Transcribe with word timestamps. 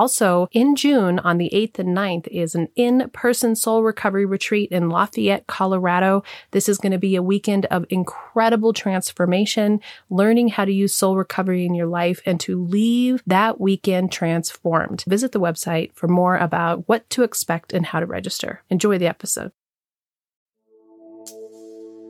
Also, 0.00 0.48
in 0.52 0.76
June 0.76 1.18
on 1.18 1.38
the 1.38 1.50
8th 1.52 1.78
and 1.78 1.96
9th 1.96 2.26
is 2.28 2.54
an 2.54 2.68
in 2.74 3.10
person 3.12 3.54
soul 3.54 3.70
soul 3.70 3.84
recovery 3.84 4.26
retreat 4.26 4.68
in 4.72 4.88
Lafayette, 4.88 5.46
Colorado. 5.46 6.24
This 6.50 6.68
is 6.68 6.78
going 6.78 6.90
to 6.90 6.98
be 6.98 7.14
a 7.14 7.22
weekend 7.22 7.66
of 7.66 7.86
incredible 7.88 8.72
transformation, 8.72 9.78
learning 10.08 10.48
how 10.48 10.64
to 10.64 10.72
use 10.72 10.92
soul 10.92 11.16
recovery 11.16 11.64
in 11.64 11.74
your 11.74 11.86
life 11.86 12.20
and 12.26 12.40
to 12.40 12.60
leave 12.60 13.22
that 13.28 13.60
weekend 13.60 14.10
transformed. 14.10 15.04
Visit 15.06 15.30
the 15.30 15.38
website 15.38 15.94
for 15.94 16.08
more 16.08 16.36
about 16.36 16.88
what 16.88 17.08
to 17.10 17.22
expect 17.22 17.72
and 17.72 17.86
how 17.86 18.00
to 18.00 18.06
register. 18.06 18.64
Enjoy 18.70 18.98
the 18.98 19.06
episode. 19.06 19.52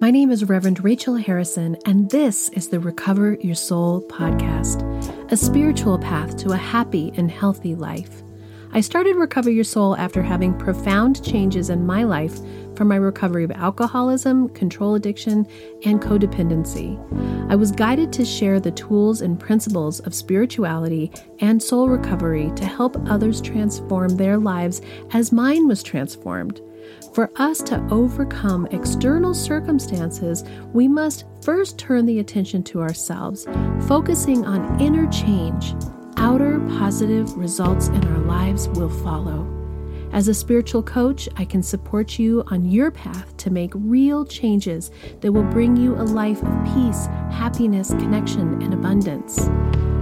My 0.00 0.10
name 0.10 0.30
is 0.30 0.48
Reverend 0.48 0.82
Rachel 0.82 1.16
Harrison, 1.16 1.76
and 1.84 2.08
this 2.08 2.48
is 2.50 2.68
the 2.68 2.80
Recover 2.80 3.36
Your 3.42 3.54
Soul 3.54 4.00
podcast, 4.08 4.80
a 5.30 5.36
spiritual 5.36 5.96
path 5.96 6.36
to 6.36 6.50
a 6.50 6.56
happy 6.56 7.12
and 7.16 7.30
healthy 7.30 7.76
life. 7.76 8.24
I 8.72 8.80
started 8.80 9.14
Recover 9.14 9.48
Your 9.48 9.62
Soul 9.62 9.96
after 9.96 10.22
having 10.22 10.58
profound 10.58 11.24
changes 11.24 11.70
in 11.70 11.86
my 11.86 12.02
life 12.02 12.36
from 12.74 12.88
my 12.88 12.96
recovery 12.96 13.44
of 13.44 13.52
alcoholism, 13.52 14.48
control 14.48 14.96
addiction, 14.96 15.46
and 15.84 16.00
codependency. 16.00 16.98
I 17.48 17.54
was 17.54 17.70
guided 17.70 18.12
to 18.14 18.24
share 18.24 18.58
the 18.58 18.72
tools 18.72 19.20
and 19.20 19.38
principles 19.38 20.00
of 20.00 20.14
spirituality 20.14 21.12
and 21.38 21.62
soul 21.62 21.88
recovery 21.88 22.50
to 22.56 22.64
help 22.64 22.96
others 23.08 23.40
transform 23.40 24.16
their 24.16 24.36
lives 24.36 24.82
as 25.12 25.30
mine 25.30 25.68
was 25.68 25.84
transformed. 25.84 26.60
For 27.20 27.30
us 27.36 27.60
to 27.64 27.86
overcome 27.90 28.66
external 28.70 29.34
circumstances, 29.34 30.42
we 30.72 30.88
must 30.88 31.26
first 31.42 31.76
turn 31.76 32.06
the 32.06 32.18
attention 32.18 32.62
to 32.62 32.80
ourselves, 32.80 33.46
focusing 33.86 34.46
on 34.46 34.80
inner 34.80 35.06
change 35.10 35.74
outer 36.16 36.60
positive 36.78 37.36
results 37.36 37.88
in 37.88 38.02
our 38.06 38.20
lives 38.20 38.68
will 38.68 38.88
follow. 38.88 39.46
As 40.14 40.28
a 40.28 40.34
spiritual 40.34 40.82
coach, 40.82 41.28
I 41.36 41.44
can 41.44 41.62
support 41.62 42.18
you 42.18 42.42
on 42.46 42.64
your 42.64 42.90
path 42.90 43.36
to 43.36 43.50
make 43.50 43.72
real 43.74 44.24
changes 44.24 44.90
that 45.20 45.30
will 45.30 45.42
bring 45.42 45.76
you 45.76 45.96
a 45.96 46.04
life 46.04 46.42
of 46.42 46.64
peace, 46.72 47.04
happiness, 47.30 47.90
connection, 47.90 48.62
and 48.62 48.72
abundance. 48.72 49.46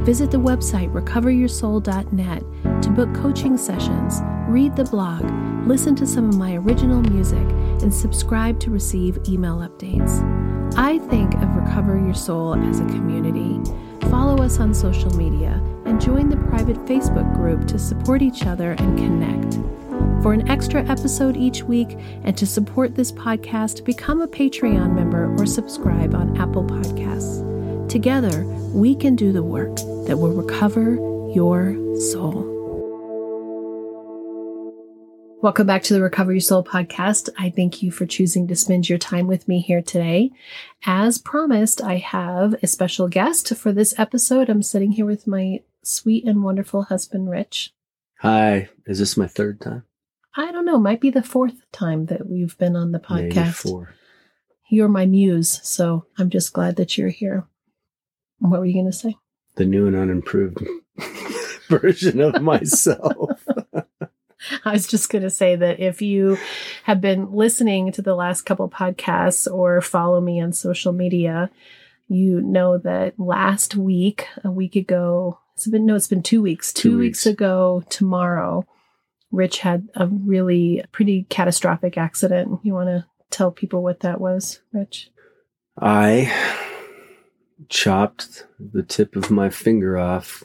Visit 0.07 0.31
the 0.31 0.39
website 0.39 0.93
recoveryoursoul.net 0.93 2.83
to 2.83 2.91
book 2.91 3.13
coaching 3.13 3.57
sessions, 3.57 4.21
read 4.49 4.77
the 4.77 4.85
blog, 4.85 5.25
listen 5.69 5.95
to 5.95 6.07
some 6.07 6.31
of 6.31 6.37
my 6.37 6.55
original 6.55 7.03
music, 7.03 7.47
and 7.83 7.93
subscribe 7.93 8.59
to 8.59 8.71
receive 8.71 9.19
email 9.29 9.59
updates. 9.59 10.25
I 10.77 10.99
think 10.99 11.35
of 11.35 11.55
Recover 11.55 11.99
Your 11.99 12.15
Soul 12.15 12.55
as 12.55 12.81
a 12.81 12.87
community. 12.87 13.61
Follow 14.09 14.43
us 14.43 14.59
on 14.59 14.73
social 14.73 15.15
media 15.15 15.63
and 15.85 16.01
join 16.01 16.31
the 16.31 16.39
private 16.49 16.79
Facebook 16.87 17.35
group 17.35 17.69
to 17.69 17.79
support 17.79 18.23
each 18.23 18.47
other 18.47 18.73
and 18.73 18.99
connect. 18.99 19.55
For 20.23 20.33
an 20.33 20.49
extra 20.49 20.83
episode 20.89 21.37
each 21.37 21.63
week 21.63 21.99
and 22.25 22.37
to 22.39 22.47
support 22.47 22.95
this 22.95 23.13
podcast, 23.13 23.85
become 23.85 24.23
a 24.23 24.29
Patreon 24.29 24.95
member 24.95 25.35
or 25.39 25.45
subscribe 25.45 26.15
on 26.15 26.37
Apple 26.39 26.65
Podcasts. 26.65 27.89
Together, 27.91 28.45
we 28.73 28.97
can 28.97 29.17
do 29.17 29.33
the 29.33 29.43
work 29.43 29.77
that 30.07 30.19
will 30.19 30.33
recover 30.33 30.95
your 31.35 31.75
soul. 32.01 32.58
Welcome 35.41 35.69
back 35.69 35.85
to 35.85 35.95
the 35.95 36.03
Recover 36.03 36.33
Your 36.33 36.41
Soul 36.41 36.65
podcast. 36.65 37.29
I 37.39 37.51
thank 37.51 37.81
you 37.81 37.93
for 37.93 38.07
choosing 38.07 38.49
to 38.49 38.57
spend 38.57 38.89
your 38.89 38.99
time 38.99 39.29
with 39.29 39.47
me 39.47 39.61
here 39.61 39.81
today. 39.81 40.33
As 40.85 41.19
promised, 41.19 41.81
I 41.81 41.99
have 41.99 42.57
a 42.61 42.67
special 42.67 43.07
guest 43.07 43.55
for 43.55 43.71
this 43.71 43.97
episode. 43.97 44.49
I'm 44.49 44.65
sitting 44.65 44.91
here 44.91 45.07
with 45.07 45.29
my 45.29 45.61
sweet 45.85 46.25
and 46.25 46.43
wonderful 46.43 46.83
husband, 46.83 47.31
Rich. 47.31 47.73
Hi. 48.19 48.69
Is 48.85 48.99
this 48.99 49.17
my 49.17 49.29
third 49.29 49.61
time? 49.61 49.85
I 50.35 50.51
don't 50.51 50.67
know. 50.67 50.77
Might 50.77 51.01
be 51.01 51.11
the 51.11 51.23
fourth 51.23 51.71
time 51.71 52.07
that 52.07 52.29
we've 52.29 52.59
been 52.59 52.75
on 52.75 52.91
the 52.91 52.99
podcast. 52.99 53.37
Maybe 53.37 53.51
four. 53.51 53.95
You're 54.69 54.89
my 54.89 55.07
muse, 55.07 55.61
so 55.63 56.07
I'm 56.19 56.31
just 56.31 56.53
glad 56.53 56.75
that 56.77 56.99
you're 56.99 57.11
here. 57.11 57.47
What 58.41 58.59
were 58.59 58.67
you 58.67 58.75
going 58.75 58.87
to 58.87 58.93
say? 58.93 59.15
The 59.55 59.67
new 59.67 59.87
and 59.87 59.95
unimproved 59.95 60.67
version 61.69 62.21
of 62.21 62.43
myself. 62.43 63.47
I 64.65 64.73
was 64.73 64.87
just 64.87 65.11
going 65.11 65.23
to 65.23 65.31
say 65.31 65.57
that 65.57 65.81
if 65.81 66.03
you 66.03 66.39
have 66.85 67.01
been 67.01 67.33
listening 67.33 67.93
to 67.93 68.03
the 68.03 68.15
last 68.15 68.43
couple 68.43 68.69
podcasts 68.69 69.51
or 69.51 69.81
follow 69.81 70.21
me 70.21 70.41
on 70.41 70.53
social 70.53 70.93
media, 70.93 71.51
you 72.09 72.41
know 72.41 72.79
that 72.79 73.19
last 73.19 73.77
week, 73.77 74.27
a 74.45 74.51
week 74.51 74.77
ago, 74.77 75.39
it's 75.55 75.67
been 75.67 75.87
no, 75.87 75.95
it's 75.95 76.07
been 76.07 76.23
two 76.23 76.41
weeks. 76.41 76.73
Two, 76.73 76.91
two 76.91 76.99
weeks. 76.99 77.25
weeks 77.25 77.27
ago 77.27 77.83
tomorrow, 77.89 78.65
Rich 79.31 79.59
had 79.59 79.89
a 79.95 80.07
really 80.07 80.85
pretty 80.93 81.25
catastrophic 81.29 81.99
accident. 81.99 82.61
You 82.63 82.75
want 82.75 82.89
to 82.89 83.07
tell 83.31 83.51
people 83.51 83.83
what 83.83 84.01
that 84.01 84.21
was, 84.21 84.61
Rich? 84.73 85.11
I 85.81 86.33
chopped 87.69 88.47
the 88.59 88.83
tip 88.83 89.17
of 89.17 89.31
my 89.31 89.51
finger 89.51 89.99
off 89.99 90.45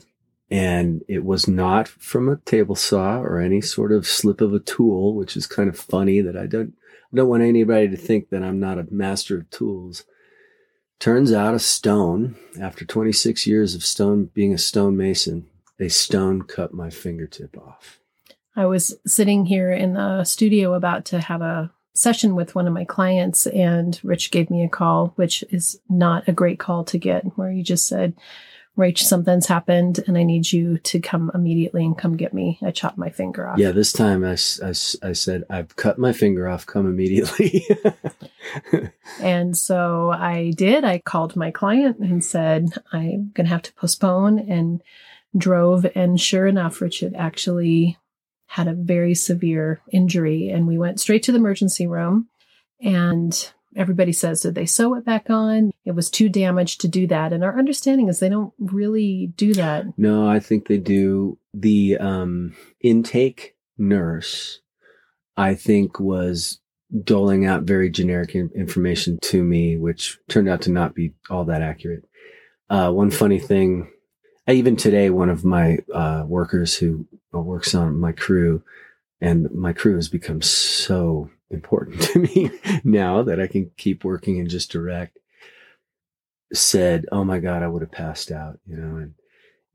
and 0.49 1.03
it 1.07 1.23
was 1.23 1.47
not 1.47 1.87
from 1.87 2.29
a 2.29 2.37
table 2.37 2.75
saw 2.75 3.19
or 3.19 3.39
any 3.39 3.61
sort 3.61 3.91
of 3.91 4.07
slip 4.07 4.41
of 4.41 4.53
a 4.53 4.59
tool, 4.59 5.15
which 5.15 5.35
is 5.35 5.47
kind 5.47 5.69
of 5.69 5.77
funny 5.77 6.21
that 6.21 6.37
I 6.37 6.45
don't 6.45 6.73
I 7.11 7.17
don't 7.17 7.29
want 7.29 7.43
anybody 7.43 7.87
to 7.89 7.97
think 7.97 8.29
that 8.29 8.41
I'm 8.41 8.59
not 8.59 8.79
a 8.79 8.87
master 8.89 9.37
of 9.37 9.49
tools. 9.51 10.03
Turns 10.99 11.31
out 11.31 11.53
a 11.53 11.59
stone, 11.59 12.35
after 12.59 12.85
26 12.85 13.45
years 13.45 13.75
of 13.75 13.83
stone 13.83 14.31
being 14.33 14.53
a 14.53 14.57
stonemason, 14.57 15.47
a 15.79 15.89
stone 15.89 16.41
cut 16.43 16.73
my 16.73 16.89
fingertip 16.89 17.57
off. 17.57 17.99
I 18.55 18.65
was 18.65 18.95
sitting 19.05 19.45
here 19.45 19.71
in 19.71 19.93
the 19.93 20.23
studio 20.23 20.73
about 20.73 21.05
to 21.05 21.19
have 21.19 21.41
a 21.41 21.71
session 21.93 22.35
with 22.35 22.55
one 22.55 22.67
of 22.67 22.73
my 22.73 22.85
clients, 22.85 23.45
and 23.47 23.99
Rich 24.03 24.31
gave 24.31 24.49
me 24.49 24.63
a 24.63 24.69
call, 24.69 25.13
which 25.15 25.43
is 25.49 25.79
not 25.89 26.27
a 26.27 26.31
great 26.31 26.57
call 26.57 26.83
to 26.85 26.97
get, 26.97 27.25
where 27.37 27.51
he 27.51 27.61
just 27.61 27.87
said, 27.87 28.15
Rach, 28.77 28.97
something's 28.97 29.45
happened 29.45 29.99
and 30.07 30.17
I 30.17 30.23
need 30.23 30.51
you 30.51 30.79
to 30.79 30.99
come 30.99 31.29
immediately 31.35 31.85
and 31.85 31.95
come 31.97 32.17
get 32.17 32.33
me. 32.33 32.57
I 32.63 32.71
chopped 32.71 32.97
my 32.97 33.09
finger 33.09 33.47
off. 33.47 33.59
Yeah, 33.59 33.71
this 33.71 33.93
time 33.93 34.23
I, 34.23 34.35
I, 34.63 34.69
I 34.69 35.13
said, 35.13 35.43
I've 35.49 35.75
cut 35.75 35.99
my 35.99 36.11
finger 36.11 36.47
off, 36.47 36.65
come 36.65 36.87
immediately. 36.87 37.67
and 39.21 39.55
so 39.55 40.09
I 40.09 40.53
did. 40.57 40.83
I 40.83 40.99
called 40.99 41.35
my 41.35 41.51
client 41.51 41.99
and 41.99 42.23
said, 42.23 42.73
I'm 42.91 43.31
going 43.35 43.45
to 43.45 43.53
have 43.53 43.61
to 43.63 43.73
postpone 43.73 44.39
and 44.39 44.81
drove. 45.37 45.85
And 45.93 46.19
sure 46.19 46.47
enough, 46.47 46.81
Richard 46.81 47.13
actually 47.15 47.99
had 48.47 48.67
a 48.67 48.73
very 48.73 49.13
severe 49.13 49.81
injury. 49.91 50.49
And 50.49 50.67
we 50.67 50.79
went 50.79 50.99
straight 50.99 51.21
to 51.23 51.31
the 51.31 51.37
emergency 51.37 51.85
room 51.85 52.27
and 52.81 53.51
everybody 53.75 54.11
says, 54.11 54.41
did 54.41 54.55
they 54.55 54.65
sew 54.65 54.95
it 54.95 55.05
back 55.05 55.29
on? 55.29 55.71
It 55.85 55.91
was 55.95 56.09
too 56.09 56.29
damaged 56.29 56.81
to 56.81 56.87
do 56.87 57.07
that. 57.07 57.33
And 57.33 57.43
our 57.43 57.57
understanding 57.57 58.07
is 58.07 58.19
they 58.19 58.29
don't 58.29 58.53
really 58.59 59.33
do 59.35 59.53
that. 59.53 59.85
No, 59.97 60.27
I 60.27 60.39
think 60.39 60.67
they 60.67 60.77
do. 60.77 61.37
The 61.53 61.97
um, 61.97 62.55
intake 62.81 63.55
nurse, 63.77 64.61
I 65.37 65.55
think, 65.55 65.99
was 65.99 66.59
doling 67.03 67.45
out 67.45 67.63
very 67.63 67.89
generic 67.89 68.35
information 68.35 69.17
to 69.23 69.43
me, 69.43 69.77
which 69.77 70.19
turned 70.29 70.47
out 70.47 70.61
to 70.61 70.71
not 70.71 70.93
be 70.93 71.13
all 71.29 71.45
that 71.45 71.61
accurate. 71.61 72.05
Uh, 72.69 72.91
one 72.91 73.11
funny 73.11 73.39
thing, 73.39 73.91
even 74.47 74.75
today, 74.75 75.09
one 75.09 75.29
of 75.29 75.43
my 75.43 75.79
uh, 75.93 76.23
workers 76.27 76.75
who 76.77 77.07
works 77.31 77.73
on 77.73 77.99
my 77.99 78.11
crew, 78.11 78.63
and 79.21 79.49
my 79.51 79.73
crew 79.73 79.95
has 79.95 80.09
become 80.09 80.41
so 80.41 81.29
important 81.53 82.01
to 82.13 82.19
me 82.19 82.51
now 82.83 83.23
that 83.23 83.39
I 83.39 83.47
can 83.47 83.71
keep 83.77 84.03
working 84.03 84.39
and 84.39 84.49
just 84.49 84.71
direct 84.71 85.17
said, 86.53 87.05
Oh 87.11 87.23
my 87.23 87.39
God, 87.39 87.63
I 87.63 87.67
would 87.67 87.81
have 87.81 87.91
passed 87.91 88.31
out, 88.31 88.59
you 88.67 88.77
know, 88.77 88.97
and, 88.97 89.13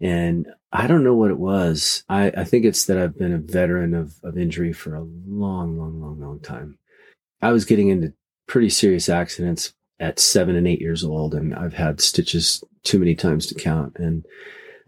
and 0.00 0.46
I 0.72 0.86
don't 0.86 1.04
know 1.04 1.14
what 1.14 1.30
it 1.30 1.38
was. 1.38 2.04
I, 2.08 2.28
I 2.36 2.44
think 2.44 2.64
it's 2.64 2.86
that 2.86 2.98
I've 2.98 3.18
been 3.18 3.32
a 3.32 3.38
veteran 3.38 3.94
of, 3.94 4.14
of 4.22 4.38
injury 4.38 4.72
for 4.72 4.94
a 4.94 5.02
long, 5.02 5.78
long, 5.78 6.00
long, 6.00 6.20
long 6.20 6.40
time. 6.40 6.78
I 7.42 7.52
was 7.52 7.64
getting 7.64 7.88
into 7.88 8.12
pretty 8.46 8.70
serious 8.70 9.08
accidents 9.08 9.72
at 10.00 10.20
seven 10.20 10.56
and 10.56 10.68
eight 10.68 10.80
years 10.80 11.02
old, 11.02 11.34
and 11.34 11.54
I've 11.54 11.74
had 11.74 12.00
stitches 12.00 12.62
too 12.84 12.98
many 12.98 13.14
times 13.14 13.46
to 13.46 13.54
count. 13.54 13.96
And 13.96 14.24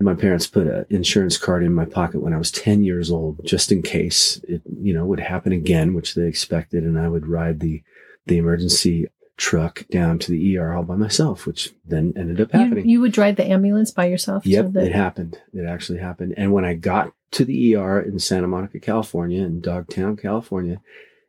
my 0.07 0.15
parents 0.15 0.47
put 0.47 0.67
an 0.67 0.87
insurance 0.89 1.37
card 1.37 1.63
in 1.63 1.75
my 1.75 1.85
pocket 1.85 2.21
when 2.21 2.33
I 2.33 2.39
was 2.39 2.51
10 2.51 2.83
years 2.83 3.11
old, 3.11 3.45
just 3.45 3.71
in 3.71 3.83
case 3.83 4.41
it, 4.49 4.63
you 4.81 4.95
know, 4.95 5.05
would 5.05 5.21
happen 5.21 5.53
again, 5.53 5.95
which 5.95 6.15
they 6.15 6.27
expected. 6.27 6.85
And 6.85 6.99
I 6.99 7.09
would 7.09 7.27
ride 7.27 7.61
the, 7.61 7.83
the 8.27 8.39
emergency 8.39 9.09
truck 9.37 9.87
down 9.91 10.19
to 10.19 10.31
the 10.31 10.57
ER 10.57 10.75
all 10.75 10.83
by 10.83 10.97
myself, 10.97 11.47
which 11.47 11.73
then 11.85 12.13
ended 12.17 12.41
up 12.41 12.53
happening. 12.53 12.85
You, 12.87 12.93
you 12.93 13.01
would 13.01 13.13
drive 13.13 13.37
the 13.37 13.47
ambulance 13.47 13.91
by 13.91 14.07
yourself? 14.07 14.47
Yep, 14.47 14.77
it 14.77 14.93
happened. 14.93 15.41
It 15.53 15.67
actually 15.67 15.99
happened. 15.99 16.35
And 16.37 16.53
when 16.53 16.65
I 16.65 16.75
got 16.75 17.13
to 17.33 17.45
the 17.45 17.75
ER 17.75 18.01
in 18.01 18.19
Santa 18.19 18.47
Monica, 18.47 18.81
California, 18.81 19.43
in 19.43 19.61
Dogtown, 19.61 20.17
California, 20.17 20.81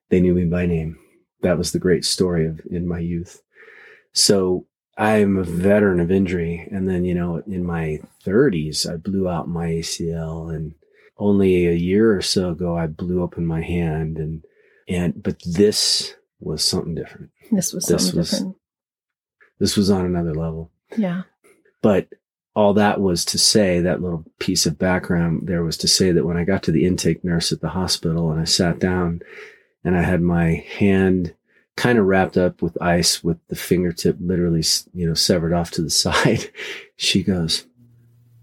they 0.10 0.22
knew 0.22 0.34
me 0.34 0.46
by 0.46 0.66
name. 0.66 0.98
That 1.42 1.58
was 1.58 1.72
the 1.72 1.80
great 1.80 2.06
story 2.06 2.46
of 2.46 2.62
in 2.70 2.88
my 2.88 3.00
youth. 3.00 3.42
So 4.14 4.66
I'm 4.98 5.38
a 5.38 5.44
veteran 5.44 6.00
of 6.00 6.12
injury. 6.12 6.68
And 6.72 6.88
then, 6.88 7.06
you 7.06 7.16
know, 7.16 7.42
in 7.48 7.66
my 7.66 8.00
30s, 8.26 8.92
I 8.92 8.98
blew 8.98 9.28
out 9.30 9.48
my 9.48 9.68
ACL. 9.68 10.54
And 10.54 10.74
only 11.18 11.68
a 11.68 11.74
year 11.74 12.16
or 12.16 12.22
so 12.22 12.50
ago, 12.52 12.78
I 12.78 12.88
blew 12.88 13.22
open 13.22 13.46
my 13.46 13.62
hand. 13.62 14.18
And, 14.18 14.44
and, 14.88 15.22
but 15.22 15.42
this 15.46 16.16
was 16.40 16.64
something 16.64 16.96
different. 16.96 17.32
This 17.52 17.74
was 17.74 17.86
This 17.86 18.04
something 18.04 18.20
was- 18.20 18.32
different. 18.32 18.56
This 19.60 19.78
was 19.78 19.92
on 19.92 20.06
another 20.06 20.34
level. 20.34 20.72
Yeah. 20.98 21.24
But 21.84 22.08
all 22.56 22.74
that 22.74 23.00
was 23.00 23.24
to 23.26 23.38
say, 23.38 23.80
that 23.82 24.02
little 24.02 24.26
piece 24.40 24.66
of 24.66 24.78
background 24.80 25.44
there 25.48 25.64
was 25.64 25.78
to 25.78 25.88
say 25.88 26.12
that 26.12 26.26
when 26.26 26.36
I 26.36 26.44
got 26.44 26.64
to 26.64 26.72
the 26.72 26.86
intake 26.86 27.24
nurse 27.24 27.52
at 27.52 27.62
the 27.62 27.70
hospital 27.70 28.32
and 28.32 28.42
I 28.42 28.46
sat 28.46 28.80
down 28.80 29.22
and 29.84 29.96
I 29.96 30.02
had 30.02 30.22
my 30.22 30.66
hand 30.78 31.34
kind 31.82 31.98
of 31.98 32.06
wrapped 32.06 32.38
up 32.38 32.62
with 32.62 32.80
ice 32.82 33.24
with 33.24 33.38
the 33.48 33.56
fingertip 33.56 34.18
literally, 34.20 34.64
you 34.94 35.08
know, 35.08 35.16
severed 35.16 35.52
off 35.54 35.72
to 35.72 35.82
the 35.82 35.90
side, 36.06 36.50
she 36.96 37.24
goes, 37.24 37.66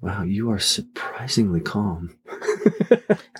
Wow, 0.01 0.23
you 0.23 0.51
are 0.51 0.59
surprisingly 0.61 1.61
calm. 1.61 2.17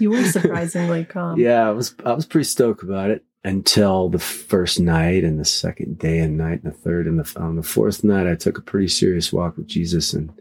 You 0.01 0.11
were 0.11 0.25
surprisingly 0.39 1.05
calm. 1.05 1.39
yeah, 1.41 1.69
I 1.69 1.73
was 1.73 1.95
I 2.05 2.13
was 2.13 2.25
pretty 2.27 2.45
stoked 2.45 2.83
about 2.83 3.11
it 3.11 3.25
until 3.45 4.09
the 4.09 4.19
first 4.19 4.79
night 4.81 5.25
and 5.25 5.39
the 5.41 5.45
second 5.45 5.99
day 5.99 6.21
and 6.21 6.37
night 6.37 6.63
and 6.63 6.73
the 6.73 6.77
third 6.77 7.07
and 7.07 7.19
the 7.19 7.41
on 7.41 7.57
the 7.57 7.63
fourth 7.63 8.05
night 8.05 8.27
I 8.27 8.35
took 8.35 8.59
a 8.59 8.63
pretty 8.63 8.89
serious 8.89 9.33
walk 9.33 9.57
with 9.57 9.67
Jesus 9.67 10.13
and 10.13 10.33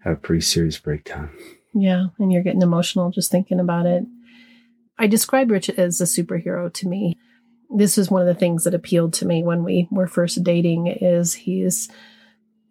had 0.00 0.14
a 0.14 0.16
pretty 0.16 0.40
serious 0.40 0.78
breakdown. 0.78 1.30
Yeah, 1.74 2.06
and 2.18 2.32
you're 2.32 2.42
getting 2.42 2.62
emotional 2.62 3.10
just 3.10 3.30
thinking 3.30 3.60
about 3.60 3.86
it. 3.86 4.04
I 4.98 5.06
describe 5.06 5.50
Rich 5.50 5.70
as 5.70 6.00
a 6.00 6.04
superhero 6.04 6.72
to 6.72 6.88
me. 6.88 7.18
This 7.74 7.96
was 7.96 8.10
one 8.10 8.20
of 8.20 8.28
the 8.28 8.38
things 8.38 8.64
that 8.64 8.74
appealed 8.74 9.14
to 9.14 9.26
me 9.26 9.42
when 9.42 9.64
we 9.64 9.88
were 9.90 10.06
first 10.06 10.42
dating 10.44 10.88
is 10.88 11.32
he's 11.34 11.88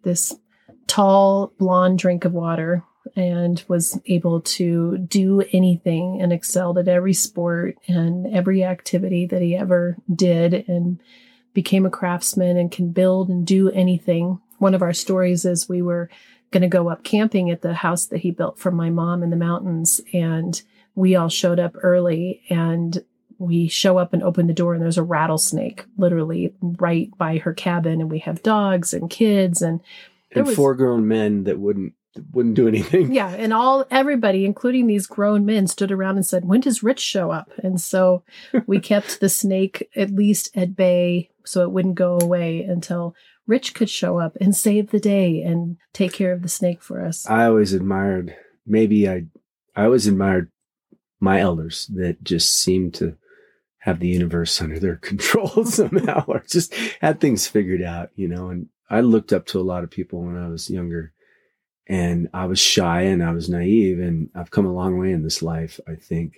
this 0.02 0.34
tall 0.86 1.52
blonde 1.58 1.98
drink 1.98 2.24
of 2.24 2.32
water 2.32 2.84
and 3.16 3.62
was 3.68 4.00
able 4.06 4.40
to 4.40 4.98
do 4.98 5.42
anything 5.52 6.20
and 6.20 6.32
excelled 6.32 6.78
at 6.78 6.88
every 6.88 7.12
sport 7.12 7.76
and 7.88 8.26
every 8.34 8.64
activity 8.64 9.26
that 9.26 9.42
he 9.42 9.56
ever 9.56 9.96
did 10.14 10.68
and 10.68 11.00
became 11.52 11.84
a 11.84 11.90
craftsman 11.90 12.56
and 12.56 12.70
can 12.70 12.90
build 12.90 13.28
and 13.28 13.46
do 13.46 13.70
anything. 13.70 14.40
One 14.58 14.74
of 14.74 14.82
our 14.82 14.92
stories 14.92 15.44
is 15.44 15.68
we 15.68 15.82
were 15.82 16.08
going 16.50 16.62
to 16.62 16.68
go 16.68 16.88
up 16.88 17.02
camping 17.02 17.50
at 17.50 17.62
the 17.62 17.74
house 17.74 18.06
that 18.06 18.20
he 18.20 18.30
built 18.30 18.58
for 18.58 18.70
my 18.70 18.90
mom 18.90 19.22
in 19.22 19.30
the 19.30 19.36
mountains. 19.36 20.00
And 20.12 20.60
we 20.94 21.16
all 21.16 21.28
showed 21.28 21.58
up 21.58 21.74
early 21.82 22.42
and 22.48 23.02
we 23.42 23.68
show 23.68 23.98
up 23.98 24.12
and 24.12 24.22
open 24.22 24.46
the 24.46 24.52
door 24.54 24.74
and 24.74 24.82
there's 24.82 24.98
a 24.98 25.02
rattlesnake 25.02 25.84
literally 25.96 26.54
right 26.60 27.10
by 27.18 27.38
her 27.38 27.52
cabin. 27.52 28.00
And 28.00 28.10
we 28.10 28.20
have 28.20 28.42
dogs 28.42 28.92
and 28.94 29.10
kids 29.10 29.60
and 29.62 29.80
There 30.32 30.40
And 30.40 30.46
was- 30.46 30.56
four 30.56 30.74
grown 30.74 31.06
men 31.08 31.44
that 31.44 31.58
wouldn't 31.58 31.94
wouldn't 32.32 32.56
do 32.56 32.68
anything. 32.68 33.10
yeah. 33.14 33.30
And 33.30 33.54
all, 33.54 33.86
everybody, 33.90 34.44
including 34.44 34.86
these 34.86 35.06
grown 35.06 35.46
men 35.46 35.66
stood 35.66 35.90
around 35.90 36.16
and 36.16 36.26
said, 36.26 36.44
when 36.44 36.60
does 36.60 36.82
Rich 36.82 37.00
show 37.00 37.30
up? 37.30 37.50
And 37.62 37.80
so 37.80 38.22
we 38.66 38.80
kept 38.92 39.20
the 39.20 39.30
snake 39.30 39.88
at 39.96 40.10
least 40.10 40.50
at 40.54 40.76
bay 40.76 41.30
so 41.44 41.62
it 41.62 41.70
wouldn't 41.72 41.94
go 41.94 42.18
away 42.20 42.62
until 42.64 43.14
Rich 43.46 43.72
could 43.72 43.88
show 43.88 44.18
up 44.18 44.36
and 44.42 44.54
save 44.54 44.90
the 44.90 45.00
day 45.00 45.40
and 45.42 45.78
take 45.94 46.12
care 46.12 46.32
of 46.32 46.42
the 46.42 46.50
snake 46.50 46.82
for 46.82 47.02
us. 47.02 47.26
I 47.30 47.46
always 47.46 47.72
admired 47.72 48.36
maybe 48.66 49.08
I 49.08 49.24
I 49.74 49.84
always 49.84 50.06
admired 50.06 50.50
my 51.18 51.40
elders 51.40 51.86
that 51.94 52.22
just 52.22 52.52
seemed 52.52 52.92
to 52.94 53.16
have 53.82 53.98
the 53.98 54.08
universe 54.08 54.60
under 54.62 54.78
their 54.78 54.96
control 55.10 55.64
somehow 55.64 56.24
or 56.26 56.42
just 56.48 56.74
had 57.00 57.20
things 57.20 57.46
figured 57.46 57.82
out, 57.82 58.10
you 58.14 58.28
know, 58.28 58.48
and 58.48 58.68
I 58.88 59.00
looked 59.00 59.32
up 59.32 59.46
to 59.46 59.60
a 59.60 59.62
lot 59.62 59.84
of 59.84 59.90
people 59.90 60.22
when 60.22 60.36
I 60.36 60.48
was 60.48 60.70
younger 60.70 61.12
and 61.88 62.28
I 62.32 62.46
was 62.46 62.60
shy 62.60 63.02
and 63.02 63.22
I 63.24 63.32
was 63.32 63.48
naive 63.48 63.98
and 63.98 64.30
I've 64.34 64.50
come 64.52 64.66
a 64.66 64.72
long 64.72 64.98
way 64.98 65.12
in 65.12 65.24
this 65.24 65.42
life, 65.42 65.80
I 65.88 65.96
think. 65.96 66.34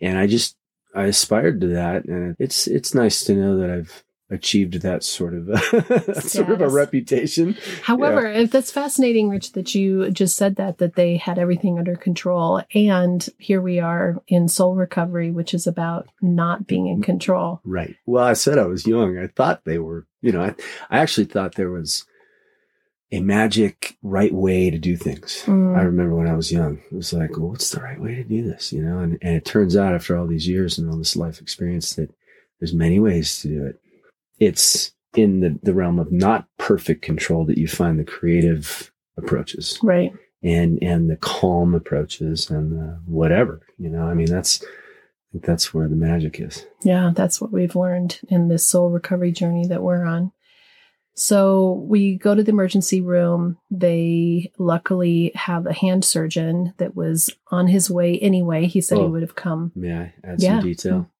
And 0.00 0.18
I 0.18 0.26
just 0.26 0.56
I 0.94 1.04
aspired 1.04 1.60
to 1.62 1.68
that 1.68 2.04
and 2.04 2.36
it's 2.38 2.66
it's 2.66 2.94
nice 2.94 3.24
to 3.24 3.34
know 3.34 3.58
that 3.58 3.70
I've 3.70 4.04
achieved 4.30 4.80
that 4.80 5.04
sort 5.04 5.34
of 5.34 5.46
sort 6.22 6.50
of 6.50 6.60
a 6.60 6.68
reputation. 6.68 7.56
However, 7.82 8.26
if 8.26 8.50
that's 8.50 8.70
fascinating, 8.70 9.28
Rich, 9.28 9.52
that 9.52 9.74
you 9.74 10.10
just 10.10 10.36
said 10.36 10.56
that, 10.56 10.78
that 10.78 10.94
they 10.94 11.16
had 11.16 11.38
everything 11.38 11.78
under 11.78 11.96
control. 11.96 12.62
And 12.74 13.28
here 13.38 13.60
we 13.60 13.80
are 13.80 14.22
in 14.26 14.48
soul 14.48 14.74
recovery, 14.74 15.30
which 15.30 15.52
is 15.52 15.66
about 15.66 16.08
not 16.22 16.66
being 16.66 16.86
in 16.86 17.02
control. 17.02 17.60
Right. 17.64 17.96
Well, 18.06 18.24
I 18.24 18.32
said 18.32 18.58
I 18.58 18.66
was 18.66 18.86
young. 18.86 19.18
I 19.18 19.26
thought 19.26 19.64
they 19.64 19.78
were, 19.78 20.06
you 20.22 20.32
know, 20.32 20.42
I, 20.42 20.54
I 20.90 20.98
actually 20.98 21.26
thought 21.26 21.54
there 21.54 21.70
was 21.70 22.06
a 23.12 23.20
magic 23.20 23.96
right 24.02 24.32
way 24.32 24.70
to 24.70 24.78
do 24.78 24.96
things. 24.96 25.44
Mm. 25.46 25.76
I 25.76 25.82
remember 25.82 26.16
when 26.16 26.28
I 26.28 26.34
was 26.34 26.50
young, 26.50 26.80
it 26.90 26.94
was 26.94 27.12
like, 27.12 27.36
well, 27.36 27.50
what's 27.50 27.70
the 27.70 27.80
right 27.80 28.00
way 28.00 28.16
to 28.16 28.24
do 28.24 28.42
this? 28.42 28.72
You 28.72 28.82
know, 28.82 28.98
and, 28.98 29.18
and 29.22 29.36
it 29.36 29.44
turns 29.44 29.76
out 29.76 29.94
after 29.94 30.16
all 30.16 30.26
these 30.26 30.48
years 30.48 30.78
and 30.78 30.90
all 30.90 30.96
this 30.96 31.14
life 31.14 31.40
experience 31.40 31.94
that 31.94 32.10
there's 32.58 32.74
many 32.74 32.98
ways 32.98 33.40
to 33.42 33.48
do 33.48 33.66
it. 33.66 33.80
It's 34.44 34.92
in 35.16 35.40
the, 35.40 35.58
the 35.62 35.74
realm 35.74 35.98
of 35.98 36.10
not 36.12 36.46
perfect 36.58 37.02
control 37.02 37.44
that 37.46 37.58
you 37.58 37.68
find 37.68 37.98
the 37.98 38.04
creative 38.04 38.92
approaches 39.16 39.78
Right. 39.82 40.12
and, 40.42 40.78
and 40.82 41.08
the 41.08 41.16
calm 41.16 41.74
approaches 41.74 42.50
and 42.50 42.72
the 42.72 43.00
whatever, 43.06 43.60
you 43.78 43.88
know, 43.90 44.02
I 44.02 44.14
mean, 44.14 44.26
that's, 44.26 44.62
that's 45.32 45.72
where 45.72 45.88
the 45.88 45.94
magic 45.96 46.40
is. 46.40 46.66
Yeah, 46.82 47.12
that's 47.14 47.40
what 47.40 47.52
we've 47.52 47.76
learned 47.76 48.20
in 48.28 48.48
this 48.48 48.66
soul 48.66 48.90
recovery 48.90 49.30
journey 49.32 49.66
that 49.68 49.82
we're 49.82 50.04
on. 50.04 50.32
So 51.16 51.84
we 51.88 52.16
go 52.18 52.34
to 52.34 52.42
the 52.42 52.50
emergency 52.50 53.00
room. 53.00 53.56
They 53.70 54.50
luckily 54.58 55.30
have 55.36 55.64
a 55.66 55.72
hand 55.72 56.04
surgeon 56.04 56.74
that 56.78 56.96
was 56.96 57.30
on 57.52 57.68
his 57.68 57.88
way 57.88 58.18
anyway. 58.18 58.66
He 58.66 58.80
said 58.80 58.98
he 58.98 59.04
Oh. 59.04 59.10
would 59.10 59.22
have 59.22 59.36
come. 59.36 59.70
May 59.76 59.94
I 59.94 60.14
add 60.24 60.42
Yeah. 60.42 60.58
some 60.58 60.64
detail? 60.68 61.10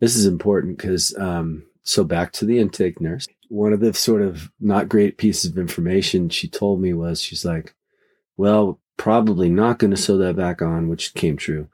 This 0.00 0.16
is 0.16 0.26
important 0.26 0.78
because, 0.78 1.16
um, 1.16 1.62
so 1.86 2.02
back 2.02 2.32
to 2.32 2.44
the 2.44 2.58
intake 2.58 3.00
nurse. 3.00 3.26
One 3.48 3.72
of 3.72 3.80
the 3.80 3.94
sort 3.94 4.20
of 4.20 4.50
not 4.60 4.88
great 4.88 5.18
pieces 5.18 5.50
of 5.50 5.56
information 5.56 6.28
she 6.28 6.48
told 6.48 6.80
me 6.80 6.92
was 6.92 7.22
she's 7.22 7.44
like, 7.44 7.74
well, 8.36 8.80
probably 8.96 9.48
not 9.48 9.78
going 9.78 9.92
to 9.92 9.96
sew 9.96 10.18
that 10.18 10.36
back 10.36 10.60
on, 10.60 10.88
which 10.88 11.14
came 11.14 11.36
true. 11.36 11.68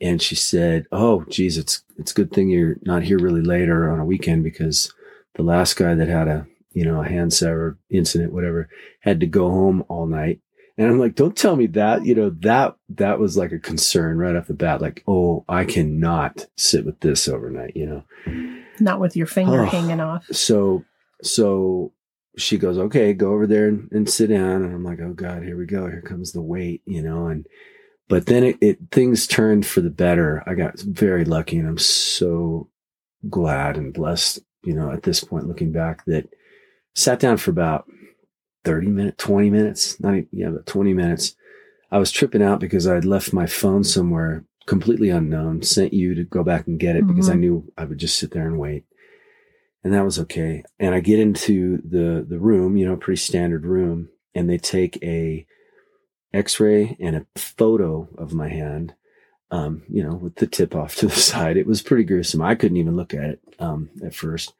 And 0.00 0.20
she 0.20 0.34
said, 0.34 0.86
oh, 0.92 1.24
geez, 1.30 1.56
it's, 1.56 1.82
it's 1.96 2.12
a 2.12 2.14
good 2.14 2.30
thing 2.30 2.50
you're 2.50 2.76
not 2.82 3.04
here 3.04 3.18
really 3.18 3.40
later 3.40 3.90
on 3.90 4.00
a 4.00 4.04
weekend 4.04 4.44
because 4.44 4.92
the 5.34 5.42
last 5.42 5.76
guy 5.76 5.94
that 5.94 6.08
had 6.08 6.28
a, 6.28 6.46
you 6.72 6.84
know, 6.84 7.00
a 7.00 7.08
hand 7.08 7.32
sever 7.32 7.78
incident, 7.88 8.34
whatever, 8.34 8.68
had 9.00 9.18
to 9.20 9.26
go 9.26 9.48
home 9.48 9.82
all 9.88 10.06
night. 10.06 10.40
And 10.76 10.88
I'm 10.88 10.98
like, 10.98 11.14
don't 11.14 11.36
tell 11.36 11.56
me 11.56 11.68
that. 11.68 12.04
You 12.04 12.16
know, 12.16 12.30
that 12.40 12.74
that 12.90 13.18
was 13.18 13.36
like 13.36 13.52
a 13.52 13.58
concern 13.58 14.18
right 14.18 14.36
off 14.36 14.48
the 14.48 14.54
bat. 14.54 14.82
Like, 14.82 15.04
oh, 15.06 15.44
I 15.48 15.64
cannot 15.64 16.48
sit 16.56 16.84
with 16.84 17.00
this 17.00 17.28
overnight, 17.28 17.76
you 17.76 17.86
know. 17.86 18.04
Not 18.80 19.00
with 19.00 19.16
your 19.16 19.26
finger 19.26 19.62
Oh. 19.62 19.64
hanging 19.66 20.00
off. 20.00 20.26
So 20.32 20.84
so 21.22 21.92
she 22.36 22.58
goes, 22.58 22.78
Okay, 22.78 23.12
go 23.14 23.32
over 23.32 23.46
there 23.46 23.68
and, 23.68 23.88
and 23.92 24.10
sit 24.10 24.28
down. 24.28 24.62
And 24.64 24.74
I'm 24.74 24.84
like, 24.84 25.00
Oh 25.00 25.12
God, 25.12 25.42
here 25.42 25.56
we 25.56 25.66
go. 25.66 25.86
Here 25.88 26.02
comes 26.02 26.32
the 26.32 26.42
wait, 26.42 26.82
you 26.84 27.02
know, 27.02 27.26
and 27.26 27.46
but 28.08 28.26
then 28.26 28.44
it, 28.44 28.56
it 28.60 28.78
things 28.90 29.26
turned 29.26 29.64
for 29.64 29.80
the 29.80 29.90
better. 29.90 30.42
I 30.46 30.54
got 30.54 30.78
very 30.80 31.24
lucky 31.24 31.58
and 31.58 31.66
I'm 31.68 31.78
so 31.78 32.68
glad 33.30 33.76
and 33.76 33.94
blessed, 33.94 34.40
you 34.64 34.74
know, 34.74 34.90
at 34.90 35.04
this 35.04 35.22
point 35.24 35.48
looking 35.48 35.72
back 35.72 36.04
that 36.06 36.28
sat 36.94 37.18
down 37.20 37.38
for 37.38 37.50
about 37.50 37.86
30 38.64 38.88
minutes, 38.88 39.22
20 39.24 39.50
minutes, 39.50 40.00
not 40.00 40.14
even, 40.14 40.28
yeah, 40.32 40.48
about 40.48 40.66
20 40.66 40.92
minutes. 40.94 41.34
I 41.90 41.98
was 41.98 42.10
tripping 42.10 42.42
out 42.42 42.60
because 42.60 42.86
I 42.86 42.94
had 42.94 43.04
left 43.04 43.32
my 43.32 43.46
phone 43.46 43.84
somewhere 43.84 44.44
completely 44.66 45.10
unknown, 45.10 45.62
sent 45.62 45.92
you 45.92 46.14
to 46.14 46.24
go 46.24 46.42
back 46.42 46.66
and 46.66 46.78
get 46.78 46.96
it 46.96 47.06
because 47.06 47.28
I 47.28 47.34
Mhm. 47.34 47.40
knew 47.40 47.72
I 47.76 47.84
would 47.84 47.98
just 47.98 48.18
sit 48.18 48.30
there 48.30 48.46
and 48.46 48.58
wait. 48.58 48.84
And 49.82 49.92
that 49.92 50.04
was 50.04 50.18
okay. 50.20 50.62
And 50.78 50.94
I 50.94 51.00
get 51.00 51.18
into 51.18 51.78
the, 51.86 52.24
the 52.26 52.38
room, 52.38 52.76
you 52.76 52.86
know, 52.86 52.96
pretty 52.96 53.18
standard 53.20 53.66
room, 53.66 54.08
and 54.34 54.48
they 54.48 54.56
take 54.58 55.02
a 55.02 55.46
x-ray 56.32 56.96
and 56.98 57.16
a 57.16 57.26
photo 57.36 58.08
of 58.16 58.32
my 58.32 58.48
hand, 58.48 58.94
um, 59.50 59.82
you 59.88 60.02
know, 60.02 60.14
with 60.14 60.36
the 60.36 60.46
tip 60.46 60.74
off 60.74 60.96
to 60.96 61.06
the 61.06 61.12
side. 61.14 61.56
It 61.56 61.66
was 61.66 61.82
pretty 61.82 62.04
gruesome. 62.04 62.42
I 62.42 62.54
couldn't 62.54 62.78
even 62.78 62.96
look 62.96 63.12
at 63.14 63.24
it, 63.24 63.40
um, 63.58 63.90
at 64.02 64.14
first 64.14 64.54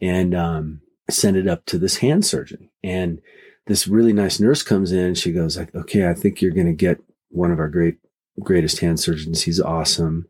and, 0.00 0.34
um, 0.34 0.80
sent 1.10 1.36
it 1.38 1.48
up 1.48 1.64
to 1.66 1.78
this 1.78 1.96
hand 1.96 2.24
surgeon. 2.26 2.68
And 2.84 3.20
this 3.66 3.88
really 3.88 4.12
nice 4.12 4.38
nurse 4.38 4.62
comes 4.62 4.92
in. 4.92 5.14
She 5.14 5.32
goes, 5.32 5.56
okay, 5.58 6.06
I 6.08 6.12
think 6.14 6.40
you're 6.42 6.52
going 6.52 6.66
to 6.66 6.72
get 6.74 7.00
one 7.30 7.50
of 7.50 7.58
our 7.58 7.68
great, 7.68 7.96
greatest 8.40 8.80
hand 8.80 9.00
surgeons. 9.00 9.42
He's 9.42 9.60
awesome. 9.60 10.26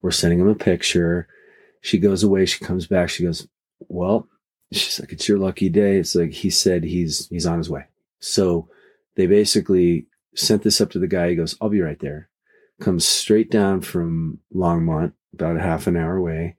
We're 0.00 0.10
sending 0.10 0.40
him 0.40 0.48
a 0.48 0.54
picture. 0.54 1.28
She 1.80 1.98
goes 1.98 2.22
away. 2.22 2.46
She 2.46 2.64
comes 2.64 2.86
back. 2.86 3.08
She 3.08 3.24
goes, 3.24 3.46
well, 3.88 4.28
she's 4.72 5.00
like, 5.00 5.12
it's 5.12 5.28
your 5.28 5.38
lucky 5.38 5.68
day. 5.68 5.96
It's 5.96 6.14
like, 6.14 6.32
he 6.32 6.50
said 6.50 6.84
he's, 6.84 7.28
he's 7.28 7.46
on 7.46 7.58
his 7.58 7.70
way. 7.70 7.86
So 8.20 8.68
they 9.16 9.26
basically 9.26 10.06
sent 10.34 10.62
this 10.62 10.80
up 10.80 10.90
to 10.92 10.98
the 10.98 11.06
guy. 11.06 11.30
He 11.30 11.36
goes, 11.36 11.56
I'll 11.60 11.68
be 11.68 11.80
right 11.80 11.98
there. 12.00 12.28
Comes 12.80 13.04
straight 13.04 13.50
down 13.50 13.80
from 13.80 14.38
Longmont, 14.54 15.12
about 15.34 15.56
a 15.56 15.60
half 15.60 15.86
an 15.86 15.96
hour 15.96 16.16
away 16.16 16.56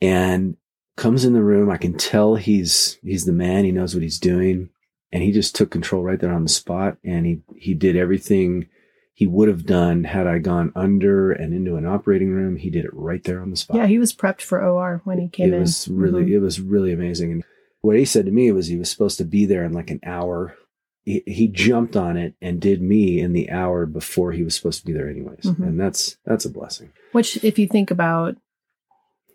and 0.00 0.56
comes 0.96 1.24
in 1.24 1.32
the 1.32 1.42
room. 1.42 1.70
I 1.70 1.76
can 1.76 1.96
tell 1.96 2.36
he's, 2.36 2.98
he's 3.02 3.24
the 3.24 3.32
man. 3.32 3.64
He 3.64 3.72
knows 3.72 3.94
what 3.94 4.02
he's 4.02 4.18
doing 4.18 4.70
and 5.12 5.22
he 5.22 5.30
just 5.30 5.54
took 5.54 5.70
control 5.70 6.02
right 6.02 6.18
there 6.18 6.32
on 6.32 6.42
the 6.42 6.48
spot 6.48 6.96
and 7.04 7.26
he 7.26 7.42
he 7.54 7.74
did 7.74 7.96
everything 7.96 8.66
he 9.14 9.26
would 9.26 9.48
have 9.48 9.66
done 9.66 10.04
had 10.04 10.26
I 10.26 10.38
gone 10.38 10.72
under 10.74 11.32
and 11.32 11.52
into 11.52 11.76
an 11.76 11.86
operating 11.86 12.30
room. 12.30 12.56
He 12.56 12.70
did 12.70 12.84
it 12.84 12.94
right 12.94 13.22
there 13.24 13.42
on 13.42 13.50
the 13.50 13.56
spot. 13.56 13.76
Yeah, 13.76 13.86
he 13.86 13.98
was 13.98 14.14
prepped 14.14 14.40
for 14.40 14.62
OR 14.62 15.02
when 15.04 15.18
he 15.18 15.28
came 15.28 15.48
it 15.48 15.48
in. 15.48 15.54
It 15.54 15.60
was 15.60 15.88
really 15.88 16.22
mm-hmm. 16.24 16.34
it 16.34 16.40
was 16.40 16.60
really 16.60 16.92
amazing. 16.92 17.32
And 17.32 17.44
what 17.82 17.96
he 17.96 18.04
said 18.04 18.24
to 18.26 18.32
me 18.32 18.50
was 18.52 18.68
he 18.68 18.78
was 18.78 18.90
supposed 18.90 19.18
to 19.18 19.24
be 19.24 19.44
there 19.44 19.64
in 19.64 19.72
like 19.72 19.90
an 19.90 20.00
hour. 20.04 20.56
He, 21.04 21.22
he 21.26 21.48
jumped 21.48 21.96
on 21.96 22.16
it 22.16 22.34
and 22.40 22.60
did 22.60 22.80
me 22.80 23.20
in 23.20 23.32
the 23.32 23.50
hour 23.50 23.86
before 23.86 24.32
he 24.32 24.44
was 24.44 24.54
supposed 24.54 24.80
to 24.80 24.86
be 24.86 24.92
there 24.92 25.10
anyways. 25.10 25.44
Mm-hmm. 25.44 25.62
And 25.62 25.80
that's 25.80 26.16
that's 26.24 26.44
a 26.44 26.50
blessing. 26.50 26.92
Which 27.12 27.42
if 27.44 27.58
you 27.58 27.66
think 27.66 27.90
about 27.90 28.36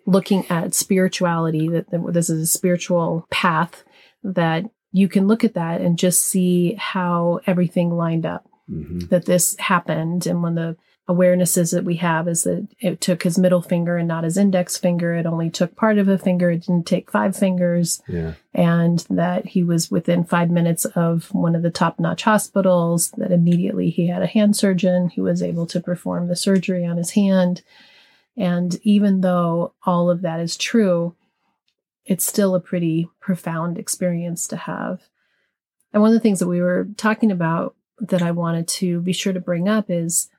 looking 0.08 0.50
at 0.50 0.74
spirituality 0.74 1.68
that 1.68 1.86
this 2.14 2.30
is 2.30 2.42
a 2.42 2.48
spiritual 2.48 3.28
path 3.30 3.84
that 4.24 4.64
you 4.92 5.08
can 5.08 5.28
look 5.28 5.44
at 5.44 5.54
that 5.54 5.82
and 5.82 6.00
just 6.00 6.22
see 6.22 6.74
how 6.76 7.42
everything 7.46 7.92
lined 7.92 8.26
up. 8.26 8.50
Mm-hmm. 8.70 9.08
That 9.08 9.26
this 9.26 9.56
happened. 9.58 10.28
And 10.28 10.44
one 10.44 10.58
of 10.58 10.76
the 10.76 10.82
awarenesses 11.10 11.72
that 11.72 11.86
we 11.86 11.96
have 11.96 12.28
is 12.28 12.44
that 12.44 12.68
it 12.82 13.00
took 13.00 13.24
his 13.24 13.38
middle 13.38 13.62
finger 13.62 13.96
and 13.96 14.10
not 14.10 14.26
his 14.26 14.36
index 14.36 14.76
finger. 14.78 15.14
It 15.14 15.26
only 15.26 15.50
took 15.50 15.74
part 15.74 15.98
of 15.98 16.10
a 16.10 16.18
finger. 16.18 16.52
It 16.52 16.66
didn't 16.66 16.86
take 16.86 17.10
five 17.10 17.34
fingers. 17.34 18.02
Yeah. 18.10 18.34
And 18.54 19.00
that 19.10 19.46
he 19.46 19.64
was 19.64 19.90
within 19.90 20.26
five 20.26 20.52
minutes 20.52 20.84
of 20.84 21.34
one 21.34 21.56
of 21.56 21.62
the 21.62 21.72
top 21.72 21.98
notch 21.98 22.24
hospitals, 22.24 23.12
that 23.12 23.32
immediately 23.32 23.90
he 23.90 24.08
had 24.08 24.22
a 24.22 24.28
hand 24.28 24.58
surgeon 24.58 25.12
who 25.16 25.24
was 25.24 25.42
able 25.42 25.66
to 25.68 25.80
perform 25.80 26.28
the 26.28 26.36
surgery 26.36 26.86
on 26.86 26.98
his 26.98 27.12
hand. 27.12 27.62
And 28.36 28.78
even 28.84 29.22
though 29.22 29.76
all 29.86 30.10
of 30.10 30.24
that 30.24 30.42
is 30.42 30.58
true, 30.58 31.16
it's 32.06 32.28
still 32.28 32.54
a 32.54 32.60
pretty 32.60 33.10
profound 33.22 33.78
experience 33.78 34.46
to 34.48 34.58
have. 34.58 35.04
And 35.94 36.02
one 36.02 36.10
of 36.10 36.16
the 36.16 36.20
things 36.20 36.40
that 36.40 36.50
we 36.50 36.60
were 36.60 36.90
talking 36.98 37.32
about 37.32 37.77
that 38.00 38.22
I 38.22 38.32
wanted 38.32 38.68
to 38.68 39.02
be 39.02 39.14
sure 39.14 39.34
to 39.34 39.40
bring 39.40 39.68
up 39.68 39.90
is 39.90 40.30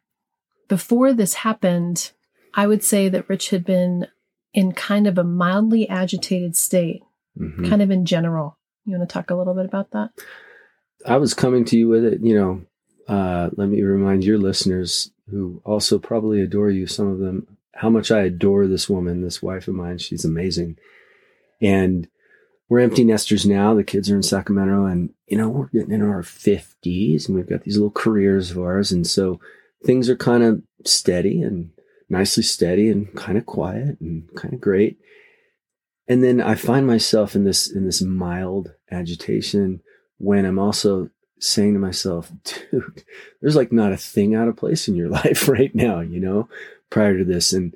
before 0.69 1.12
this 1.12 1.35
happened, 1.35 2.12
I 2.55 2.67
would 2.67 2.85
say 2.85 3.09
that 3.09 3.29
Rich 3.29 3.50
had 3.50 3.65
been 3.65 4.07
in 4.53 4.73
kind 4.73 5.07
of 5.07 5.19
a 5.19 5.25
mildly 5.25 5.88
agitated 5.88 6.57
state, 6.57 7.03
mm-hmm. 7.38 7.69
kind 7.69 7.83
of 7.83 7.91
in 7.91 8.05
general. 8.05 8.57
You 8.85 8.97
want 8.97 9.09
to 9.09 9.12
talk 9.12 9.31
a 9.31 9.35
little 9.35 9.55
bit 9.55 9.67
about 9.67 9.91
that? 9.91 10.11
I 11.07 11.17
was 11.17 11.35
coming 11.35 11.65
to 11.67 11.79
you 11.79 11.88
with 11.88 12.05
it, 12.05 12.21
you 12.23 12.35
know. 12.35 12.62
Uh, 13.07 13.50
let 13.57 13.69
me 13.69 13.83
remind 13.83 14.25
your 14.25 14.38
listeners 14.38 15.11
who 15.31 15.62
also 15.65 15.99
probably 15.99 16.41
adore 16.41 16.71
you, 16.71 16.87
some 16.87 17.09
of 17.09 17.19
them, 17.19 17.57
how 17.75 17.88
much 17.88 18.11
I 18.11 18.23
adore 18.23 18.67
this 18.67 18.88
woman, 18.88 19.23
this 19.23 19.43
wife 19.43 19.69
of 19.69 19.75
mine. 19.75 19.99
She's 19.99 20.25
amazing. 20.25 20.77
And 21.61 22.09
we're 22.68 22.80
empty 22.80 23.04
nesters 23.04 23.46
now. 23.46 23.75
The 23.75 23.84
kids 23.84 24.10
are 24.10 24.16
in 24.16 24.22
Sacramento 24.22 24.84
and, 24.84 25.10
you 25.26 25.38
know, 25.38 25.48
we're 25.48 25.68
getting 25.68 25.92
in 25.92 26.02
our 26.02 26.22
50s 26.22 27.26
and 27.26 27.37
we've 27.37 27.48
got 27.48 27.62
these 27.62 27.76
little 27.76 27.90
careers 27.90 28.50
of 28.50 28.58
ours. 28.58 28.92
And 28.92 29.06
so 29.06 29.40
things 29.84 30.10
are 30.10 30.16
kind 30.16 30.42
of 30.42 30.62
steady 30.84 31.42
and 31.42 31.70
nicely 32.08 32.42
steady 32.42 32.90
and 32.90 33.14
kind 33.14 33.38
of 33.38 33.46
quiet 33.46 33.98
and 34.00 34.28
kind 34.34 34.52
of 34.52 34.60
great. 34.60 34.98
And 36.06 36.22
then 36.22 36.40
I 36.40 36.54
find 36.54 36.87
myself 36.87 37.34
in 37.34 37.44
this, 37.44 37.70
in 37.70 37.84
this 37.84 38.02
mild 38.02 38.72
agitation 38.90 39.80
when 40.18 40.44
I'm 40.44 40.58
also 40.58 41.10
saying 41.38 41.75
to 41.75 41.78
myself, 41.78 42.30
dude, 42.44 43.04
there's 43.40 43.56
like 43.56 43.72
not 43.72 43.92
a 43.92 43.96
thing 43.96 44.34
out 44.34 44.48
of 44.48 44.56
place 44.56 44.88
in 44.88 44.94
your 44.94 45.08
life 45.08 45.48
right 45.48 45.75
now, 45.75 46.00
you 46.00 46.20
know, 46.20 46.48
prior 46.90 47.16
to 47.16 47.25
this. 47.25 47.52
And 47.54 47.75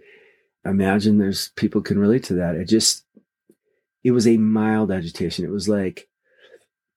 imagine 0.67 1.17
there's 1.17 1.49
people 1.57 1.81
can 1.81 1.99
relate 1.99 2.25
to 2.25 2.35
that. 2.35 2.57
It 2.57 2.69
just, 2.69 3.05
it 4.05 4.11
was 4.11 4.27
a 4.27 4.37
mild 4.37 4.91
agitation. 4.91 5.45
It 5.45 5.51
was 5.51 5.69
like, 5.69 6.09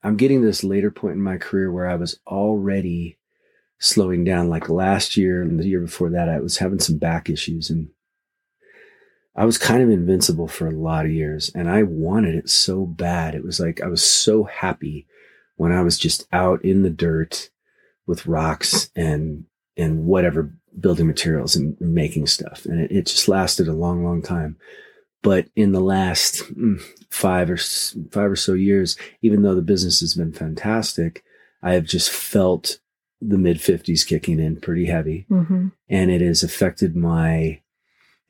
I'm 0.03 0.17
getting 0.17 0.41
this 0.41 0.63
later 0.63 0.91
point 0.91 1.15
in 1.15 1.21
my 1.21 1.37
career 1.37 1.71
where 1.71 1.87
I 1.87 1.95
was 1.95 2.19
already 2.27 3.17
slowing 3.79 4.23
down. 4.23 4.49
Like 4.49 4.69
last 4.69 5.17
year 5.17 5.41
and 5.41 5.59
the 5.59 5.67
year 5.67 5.81
before 5.81 6.09
that, 6.11 6.29
I 6.29 6.39
was 6.39 6.57
having 6.57 6.79
some 6.79 6.97
back 6.97 7.29
issues 7.29 7.69
and 7.69 7.89
I 9.35 9.45
was 9.45 9.57
kind 9.57 9.81
of 9.83 9.89
invincible 9.89 10.47
for 10.47 10.67
a 10.67 10.71
lot 10.71 11.05
of 11.05 11.11
years 11.11 11.51
and 11.53 11.69
I 11.69 11.83
wanted 11.83 12.35
it 12.35 12.49
so 12.49 12.85
bad. 12.85 13.35
It 13.35 13.43
was 13.43 13.59
like 13.59 13.81
I 13.81 13.87
was 13.87 14.03
so 14.03 14.43
happy 14.43 15.07
when 15.57 15.71
I 15.71 15.81
was 15.81 15.97
just 15.97 16.27
out 16.31 16.63
in 16.63 16.83
the 16.83 16.89
dirt 16.89 17.49
with 18.07 18.27
rocks 18.27 18.89
and 18.95 19.45
and 19.77 20.05
whatever 20.05 20.53
building 20.79 21.07
materials 21.07 21.55
and 21.55 21.79
making 21.79 22.27
stuff. 22.27 22.65
And 22.65 22.79
it, 22.79 22.91
it 22.91 23.05
just 23.07 23.27
lasted 23.27 23.67
a 23.67 23.73
long, 23.73 24.03
long 24.03 24.21
time. 24.21 24.57
But 25.25 25.47
in 25.55 25.71
the 25.71 25.81
last 25.81 26.43
mm, 26.53 26.79
five 27.09 27.49
or 27.49 27.57
five 27.57 28.29
or 28.29 28.35
so 28.35 28.53
years, 28.53 28.95
even 29.23 29.41
though 29.41 29.55
the 29.55 29.63
business 29.63 29.99
has 30.01 30.13
been 30.13 30.31
fantastic, 30.31 31.23
I 31.63 31.73
have 31.73 31.85
just 31.85 32.11
felt 32.11 32.77
the 33.19 33.39
mid 33.39 33.57
50s 33.57 34.05
kicking 34.05 34.39
in 34.39 34.61
pretty 34.61 34.85
heavy. 34.85 35.25
Mm-hmm. 35.31 35.69
And 35.89 36.11
it 36.11 36.21
has 36.21 36.43
affected 36.43 36.95
my 36.95 37.61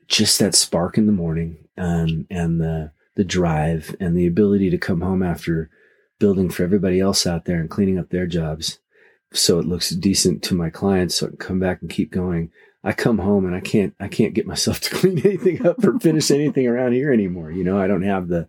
just 0.07 0.39
that 0.39 0.55
spark 0.55 0.97
in 0.97 1.05
the 1.05 1.11
morning 1.11 1.57
um, 1.77 2.27
and 2.29 2.61
the 2.61 2.93
the 3.15 3.25
drive 3.25 3.93
and 3.99 4.15
the 4.15 4.27
ability 4.27 4.69
to 4.69 4.77
come 4.77 5.01
home 5.01 5.21
after 5.21 5.69
building 6.17 6.49
for 6.49 6.63
everybody 6.63 7.01
else 7.01 7.27
out 7.27 7.43
there 7.43 7.59
and 7.59 7.69
cleaning 7.69 7.99
up 7.99 8.09
their 8.09 8.27
jobs 8.27 8.79
so 9.33 9.59
it 9.59 9.65
looks 9.65 9.89
decent 9.89 10.43
to 10.43 10.55
my 10.55 10.69
clients 10.69 11.15
so 11.15 11.27
I 11.27 11.29
can 11.29 11.37
come 11.37 11.59
back 11.59 11.81
and 11.81 11.89
keep 11.89 12.11
going. 12.11 12.51
I 12.83 12.93
come 12.93 13.17
home 13.17 13.45
and 13.45 13.55
I 13.55 13.61
can't 13.61 13.95
I 13.99 14.07
can't 14.07 14.33
get 14.33 14.47
myself 14.47 14.79
to 14.81 14.95
clean 14.95 15.19
anything 15.19 15.65
up 15.65 15.83
or 15.83 15.99
finish 15.99 16.31
anything 16.31 16.67
around 16.67 16.93
here 16.93 17.11
anymore. 17.11 17.51
You 17.51 17.63
know, 17.63 17.79
I 17.79 17.87
don't 17.87 18.03
have 18.03 18.27
the 18.27 18.47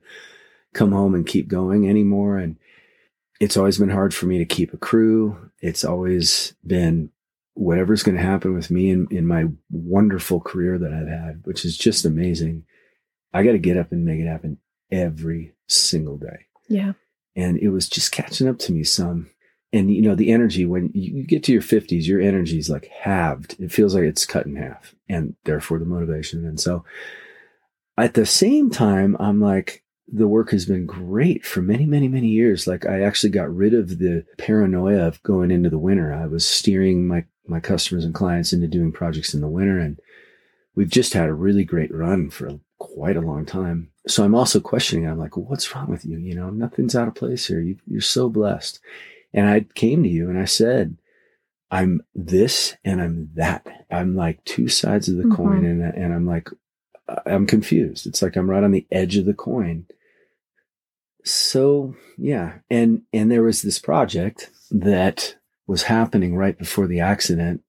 come 0.75 0.93
home 0.93 1.15
and 1.15 1.27
keep 1.27 1.49
going 1.49 1.89
anymore. 1.89 2.39
And 2.39 2.57
it's 3.41 3.57
always 3.57 3.79
been 3.79 3.91
hard 3.91 4.15
for 4.15 4.27
me 4.27 4.39
to 4.39 4.45
keep 4.45 4.73
a 4.73 4.79
crew. 4.79 5.51
It's 5.61 5.85
always 5.85 6.55
been 6.65 7.11
whatever's 7.55 8.03
going 8.03 8.17
to 8.17 8.23
happen 8.23 8.55
with 8.55 8.71
me 8.71 8.91
in, 8.91 9.09
in 9.11 9.27
my 9.27 9.47
wonderful 9.71 10.41
career 10.41 10.79
that 10.79 10.93
I've 10.93 11.09
had, 11.09 11.41
which 11.45 11.65
is 11.65 11.77
just 11.77 12.05
amazing. 12.05 12.65
I 13.33 13.43
got 13.43 13.53
to 13.53 13.59
get 13.59 13.79
up 13.79 13.93
and 13.93 14.05
make 14.05 14.21
it 14.21 14.29
happen 14.29 14.59
every 14.91 15.55
single 15.67 16.19
day. 16.19 16.47
Yeah. 16.69 16.93
And 17.35 17.59
it 17.59 17.71
was 17.71 17.89
just 17.89 18.13
catching 18.13 18.47
up 18.47 18.59
to 18.61 18.73
me 18.73 18.85
some 18.85 19.31
and 19.73 19.91
you 19.91 20.03
know 20.03 20.15
the 20.15 20.33
energy 20.33 20.65
when 20.65 20.91
you 20.95 21.25
get 21.25 21.43
to 21.45 21.53
your 21.53 21.63
50s 21.63 22.07
your 22.07 22.21
energy 22.21 22.59
is 22.59 22.71
like 22.71 22.87
halved. 22.89 23.57
It 23.59 23.73
feels 23.73 23.95
like 23.95 24.05
it's 24.05 24.27
cut 24.27 24.47
in 24.47 24.57
half 24.57 24.95
and 25.09 25.35
therefore 25.45 25.79
the 25.79 25.85
motivation. 25.85 26.47
And 26.47 26.59
so 26.59 26.85
at 27.99 28.15
the 28.15 28.27
same 28.27 28.71
time 28.71 29.17
i'm 29.19 29.41
like 29.41 29.83
the 30.09 30.29
work 30.29 30.51
has 30.51 30.67
been 30.67 30.87
great 30.87 31.45
for 31.45 31.63
many 31.63 31.87
many 31.87 32.09
many 32.09 32.29
years. 32.29 32.67
Like 32.67 32.87
i 32.87 33.03
actually 33.03 33.31
got 33.31 33.55
rid 33.55 33.75
of 33.75 33.99
the 33.99 34.25
paranoia 34.39 35.07
of 35.07 35.23
going 35.23 35.51
into 35.51 35.71
the 35.71 35.79
winter. 35.79 36.13
I 36.13 36.27
was 36.27 36.49
steering 36.49 37.07
my 37.07 37.25
my 37.47 37.61
customers 37.61 38.05
and 38.05 38.15
clients 38.15 38.53
into 38.53 38.69
doing 38.69 38.93
projects 38.93 39.35
in 39.35 39.41
the 39.41 39.49
winter 39.49 39.79
and 39.79 40.01
we've 40.75 40.91
just 40.91 41.15
had 41.15 41.29
a 41.29 41.35
really 41.35 41.65
great 41.65 41.95
run 41.95 42.29
for 42.29 42.61
quite 42.79 43.17
a 43.17 43.21
long 43.21 43.45
time. 43.45 43.91
So 44.07 44.23
i'm 44.23 44.35
also 44.35 44.61
questioning 44.61 45.09
i'm 45.09 45.19
like 45.19 45.37
well, 45.37 45.47
what's 45.47 45.75
wrong 45.75 45.89
with 45.89 46.05
you? 46.05 46.19
You 46.19 46.37
know 46.37 46.51
nothing's 46.51 46.95
out 46.95 47.09
of 47.09 47.15
place 47.17 47.47
here. 47.47 47.61
You, 47.61 47.77
you're 47.87 48.01
so 48.01 48.29
blessed 48.29 48.81
and 49.33 49.49
I 49.49 49.67
came 49.75 50.03
to 50.03 50.09
you 50.09 50.29
and 50.31 50.39
I 50.39 50.45
said, 50.45 50.97
I'm 51.71 52.03
this 52.15 52.77
and 52.85 53.01
I'm 53.01 53.31
that. 53.35 53.87
I'm 53.91 54.17
like 54.17 54.45
two 54.45 54.69
sides 54.69 55.09
of 55.09 55.17
the 55.17 55.25
mm-hmm. 55.25 55.35
coin 55.35 55.65
and, 55.65 55.83
and 55.83 56.15
I'm 56.15 56.27
like, 56.27 56.49
I'm 57.25 57.47
confused. 57.47 58.07
It's 58.07 58.23
like 58.23 58.37
I'm 58.37 58.51
right 58.51 58.65
on 58.65 58.73
the 58.73 58.87
edge 58.91 59.17
of 59.17 59.27
the 59.27 59.35
coin. 59.35 59.87
So 61.25 61.95
yeah. 62.17 62.59
And, 62.71 63.03
and 63.13 63.31
there 63.31 63.43
was 63.43 63.63
this 63.63 63.79
project 63.79 64.51
that 64.71 65.37
was 65.67 65.83
happening 65.85 66.37
right 66.37 66.57
before 66.57 66.87
the 66.87 67.01
accident 67.01 67.63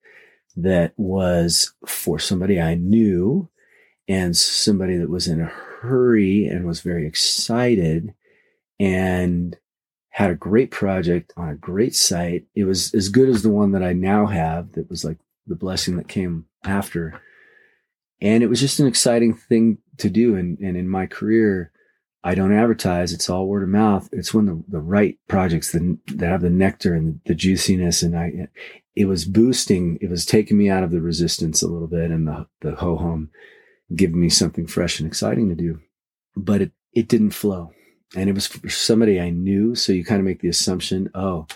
that 0.55 0.93
was 0.97 1.73
for 1.85 2.19
somebody 2.19 2.59
I 2.59 2.75
knew 2.75 3.49
and 4.07 4.35
somebody 4.35 4.97
that 4.97 5.09
was 5.09 5.27
in 5.27 5.41
a 5.41 5.45
hurry 5.81 6.45
and 6.45 6.65
was 6.65 6.81
very 6.81 7.07
excited. 7.07 8.13
And 8.79 9.57
had 10.17 10.31
a 10.31 10.35
great 10.35 10.71
project 10.71 11.31
on 11.37 11.47
a 11.47 11.55
great 11.55 11.93
site. 11.93 12.43
It 12.55 12.63
was 12.63 12.91
as 12.95 13.07
good 13.07 13.29
as 13.29 13.43
the 13.43 13.51
one 13.51 13.73
that 13.73 13.83
I 13.83 13.93
now 13.93 14.25
have 14.25 14.71
that 14.71 14.89
was 14.89 15.05
like 15.05 15.19
the 15.45 15.53
blessing 15.53 15.95
that 15.97 16.07
came 16.07 16.47
after. 16.65 17.21
And 18.19 18.41
it 18.41 18.47
was 18.47 18.59
just 18.59 18.79
an 18.79 18.87
exciting 18.87 19.35
thing 19.35 19.77
to 19.97 20.09
do. 20.09 20.35
And, 20.35 20.57
and 20.57 20.75
in 20.75 20.89
my 20.89 21.05
career, 21.05 21.71
I 22.23 22.33
don't 22.33 22.51
advertise. 22.51 23.13
It's 23.13 23.29
all 23.29 23.45
word 23.45 23.61
of 23.61 23.69
mouth. 23.69 24.09
It's 24.11 24.33
when 24.33 24.47
the, 24.47 24.63
the 24.67 24.79
right 24.79 25.19
projects 25.27 25.71
that, 25.73 25.99
that 26.15 26.31
have 26.31 26.41
the 26.41 26.49
nectar 26.49 26.95
and 26.95 27.21
the 27.27 27.35
juiciness. 27.35 28.01
And 28.01 28.17
I, 28.17 28.47
it 28.95 29.05
was 29.05 29.23
boosting. 29.23 29.99
It 30.01 30.09
was 30.09 30.25
taking 30.25 30.57
me 30.57 30.67
out 30.67 30.81
of 30.81 30.89
the 30.89 30.99
resistance 30.99 31.61
a 31.61 31.67
little 31.67 31.87
bit 31.87 32.09
and 32.09 32.27
the, 32.27 32.47
the 32.61 32.71
ho 32.71 32.97
hum, 32.97 33.29
giving 33.95 34.19
me 34.19 34.29
something 34.29 34.65
fresh 34.65 34.99
and 34.99 35.05
exciting 35.05 35.47
to 35.49 35.55
do. 35.55 35.79
But 36.35 36.61
it, 36.61 36.71
it 36.91 37.07
didn't 37.07 37.35
flow. 37.35 37.71
And 38.15 38.29
it 38.29 38.33
was 38.33 38.47
for 38.47 38.69
somebody 38.69 39.19
I 39.19 39.29
knew. 39.29 39.75
So 39.75 39.91
you 39.91 40.05
kind 40.05 40.19
of 40.19 40.25
make 40.25 40.41
the 40.41 40.47
assumption, 40.47 41.09
oh, 41.13 41.47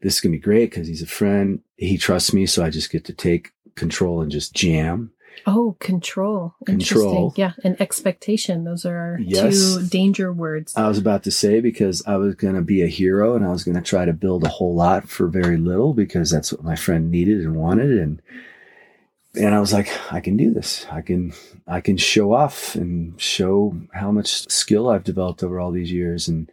this 0.00 0.14
is 0.16 0.20
going 0.20 0.32
to 0.32 0.38
be 0.38 0.42
great 0.42 0.70
because 0.70 0.88
he's 0.88 1.02
a 1.02 1.06
friend. 1.06 1.60
He 1.76 1.96
trusts 1.96 2.32
me. 2.32 2.46
So 2.46 2.64
I 2.64 2.70
just 2.70 2.90
get 2.90 3.04
to 3.06 3.12
take 3.12 3.52
control 3.76 4.20
and 4.20 4.30
just 4.30 4.54
jam. 4.54 5.12
Oh, 5.46 5.76
control. 5.80 6.54
Control. 6.64 7.32
Yeah. 7.36 7.52
And 7.64 7.80
expectation. 7.80 8.64
Those 8.64 8.84
are 8.84 8.96
our 8.96 9.18
Yes. 9.20 9.74
two 9.76 9.86
danger 9.86 10.32
words. 10.32 10.74
I 10.76 10.86
was 10.88 10.98
about 10.98 11.24
to 11.24 11.30
say 11.30 11.60
because 11.60 12.02
I 12.06 12.16
was 12.16 12.34
going 12.34 12.54
to 12.54 12.62
be 12.62 12.82
a 12.82 12.86
hero 12.86 13.34
and 13.34 13.44
I 13.44 13.50
was 13.50 13.64
going 13.64 13.76
to 13.76 13.82
try 13.82 14.04
to 14.04 14.12
build 14.12 14.44
a 14.44 14.48
whole 14.48 14.74
lot 14.74 15.08
for 15.08 15.26
very 15.26 15.56
little 15.56 15.92
because 15.92 16.30
that's 16.30 16.52
what 16.52 16.62
my 16.62 16.76
friend 16.76 17.10
needed 17.10 17.40
and 17.40 17.56
wanted 17.56 17.98
and 17.98 18.22
and 19.36 19.54
I 19.54 19.60
was 19.60 19.72
like 19.72 19.88
I 20.12 20.20
can 20.20 20.36
do 20.36 20.52
this. 20.52 20.86
I 20.90 21.00
can 21.00 21.32
I 21.66 21.80
can 21.80 21.96
show 21.96 22.32
off 22.32 22.74
and 22.74 23.20
show 23.20 23.76
how 23.92 24.10
much 24.12 24.50
skill 24.50 24.88
I've 24.88 25.04
developed 25.04 25.42
over 25.42 25.60
all 25.60 25.70
these 25.70 25.92
years 25.92 26.28
and 26.28 26.50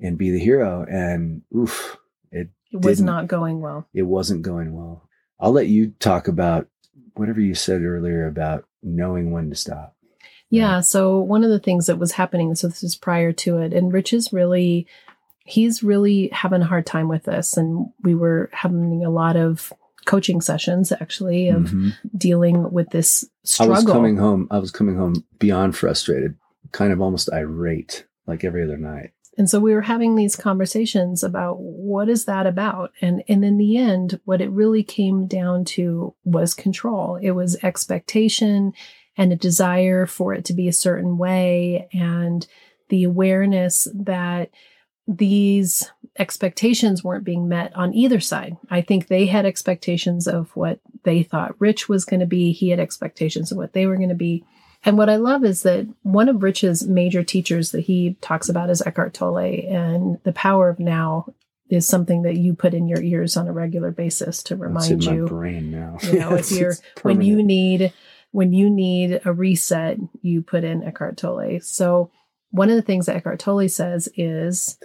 and 0.00 0.16
be 0.16 0.30
the 0.30 0.38
hero 0.38 0.86
and 0.88 1.42
oof 1.56 1.96
it 2.30 2.50
it 2.70 2.82
was 2.82 3.00
not 3.00 3.26
going 3.26 3.60
well. 3.60 3.88
it 3.94 4.02
wasn't 4.02 4.42
going 4.42 4.74
well. 4.74 5.08
I'll 5.40 5.52
let 5.52 5.68
you 5.68 5.94
talk 6.00 6.28
about 6.28 6.68
whatever 7.14 7.40
you 7.40 7.54
said 7.54 7.82
earlier 7.82 8.26
about 8.26 8.64
knowing 8.82 9.30
when 9.30 9.50
to 9.50 9.56
stop. 9.56 9.96
Yeah. 10.50 10.80
So 10.80 11.18
one 11.18 11.44
of 11.44 11.50
the 11.50 11.58
things 11.58 11.86
that 11.86 11.98
was 11.98 12.12
happening, 12.12 12.54
so 12.54 12.68
this 12.68 12.82
is 12.82 12.96
prior 12.96 13.32
to 13.32 13.58
it, 13.58 13.72
and 13.72 13.92
Rich 13.92 14.12
is 14.12 14.32
really, 14.32 14.86
he's 15.44 15.82
really 15.82 16.28
having 16.28 16.62
a 16.62 16.66
hard 16.66 16.86
time 16.86 17.08
with 17.08 17.24
this. 17.24 17.56
And 17.56 17.88
we 18.02 18.14
were 18.14 18.48
having 18.52 19.04
a 19.04 19.10
lot 19.10 19.36
of 19.36 19.72
coaching 20.08 20.40
sessions 20.40 20.90
actually 20.90 21.48
of 21.48 21.64
Mhm. 21.70 21.92
dealing 22.16 22.72
with 22.72 22.88
this 22.90 23.24
struggle. 23.44 23.74
I 23.74 23.78
was 23.78 23.84
coming 23.84 24.16
home. 24.16 24.48
I 24.50 24.58
was 24.58 24.72
coming 24.72 24.96
home 24.96 25.24
beyond 25.38 25.76
frustrated, 25.76 26.34
kind 26.72 26.92
of 26.92 27.00
almost 27.00 27.30
irate, 27.32 28.06
like 28.26 28.42
every 28.42 28.64
other 28.64 28.78
night. 28.78 29.10
And 29.36 29.48
so 29.48 29.60
we 29.60 29.72
were 29.72 29.82
having 29.82 30.16
these 30.16 30.34
conversations 30.34 31.22
about 31.22 31.60
what 31.60 32.08
is 32.08 32.24
that 32.24 32.46
about? 32.46 32.90
And 33.00 33.22
and 33.28 33.44
in 33.44 33.56
the 33.58 33.76
end, 33.76 34.18
what 34.24 34.40
it 34.40 34.50
really 34.50 34.82
came 34.82 35.26
down 35.28 35.64
to 35.76 36.14
was 36.24 36.54
control. 36.54 37.16
It 37.22 37.32
was 37.32 37.56
expectation 37.62 38.72
and 39.16 39.32
a 39.32 39.36
desire 39.36 40.06
for 40.06 40.34
it 40.34 40.44
to 40.46 40.54
be 40.54 40.66
a 40.68 40.72
certain 40.72 41.18
way 41.18 41.88
and 41.92 42.46
the 42.88 43.04
awareness 43.04 43.86
that 43.94 44.50
these 45.08 45.90
expectations 46.18 47.02
weren't 47.02 47.24
being 47.24 47.48
met 47.48 47.74
on 47.74 47.94
either 47.94 48.20
side. 48.20 48.56
I 48.70 48.82
think 48.82 49.06
they 49.06 49.26
had 49.26 49.46
expectations 49.46 50.28
of 50.28 50.54
what 50.54 50.80
they 51.04 51.22
thought 51.22 51.58
Rich 51.58 51.88
was 51.88 52.04
going 52.04 52.20
to 52.20 52.26
be. 52.26 52.52
He 52.52 52.68
had 52.68 52.78
expectations 52.78 53.50
of 53.50 53.56
what 53.56 53.72
they 53.72 53.86
were 53.86 53.96
going 53.96 54.10
to 54.10 54.14
be. 54.14 54.44
And 54.84 54.98
what 54.98 55.08
I 55.08 55.16
love 55.16 55.44
is 55.44 55.62
that 55.62 55.88
one 56.02 56.28
of 56.28 56.42
Rich's 56.42 56.86
major 56.86 57.24
teachers 57.24 57.72
that 57.72 57.80
he 57.80 58.16
talks 58.20 58.48
about 58.48 58.70
is 58.70 58.82
Eckhart 58.82 59.14
Tolle, 59.14 59.38
and 59.38 60.22
the 60.22 60.32
power 60.32 60.68
of 60.68 60.78
now 60.78 61.32
is 61.68 61.86
something 61.86 62.22
that 62.22 62.36
you 62.36 62.54
put 62.54 62.74
in 62.74 62.86
your 62.86 63.02
ears 63.02 63.36
on 63.36 63.48
a 63.48 63.52
regular 63.52 63.90
basis 63.90 64.42
to 64.44 64.56
remind 64.56 65.04
you, 65.04 65.26
brain 65.26 65.70
now. 65.70 65.96
you 66.02 66.18
know, 66.18 66.34
if 66.34 66.50
you're 66.52 66.74
when 67.02 67.22
you 67.22 67.42
need 67.42 67.92
when 68.30 68.52
you 68.52 68.70
need 68.70 69.20
a 69.24 69.32
reset, 69.32 69.98
you 70.22 70.42
put 70.42 70.62
in 70.62 70.84
Eckhart 70.84 71.16
Tolle. 71.16 71.60
So 71.60 72.10
one 72.50 72.70
of 72.70 72.76
the 72.76 72.82
things 72.82 73.06
that 73.06 73.16
Eckhart 73.16 73.40
Tolle 73.40 73.68
says 73.68 74.08
is, 74.16 74.78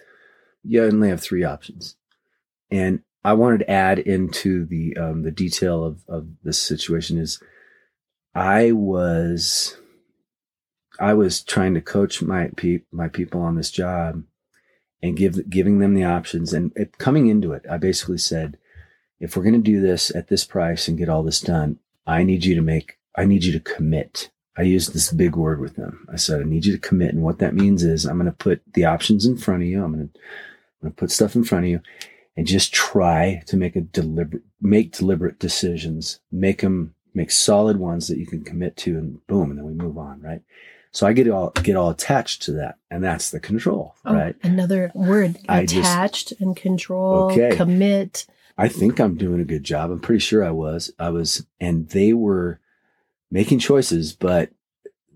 you 0.63 0.83
only 0.83 1.09
have 1.09 1.21
three 1.21 1.43
options, 1.43 1.95
and 2.71 3.01
I 3.23 3.33
wanted 3.33 3.59
to 3.59 3.71
add 3.71 3.99
into 3.99 4.65
the 4.65 4.95
um, 4.97 5.23
the 5.23 5.31
detail 5.31 5.83
of 5.83 6.03
of 6.07 6.27
this 6.43 6.59
situation 6.59 7.17
is 7.17 7.41
I 8.35 8.71
was 8.71 9.77
I 10.99 11.13
was 11.13 11.43
trying 11.43 11.73
to 11.75 11.81
coach 11.81 12.21
my 12.21 12.49
pe- 12.55 12.83
my 12.91 13.07
people 13.07 13.41
on 13.41 13.55
this 13.55 13.71
job 13.71 14.23
and 15.01 15.17
give 15.17 15.49
giving 15.49 15.79
them 15.79 15.93
the 15.93 16.03
options 16.03 16.53
and 16.53 16.71
it, 16.75 16.97
coming 16.97 17.27
into 17.27 17.53
it 17.53 17.65
I 17.69 17.77
basically 17.77 18.17
said 18.17 18.57
if 19.19 19.35
we're 19.35 19.43
going 19.43 19.53
to 19.53 19.59
do 19.59 19.81
this 19.81 20.13
at 20.15 20.27
this 20.27 20.45
price 20.45 20.87
and 20.87 20.97
get 20.97 21.09
all 21.09 21.23
this 21.23 21.41
done 21.41 21.79
I 22.05 22.23
need 22.23 22.45
you 22.45 22.55
to 22.55 22.61
make 22.61 22.97
I 23.15 23.25
need 23.25 23.43
you 23.43 23.51
to 23.53 23.59
commit. 23.59 24.29
I 24.57 24.63
used 24.63 24.93
this 24.93 25.11
big 25.11 25.35
word 25.35 25.59
with 25.59 25.75
them. 25.75 26.07
I 26.11 26.15
said 26.15 26.41
I 26.41 26.43
need 26.43 26.65
you 26.65 26.73
to 26.73 26.79
commit. 26.79 27.13
And 27.13 27.23
what 27.23 27.39
that 27.39 27.55
means 27.55 27.83
is 27.83 28.05
I'm 28.05 28.17
going 28.17 28.25
to 28.25 28.31
put 28.31 28.61
the 28.73 28.85
options 28.85 29.25
in 29.25 29.37
front 29.37 29.63
of 29.63 29.67
you. 29.67 29.83
I'm 29.83 29.93
going 29.93 30.09
to 30.09 30.19
I'm 30.83 30.89
going 30.89 30.95
to 30.95 30.99
put 30.99 31.11
stuff 31.11 31.35
in 31.35 31.45
front 31.45 31.63
of 31.65 31.69
you 31.71 31.79
and 32.35 32.45
just 32.45 32.73
try 32.73 33.41
to 33.47 33.55
make 33.55 33.75
a 33.77 33.81
deliberate 33.81 34.43
make 34.61 34.91
deliberate 34.91 35.39
decisions. 35.39 36.19
Make 36.31 36.59
them 36.61 36.93
make 37.13 37.31
solid 37.31 37.77
ones 37.77 38.07
that 38.09 38.17
you 38.17 38.25
can 38.25 38.43
commit 38.43 38.75
to 38.77 38.97
and 38.97 39.25
boom 39.27 39.49
and 39.49 39.57
then 39.59 39.65
we 39.65 39.73
move 39.73 39.97
on 39.97 40.19
right? 40.21 40.41
So 40.91 41.07
i 41.07 41.13
get 41.13 41.29
all 41.29 41.51
get 41.51 41.75
all 41.77 41.89
attached 41.89 42.41
to 42.43 42.51
that 42.53 42.77
and 42.91 43.03
that's 43.03 43.31
the 43.31 43.39
control 43.39 43.95
oh, 44.05 44.13
right? 44.13 44.35
another 44.43 44.91
word, 44.93 45.37
I 45.47 45.65
just- 45.65 45.89
attached 45.89 46.33
and 46.39 46.55
control, 46.55 47.31
Okay. 47.31 47.55
commit. 47.55 48.25
i 48.57 48.67
think 48.67 48.99
i'm 48.99 49.15
doing 49.15 49.39
a 49.39 49.45
good 49.45 49.63
job. 49.63 49.89
I'm 49.91 49.99
pretty 50.01 50.19
sure 50.19 50.43
i 50.43 50.51
was. 50.51 50.91
I 50.99 51.09
was 51.09 51.45
and 51.61 51.87
they 51.89 52.13
were 52.13 52.59
making 53.31 53.59
choices 53.59 54.13
but 54.13 54.49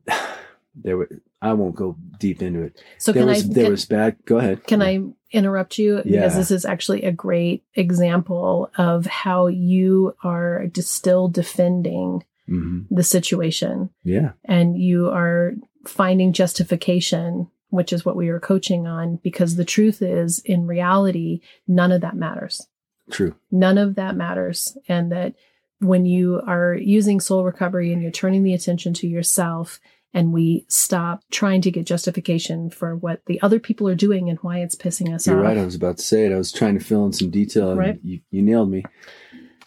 there 0.75 0.97
were 0.97 1.09
i 1.49 1.53
won't 1.53 1.75
go 1.75 1.95
deep 2.19 2.41
into 2.41 2.61
it. 2.61 2.81
So 2.97 3.11
there 3.11 3.23
can 3.23 3.29
was 3.29 3.49
I 3.49 3.53
there 3.53 3.63
can, 3.65 3.71
was 3.71 3.85
bad 3.85 4.17
go 4.25 4.37
ahead. 4.37 4.63
can 4.65 4.81
I 4.81 5.01
interrupt 5.31 5.77
you? 5.77 6.01
Yeah. 6.05 6.21
because 6.21 6.35
this 6.35 6.51
is 6.51 6.65
actually 6.65 7.03
a 7.03 7.11
great 7.11 7.63
example 7.75 8.71
of 8.77 9.05
how 9.05 9.47
you 9.47 10.15
are 10.23 10.65
still 10.75 11.27
defending 11.27 12.23
hmm 12.47 12.81
the 12.89 13.03
situation. 13.03 13.89
Yeah. 14.03 14.31
And 14.45 14.77
you 14.77 15.09
are 15.09 15.53
finding 15.85 16.33
justification 16.33 17.49
which 17.69 17.91
is 17.91 18.05
what 18.05 18.15
we 18.15 18.29
were 18.29 18.39
coaching 18.39 18.87
on 18.87 19.17
because 19.17 19.57
the 19.57 19.65
truth 19.65 20.01
is 20.01 20.39
in 20.39 20.65
reality 20.67 21.41
none 21.67 21.91
of 21.91 22.01
that 22.01 22.15
matters. 22.15 22.65
True. 23.11 23.35
None 23.51 23.77
of 23.77 23.95
that 23.95 24.15
matters. 24.15 24.77
And 24.87 25.11
that 25.11 25.35
when 25.79 26.05
you 26.05 26.41
are 26.47 26.75
using 26.75 27.19
soul 27.19 27.43
recovery 27.43 27.91
and 27.91 28.01
you're 28.01 28.11
turning 28.11 28.43
the 28.43 28.53
attention 28.53 28.93
to 28.95 29.07
yourself 29.07 29.79
and 30.17 30.33
we 30.33 30.65
stop 30.67 31.23
trying 31.29 31.61
to 31.61 31.69
get 31.69 31.85
justification 31.85 32.71
for 32.71 32.95
what 32.95 33.21
the 33.27 33.39
other 33.43 33.59
people 33.59 33.87
are 33.87 33.93
doing 33.93 34.31
and 34.31 34.39
why 34.39 34.57
it's 34.57 34.73
pissing 34.73 35.13
us 35.13 35.27
You're 35.27 35.37
off 35.37 35.43
right. 35.43 35.57
I 35.59 35.63
was 35.63 35.75
about 35.75 35.97
to 35.97 36.03
say 36.03 36.25
it. 36.25 36.31
I 36.31 36.37
was 36.37 36.51
trying 36.51 36.75
to 36.79 36.83
fill 36.83 37.05
in 37.05 37.13
some 37.13 37.29
detail, 37.29 37.69
and 37.69 37.79
Right. 37.79 37.99
you, 38.01 38.21
you 38.31 38.41
nailed 38.41 38.71
me. 38.71 38.83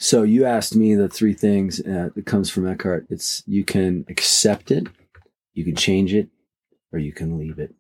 So 0.00 0.24
you 0.24 0.44
asked 0.46 0.74
me 0.74 0.96
the 0.96 1.08
three 1.08 1.34
things 1.34 1.78
uh, 1.78 2.08
that 2.16 2.26
comes 2.26 2.50
from 2.50 2.66
Eckhart. 2.66 3.06
It's 3.10 3.44
you 3.46 3.64
can 3.64 4.04
accept 4.08 4.72
it, 4.72 4.88
you 5.54 5.64
can 5.64 5.76
change 5.76 6.12
it, 6.12 6.28
or 6.92 6.98
you 6.98 7.12
can 7.12 7.38
leave 7.38 7.60
it. 7.60 7.72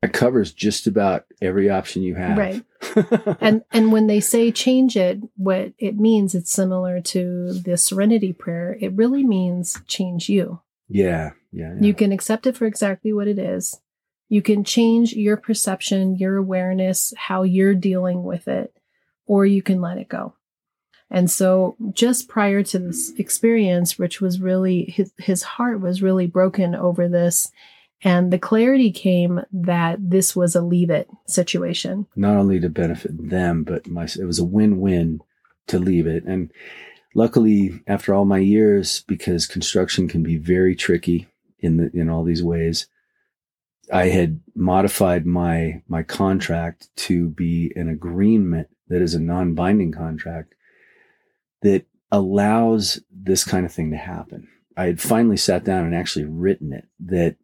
That 0.00 0.14
covers 0.14 0.50
just 0.50 0.86
about 0.86 1.26
every 1.42 1.68
option 1.68 2.02
you 2.02 2.14
have. 2.14 2.38
Right. 2.38 2.64
and 3.42 3.64
and 3.70 3.92
when 3.92 4.06
they 4.06 4.20
say 4.20 4.50
change 4.50 4.96
it 4.96 5.18
what 5.36 5.74
it 5.78 5.96
means 5.98 6.34
it's 6.34 6.52
similar 6.52 7.00
to 7.00 7.52
the 7.52 7.76
serenity 7.76 8.32
prayer 8.32 8.76
it 8.78 8.92
really 8.92 9.24
means 9.24 9.80
change 9.86 10.28
you 10.28 10.60
yeah, 10.88 11.30
yeah, 11.52 11.74
yeah. 11.74 11.86
you 11.86 11.94
can 11.94 12.12
accept 12.12 12.46
it 12.46 12.56
for 12.56 12.66
exactly 12.66 13.12
what 13.12 13.28
it 13.28 13.38
is 13.38 13.80
you 14.28 14.42
can 14.42 14.64
change 14.64 15.12
your 15.12 15.36
perception 15.36 16.16
your 16.16 16.36
awareness 16.36 17.12
how 17.16 17.42
you're 17.42 17.74
dealing 17.74 18.24
with 18.24 18.48
it 18.48 18.74
or 19.26 19.46
you 19.46 19.62
can 19.62 19.80
let 19.80 19.98
it 19.98 20.08
go 20.08 20.34
and 21.10 21.30
so 21.30 21.76
just 21.92 22.28
prior 22.28 22.62
to 22.62 22.78
this 22.78 23.12
experience 23.18 23.98
rich 23.98 24.20
was 24.20 24.40
really 24.40 24.84
his, 24.84 25.12
his 25.18 25.42
heart 25.42 25.80
was 25.80 26.02
really 26.02 26.26
broken 26.26 26.74
over 26.74 27.08
this 27.08 27.50
and 28.02 28.30
the 28.30 28.38
clarity 28.38 28.92
came 28.92 29.40
that 29.50 29.98
this 29.98 30.36
was 30.36 30.54
a 30.54 30.60
leave 30.60 30.90
it 30.90 31.08
situation 31.26 32.06
Not 32.14 32.36
only 32.36 32.60
to 32.60 32.68
benefit 32.68 33.30
them, 33.30 33.64
but 33.64 33.86
my 33.86 34.04
it 34.04 34.26
was 34.26 34.38
a 34.38 34.44
win-win 34.44 35.20
to 35.68 35.78
leave 35.78 36.06
it. 36.06 36.24
And 36.24 36.52
luckily, 37.14 37.80
after 37.86 38.12
all 38.12 38.24
my 38.24 38.38
years, 38.38 39.04
because 39.06 39.46
construction 39.46 40.08
can 40.08 40.22
be 40.22 40.36
very 40.36 40.74
tricky 40.74 41.28
in 41.58 41.76
the 41.78 41.90
in 41.94 42.08
all 42.08 42.24
these 42.24 42.42
ways, 42.42 42.88
I 43.92 44.08
had 44.08 44.40
modified 44.54 45.24
my 45.26 45.82
my 45.88 46.02
contract 46.02 46.88
to 46.96 47.30
be 47.30 47.72
an 47.76 47.88
agreement 47.88 48.68
that 48.88 49.00
is 49.00 49.14
a 49.14 49.20
non-binding 49.20 49.92
contract 49.92 50.54
that 51.62 51.86
allows 52.12 53.00
this 53.10 53.44
kind 53.44 53.64
of 53.64 53.72
thing 53.72 53.90
to 53.90 53.96
happen. 53.96 54.48
I 54.76 54.86
had 54.86 55.00
finally 55.00 55.36
sat 55.36 55.64
down 55.64 55.86
and 55.86 55.94
actually 55.94 56.26
written 56.26 56.72
it 56.72 56.86
that 57.00 57.36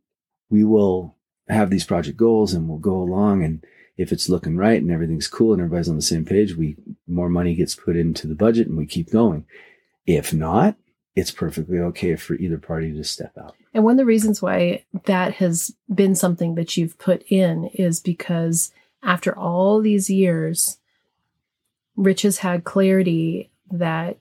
we 0.51 0.65
will 0.65 1.17
have 1.49 1.71
these 1.71 1.85
project 1.85 2.17
goals 2.17 2.53
and 2.53 2.69
we'll 2.69 2.79
go 2.79 2.97
along 2.97 3.43
and 3.43 3.65
if 4.01 4.13
it's 4.13 4.31
looking 4.31 4.57
right 4.57 4.81
and 4.81 4.91
everything's 4.91 5.29
cool 5.29 5.53
and 5.53 5.61
everybody's 5.61 5.89
on 5.89 5.97
the 5.97 6.03
same 6.03 6.25
page, 6.25 6.57
we 6.57 6.75
more 7.07 7.29
money 7.29 7.55
gets 7.55 7.75
put 7.75 7.97
into 7.97 8.27
the 8.27 8.35
budget 8.35 8.67
and 8.67 8.79
we 8.79 8.87
keep 8.87 9.11
going. 9.11 9.45
If 10.07 10.33
not, 10.33 10.77
it's 11.15 11.31
perfectly 11.31 11.79
okay 11.79 12.17
for 12.17 12.35
either 12.37 12.57
party 12.57 12.95
to 12.95 13.05
step 13.05 13.37
out. 13.37 13.55
And 13.75 13.85
one 13.85 13.93
of 13.93 13.99
the 13.99 14.07
reasons 14.07 14.41
why 14.41 14.85
that 15.05 15.35
has 15.35 15.75
been 15.95 16.15
something 16.15 16.55
that 16.55 16.79
you've 16.79 16.99
put 16.99 17.23
in 17.29 17.67
is 17.75 18.01
because 18.01 18.73
after 19.03 19.37
all 19.37 19.83
these 19.83 20.09
years, 20.09 20.79
Rich 21.95 22.23
has 22.23 22.39
had 22.39 22.65
clarity 22.65 23.51
that 23.71 24.17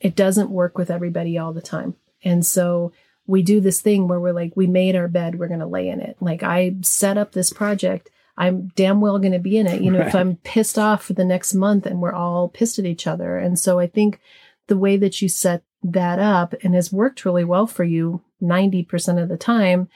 it 0.00 0.16
doesn't 0.16 0.50
work 0.50 0.78
with 0.78 0.90
everybody 0.90 1.36
all 1.36 1.52
the 1.52 1.60
time. 1.60 1.94
And 2.24 2.46
so 2.46 2.92
we 3.26 3.42
do 3.42 3.60
this 3.60 3.82
thing 3.82 4.08
where 4.08 4.18
we're 4.18 4.32
like, 4.32 4.56
we 4.56 4.66
made 4.66 4.96
our 4.96 5.08
bed, 5.08 5.38
we're 5.38 5.48
going 5.48 5.60
to 5.60 5.66
lay 5.66 5.90
in 5.90 6.00
it. 6.00 6.16
Like 6.20 6.42
I 6.42 6.76
set 6.80 7.18
up 7.18 7.32
this 7.32 7.52
project. 7.52 8.08
I'm 8.40 8.68
damn 8.74 9.02
well 9.02 9.18
going 9.18 9.32
to 9.32 9.38
be 9.38 9.58
in 9.58 9.66
it. 9.66 9.82
You 9.82 9.90
know, 9.90 9.98
right. 9.98 10.08
if 10.08 10.14
I'm 10.14 10.36
pissed 10.36 10.78
off 10.78 11.04
for 11.04 11.12
the 11.12 11.26
next 11.26 11.52
month 11.52 11.84
and 11.84 12.00
we're 12.00 12.14
all 12.14 12.48
pissed 12.48 12.78
at 12.78 12.86
each 12.86 13.06
other. 13.06 13.36
And 13.36 13.58
so 13.58 13.78
I 13.78 13.86
think 13.86 14.18
the 14.66 14.78
way 14.78 14.96
that 14.96 15.20
you 15.20 15.28
set 15.28 15.62
that 15.82 16.18
up 16.18 16.54
and 16.62 16.74
has 16.74 16.90
worked 16.90 17.26
really 17.26 17.44
well 17.44 17.66
for 17.66 17.84
you 17.84 18.22
90% 18.42 19.22
of 19.22 19.28
the 19.28 19.36
time 19.36 19.90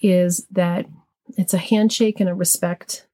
is 0.00 0.46
that 0.52 0.86
it's 1.36 1.52
a 1.52 1.58
handshake 1.58 2.20
and 2.20 2.28
a 2.28 2.34
respect 2.34 3.08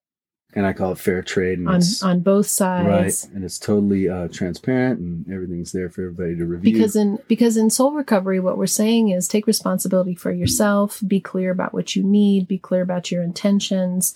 and 0.57 0.67
I 0.67 0.73
call 0.73 0.93
it 0.93 0.99
fair 0.99 1.21
trade 1.21 1.59
on 1.67 1.81
on 2.03 2.21
both 2.21 2.47
sides. 2.47 3.27
Right, 3.27 3.35
and 3.35 3.45
it's 3.45 3.59
totally 3.59 4.09
uh, 4.09 4.29
transparent, 4.29 5.01
and 5.01 5.29
everything's 5.29 5.73
there 5.73 5.91
for 5.91 6.03
everybody 6.03 6.37
to 6.37 6.47
review. 6.47 6.73
Because 6.73 6.95
in 6.95 7.19
because 7.27 7.57
in 7.57 7.71
soul 7.71 7.93
recovery, 7.93 8.39
what 8.39 8.57
we're 8.57 8.67
saying 8.67 9.11
is 9.11 9.27
take 9.27 9.49
responsibility 9.49 10.15
for 10.15 10.31
yourself. 10.31 11.03
Be 11.07 11.19
clear 11.19 11.51
about 11.51 11.75
what 11.75 11.97
you 11.97 12.05
need. 12.05 12.47
Be 12.47 12.59
clear 12.59 12.83
about 12.83 13.11
your 13.11 13.23
intentions. 13.23 14.15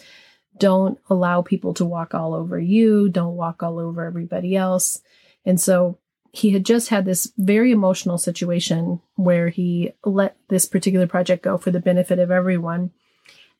Don't 0.58 0.98
allow 1.08 1.42
people 1.42 1.74
to 1.74 1.84
walk 1.84 2.14
all 2.14 2.34
over 2.34 2.58
you. 2.58 3.08
Don't 3.08 3.36
walk 3.36 3.62
all 3.62 3.78
over 3.78 4.04
everybody 4.04 4.56
else. 4.56 5.00
And 5.44 5.60
so 5.60 5.98
he 6.32 6.50
had 6.50 6.64
just 6.64 6.88
had 6.88 7.04
this 7.04 7.32
very 7.38 7.72
emotional 7.72 8.18
situation 8.18 9.00
where 9.16 9.48
he 9.48 9.92
let 10.04 10.36
this 10.48 10.66
particular 10.66 11.06
project 11.06 11.42
go 11.42 11.56
for 11.56 11.70
the 11.70 11.80
benefit 11.80 12.18
of 12.18 12.30
everyone 12.30 12.90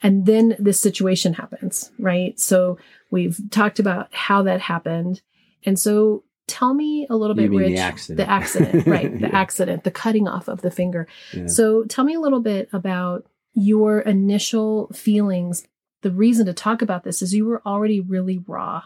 and 0.02 0.26
then 0.26 0.56
this 0.58 0.80
situation 0.80 1.34
happens, 1.34 1.90
right? 1.98 2.38
So 2.38 2.78
we've 3.10 3.38
talked 3.50 3.78
about 3.78 4.14
how 4.14 4.42
that 4.42 4.60
happened. 4.60 5.22
And 5.64 5.78
so 5.78 6.22
tell 6.46 6.72
me 6.72 7.06
a 7.10 7.16
little 7.16 7.34
bit, 7.34 7.50
Rich. 7.50 7.74
The 7.74 7.78
accident. 7.78 8.16
The 8.18 8.30
accident, 8.30 8.86
right? 8.86 9.12
The 9.12 9.28
yeah. 9.28 9.36
accident, 9.38 9.84
the 9.84 9.90
cutting 9.90 10.28
off 10.28 10.48
of 10.48 10.62
the 10.62 10.70
finger. 10.70 11.08
Yeah. 11.32 11.46
So 11.46 11.84
tell 11.84 12.04
me 12.04 12.14
a 12.14 12.20
little 12.20 12.40
bit 12.40 12.68
about 12.72 13.26
your 13.54 14.00
initial 14.00 14.88
feelings. 14.94 15.66
The 16.02 16.10
reason 16.10 16.46
to 16.46 16.52
talk 16.52 16.82
about 16.82 17.04
this 17.04 17.22
is 17.22 17.34
you 17.34 17.46
were 17.46 17.62
already 17.66 18.00
really 18.00 18.38
raw. 18.46 18.82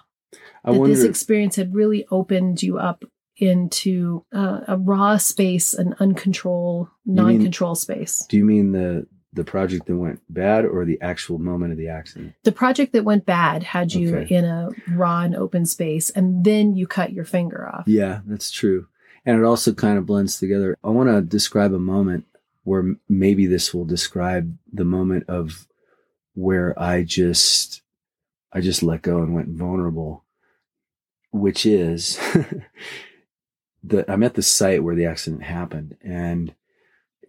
I 0.64 0.72
that 0.72 0.79
wonder, 0.79 0.94
this 0.94 1.05
experience 1.05 1.57
had 1.57 1.75
really 1.75 2.07
opened 2.11 2.62
you 2.62 2.79
up 2.79 3.05
into 3.37 4.25
uh, 4.35 4.61
a 4.68 4.77
raw 4.77 5.16
space, 5.16 5.75
an 5.75 5.94
uncontrolled, 6.01 6.88
non-control 7.05 7.75
space. 7.75 8.25
Do 8.29 8.37
you 8.37 8.44
mean 8.44 8.72
the 8.72 9.07
the 9.35 9.44
project 9.44 9.87
that 9.87 9.96
went 9.96 10.20
bad 10.29 10.66
or 10.66 10.85
the 10.85 11.01
actual 11.01 11.38
moment 11.38 11.72
of 11.72 11.79
the 11.79 11.88
accident? 11.88 12.35
The 12.44 12.53
project 12.53 12.92
that 12.92 13.05
went 13.05 13.25
bad 13.25 13.62
had 13.62 13.92
you 13.92 14.16
okay. 14.16 14.35
in 14.35 14.44
a 14.44 14.68
raw 14.90 15.22
and 15.22 15.35
open 15.35 15.64
space, 15.66 16.11
and 16.11 16.44
then 16.44 16.75
you 16.75 16.87
cut 16.87 17.12
your 17.12 17.25
finger 17.25 17.68
off. 17.68 17.85
Yeah, 17.87 18.20
that's 18.27 18.51
true. 18.51 18.88
And 19.25 19.38
it 19.38 19.44
also 19.44 19.72
kind 19.72 19.98
of 19.98 20.07
blends 20.07 20.38
together. 20.38 20.77
I 20.83 20.88
want 20.88 21.09
to 21.09 21.22
describe 21.22 21.72
a 21.72 21.79
moment 21.79 22.27
where 22.64 22.94
maybe 23.09 23.46
this 23.46 23.72
will 23.72 23.85
describe 23.85 24.57
the 24.72 24.85
moment 24.85 25.25
of 25.29 25.66
where 26.35 26.79
I 26.81 27.03
just 27.05 27.83
I 28.53 28.61
just 28.61 28.83
let 28.83 29.03
go 29.03 29.18
and 29.18 29.35
went 29.35 29.49
vulnerable, 29.49 30.25
which 31.31 31.64
is 31.64 32.18
that 33.85 34.09
I'm 34.09 34.23
at 34.23 34.35
the 34.35 34.42
site 34.42 34.83
where 34.83 34.95
the 34.95 35.07
accident 35.07 35.42
happened 35.42 35.97
and 36.03 36.55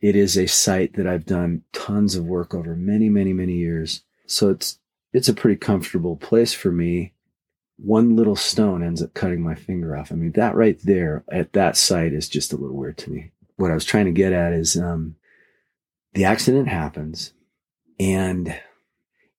it 0.01 0.17
is 0.17 0.37
a 0.37 0.47
site 0.47 0.95
that 0.95 1.07
I've 1.07 1.25
done 1.25 1.63
tons 1.71 2.15
of 2.15 2.25
work 2.25 2.53
over 2.53 2.75
many, 2.75 3.07
many, 3.07 3.31
many 3.31 3.53
years. 3.53 4.01
So 4.25 4.49
it's 4.49 4.79
it's 5.13 5.29
a 5.29 5.33
pretty 5.33 5.55
comfortable 5.55 6.17
place 6.17 6.53
for 6.53 6.71
me. 6.71 7.13
One 7.77 8.15
little 8.15 8.35
stone 8.35 8.83
ends 8.83 9.01
up 9.01 9.13
cutting 9.13 9.41
my 9.41 9.55
finger 9.55 9.95
off. 9.95 10.11
I 10.11 10.15
mean, 10.15 10.33
that 10.33 10.55
right 10.55 10.77
there 10.83 11.23
at 11.31 11.53
that 11.53 11.77
site 11.77 12.13
is 12.13 12.27
just 12.27 12.51
a 12.51 12.57
little 12.57 12.75
weird 12.75 12.97
to 12.99 13.11
me. 13.11 13.31
What 13.55 13.71
I 13.71 13.75
was 13.75 13.85
trying 13.85 14.05
to 14.05 14.11
get 14.11 14.33
at 14.33 14.51
is 14.51 14.75
um, 14.75 15.15
the 16.13 16.25
accident 16.25 16.67
happens 16.67 17.33
and 17.99 18.59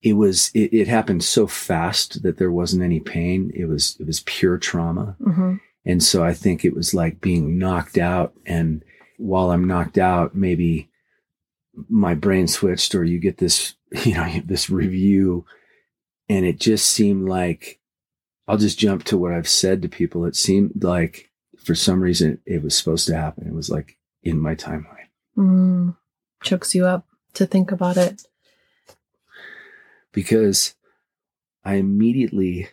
it 0.04 0.12
was 0.12 0.50
it, 0.52 0.72
it, 0.74 0.86
happened 0.86 1.24
so 1.24 1.46
fast 1.46 2.22
that 2.22 2.36
there 2.36 2.52
wasn't 2.52 2.82
any 2.82 3.00
pain. 3.00 3.50
It 3.54 3.64
was 3.64 3.96
it 3.98 4.06
was 4.06 4.20
pure 4.20 4.58
trauma. 4.58 5.16
Mm-hmm. 5.18 5.54
And 5.86 6.02
so 6.02 6.22
I 6.22 6.34
think 6.34 6.62
it 6.62 6.76
was 6.76 6.92
like 6.92 7.22
being 7.22 7.58
knocked 7.58 7.96
out 7.96 8.34
and 8.44 8.84
while 9.16 9.50
I'm 9.50 9.66
knocked 9.66 9.96
out, 9.96 10.34
maybe 10.34 10.90
my 11.88 12.14
brain 12.14 12.46
switched 12.48 12.94
or 12.94 13.02
you 13.02 13.18
get 13.18 13.38
this, 13.38 13.74
you 14.04 14.14
know, 14.14 14.30
this 14.44 14.68
review 14.68 15.46
and 16.28 16.44
it 16.44 16.60
just 16.60 16.86
seemed 16.86 17.26
like 17.26 17.80
I'll 18.46 18.58
just 18.58 18.78
jump 18.78 19.04
to 19.04 19.16
what 19.16 19.32
I've 19.32 19.48
said 19.48 19.80
to 19.82 19.88
people. 19.88 20.26
It 20.26 20.36
seemed 20.36 20.84
like 20.84 21.30
for 21.56 21.74
some 21.74 22.02
reason 22.02 22.40
it 22.44 22.62
was 22.62 22.76
supposed 22.76 23.06
to 23.06 23.16
happen. 23.16 23.48
It 23.48 23.54
was 23.54 23.70
like 23.70 23.96
in 24.22 24.38
my 24.38 24.54
timeline. 24.54 25.08
Mm, 25.38 25.96
chokes 26.42 26.74
you 26.74 26.84
up 26.84 27.06
to 27.32 27.46
think 27.46 27.72
about 27.72 27.96
it. 27.96 28.22
Because 30.14 30.74
I 31.64 31.74
immediately 31.74 32.68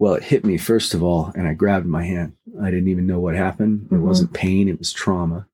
well, 0.00 0.14
it 0.14 0.24
hit 0.24 0.46
me 0.46 0.56
first 0.56 0.94
of 0.94 1.02
all, 1.02 1.30
and 1.36 1.46
I 1.46 1.52
grabbed 1.52 1.84
my 1.84 2.04
hand. 2.04 2.32
I 2.60 2.70
didn't 2.70 2.88
even 2.88 3.06
know 3.06 3.20
what 3.20 3.34
happened. 3.34 3.82
It 3.82 3.94
mm-hmm. 3.94 4.06
wasn't 4.06 4.32
pain, 4.32 4.66
it 4.66 4.78
was 4.78 4.94
trauma. 4.94 5.46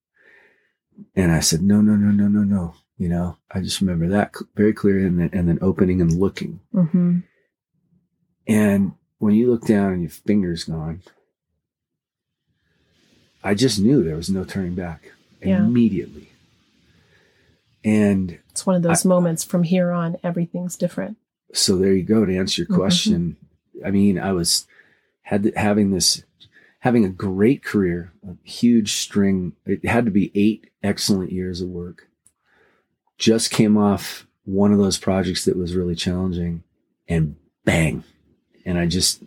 And 1.16 1.32
I 1.32 1.40
said, 1.40 1.62
no, 1.62 1.80
no, 1.80 1.96
no, 1.96 2.12
no, 2.12 2.28
no, 2.28 2.44
no. 2.44 2.74
You 2.96 3.08
know, 3.08 3.38
I 3.50 3.60
just 3.60 3.80
remember 3.80 4.06
that 4.08 4.34
very 4.54 4.72
clearly 4.72 5.04
and 5.04 5.18
then, 5.18 5.30
and 5.32 5.48
then 5.48 5.58
opening 5.60 6.00
and 6.00 6.12
looking. 6.12 6.60
Mm-hmm. 6.72 7.18
And 8.46 8.92
when 9.18 9.34
you 9.34 9.50
look 9.50 9.66
down 9.66 9.92
and 9.92 10.02
your 10.02 10.10
finger's 10.10 10.62
gone, 10.62 11.02
I 13.42 13.54
just 13.54 13.80
knew 13.80 14.04
there 14.04 14.16
was 14.16 14.30
no 14.30 14.44
turning 14.44 14.76
back 14.76 15.10
yeah. 15.42 15.58
immediately. 15.58 16.30
And 17.84 18.38
it's 18.56 18.64
one 18.64 18.74
of 18.74 18.80
those 18.80 19.04
I, 19.04 19.08
moments 19.10 19.44
from 19.44 19.64
here 19.64 19.90
on, 19.90 20.16
everything's 20.24 20.76
different. 20.76 21.18
So 21.52 21.76
there 21.76 21.92
you 21.92 22.02
go. 22.02 22.24
To 22.24 22.34
answer 22.34 22.62
your 22.62 22.68
mm-hmm. 22.68 22.76
question, 22.76 23.36
I 23.84 23.90
mean, 23.90 24.18
I 24.18 24.32
was 24.32 24.66
had 25.20 25.52
having 25.56 25.90
this 25.90 26.24
having 26.78 27.04
a 27.04 27.10
great 27.10 27.62
career, 27.62 28.14
a 28.26 28.34
huge 28.48 28.94
string. 28.94 29.52
It 29.66 29.84
had 29.84 30.06
to 30.06 30.10
be 30.10 30.32
eight 30.34 30.70
excellent 30.82 31.32
years 31.32 31.60
of 31.60 31.68
work. 31.68 32.08
Just 33.18 33.50
came 33.50 33.76
off 33.76 34.26
one 34.46 34.72
of 34.72 34.78
those 34.78 34.96
projects 34.96 35.44
that 35.44 35.58
was 35.58 35.76
really 35.76 35.94
challenging, 35.94 36.62
and 37.06 37.36
bang, 37.66 38.04
and 38.64 38.78
I 38.78 38.86
just 38.86 39.22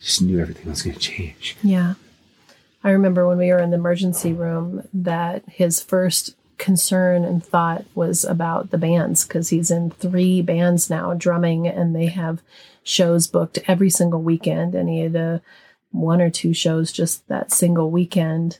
just 0.00 0.22
knew 0.22 0.40
everything 0.40 0.70
was 0.70 0.80
going 0.80 0.94
to 0.96 1.00
change. 1.00 1.54
Yeah. 1.62 1.94
I 2.82 2.90
remember 2.90 3.28
when 3.28 3.36
we 3.36 3.50
were 3.50 3.58
in 3.58 3.70
the 3.70 3.76
emergency 3.76 4.32
room 4.32 4.88
that 4.94 5.42
his 5.48 5.82
first 5.82 6.34
concern 6.58 7.24
and 7.24 7.44
thought 7.44 7.84
was 7.94 8.24
about 8.24 8.70
the 8.70 8.78
bands 8.78 9.26
because 9.26 9.50
he's 9.50 9.70
in 9.70 9.90
three 9.90 10.42
bands 10.42 10.88
now 10.88 11.14
drumming 11.14 11.66
and 11.66 11.94
they 11.94 12.06
have 12.06 12.42
shows 12.82 13.26
booked 13.26 13.58
every 13.66 13.90
single 13.90 14.22
weekend 14.22 14.74
and 14.74 14.88
he 14.88 15.00
had 15.00 15.16
a 15.16 15.42
one 15.90 16.20
or 16.20 16.30
two 16.30 16.54
shows 16.54 16.92
just 16.92 17.26
that 17.28 17.52
single 17.52 17.90
weekend. 17.90 18.58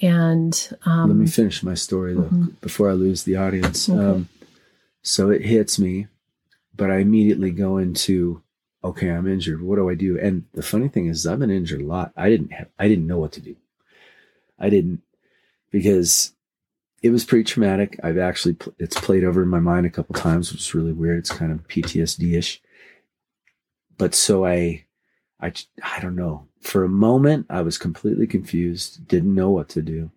And 0.00 0.70
um, 0.84 1.08
let 1.08 1.16
me 1.16 1.26
finish 1.26 1.62
my 1.62 1.74
story 1.74 2.14
though 2.14 2.22
mm-hmm. 2.22 2.46
before 2.60 2.88
i 2.88 2.92
lose 2.92 3.24
the 3.24 3.36
audience. 3.36 3.88
Okay. 3.88 3.98
um, 3.98 4.28
so 5.02 5.30
it 5.30 5.42
hits 5.44 5.78
me 5.78 6.06
but 6.76 6.90
i 6.90 6.98
immediately 6.98 7.50
go 7.50 7.78
into 7.78 8.42
okay 8.84 9.10
i'm 9.10 9.26
injured. 9.26 9.60
What 9.60 9.76
do 9.76 9.90
i 9.90 9.94
do? 9.94 10.18
And 10.18 10.44
the 10.54 10.62
funny 10.62 10.88
thing 10.88 11.06
is 11.06 11.26
i've 11.26 11.40
been 11.40 11.50
injured 11.50 11.80
a 11.80 11.86
lot. 11.86 12.12
I 12.16 12.28
didn't 12.30 12.52
have 12.52 12.68
i 12.78 12.88
didn't 12.88 13.06
know 13.06 13.18
what 13.18 13.32
to 13.32 13.40
do. 13.40 13.56
I 14.58 14.70
didn't 14.70 15.02
because 15.70 16.32
it 17.02 17.10
was 17.10 17.24
pretty 17.24 17.44
traumatic. 17.44 17.98
I've 18.02 18.18
actually 18.18 18.56
it's 18.78 18.98
played 19.00 19.24
over 19.24 19.42
in 19.42 19.48
my 19.48 19.60
mind 19.60 19.86
a 19.86 19.90
couple 19.90 20.14
times, 20.14 20.50
which 20.50 20.62
is 20.62 20.74
really 20.74 20.92
weird. 20.92 21.18
It's 21.18 21.30
kind 21.30 21.52
of 21.52 21.66
PTSD 21.68 22.36
ish. 22.36 22.60
But 23.96 24.14
so 24.14 24.44
I, 24.44 24.84
I, 25.40 25.52
I 25.82 26.00
don't 26.00 26.16
know. 26.16 26.46
For 26.60 26.84
a 26.84 26.88
moment, 26.88 27.46
I 27.48 27.62
was 27.62 27.78
completely 27.78 28.26
confused, 28.26 29.06
didn't 29.06 29.34
know 29.34 29.50
what 29.50 29.68
to 29.70 29.82
do, 29.82 30.10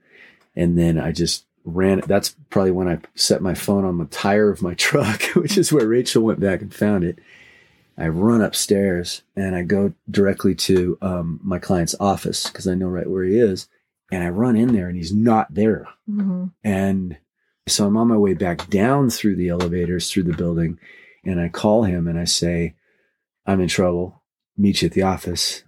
and 0.55 0.77
then 0.77 0.99
I 0.99 1.11
just 1.11 1.45
ran. 1.63 2.01
That's 2.07 2.35
probably 2.49 2.71
when 2.71 2.87
I 2.87 2.99
set 3.15 3.41
my 3.41 3.53
phone 3.53 3.85
on 3.85 3.99
the 3.99 4.05
tire 4.05 4.49
of 4.49 4.61
my 4.61 4.73
truck, 4.75 5.23
which 5.35 5.57
is 5.57 5.71
where 5.71 5.87
Rachel 5.87 6.23
went 6.23 6.39
back 6.39 6.61
and 6.61 6.73
found 6.73 7.03
it. 7.03 7.19
I 7.97 8.07
run 8.07 8.41
upstairs 8.41 9.21
and 9.35 9.53
I 9.53 9.61
go 9.61 9.93
directly 10.09 10.55
to 10.55 10.97
um, 11.01 11.39
my 11.43 11.59
client's 11.59 11.93
office 11.99 12.47
because 12.47 12.67
I 12.67 12.73
know 12.73 12.87
right 12.87 13.07
where 13.07 13.23
he 13.23 13.37
is 13.37 13.67
and 14.11 14.23
I 14.23 14.29
run 14.29 14.55
in 14.57 14.73
there 14.73 14.87
and 14.87 14.97
he's 14.97 15.13
not 15.13 15.53
there. 15.53 15.87
Mm-hmm. 16.09 16.45
And 16.63 17.17
so 17.67 17.87
I'm 17.87 17.97
on 17.97 18.09
my 18.09 18.17
way 18.17 18.33
back 18.33 18.69
down 18.69 19.09
through 19.09 19.37
the 19.37 19.47
elevators, 19.49 20.11
through 20.11 20.23
the 20.23 20.33
building, 20.33 20.77
and 21.23 21.39
I 21.39 21.47
call 21.47 21.83
him 21.83 22.07
and 22.07 22.19
I 22.19 22.25
say, 22.25 22.75
I'm 23.45 23.61
in 23.61 23.67
trouble. 23.69 24.21
Meet 24.57 24.81
you 24.81 24.87
at 24.87 24.91
the 24.91 25.03
office. 25.03 25.63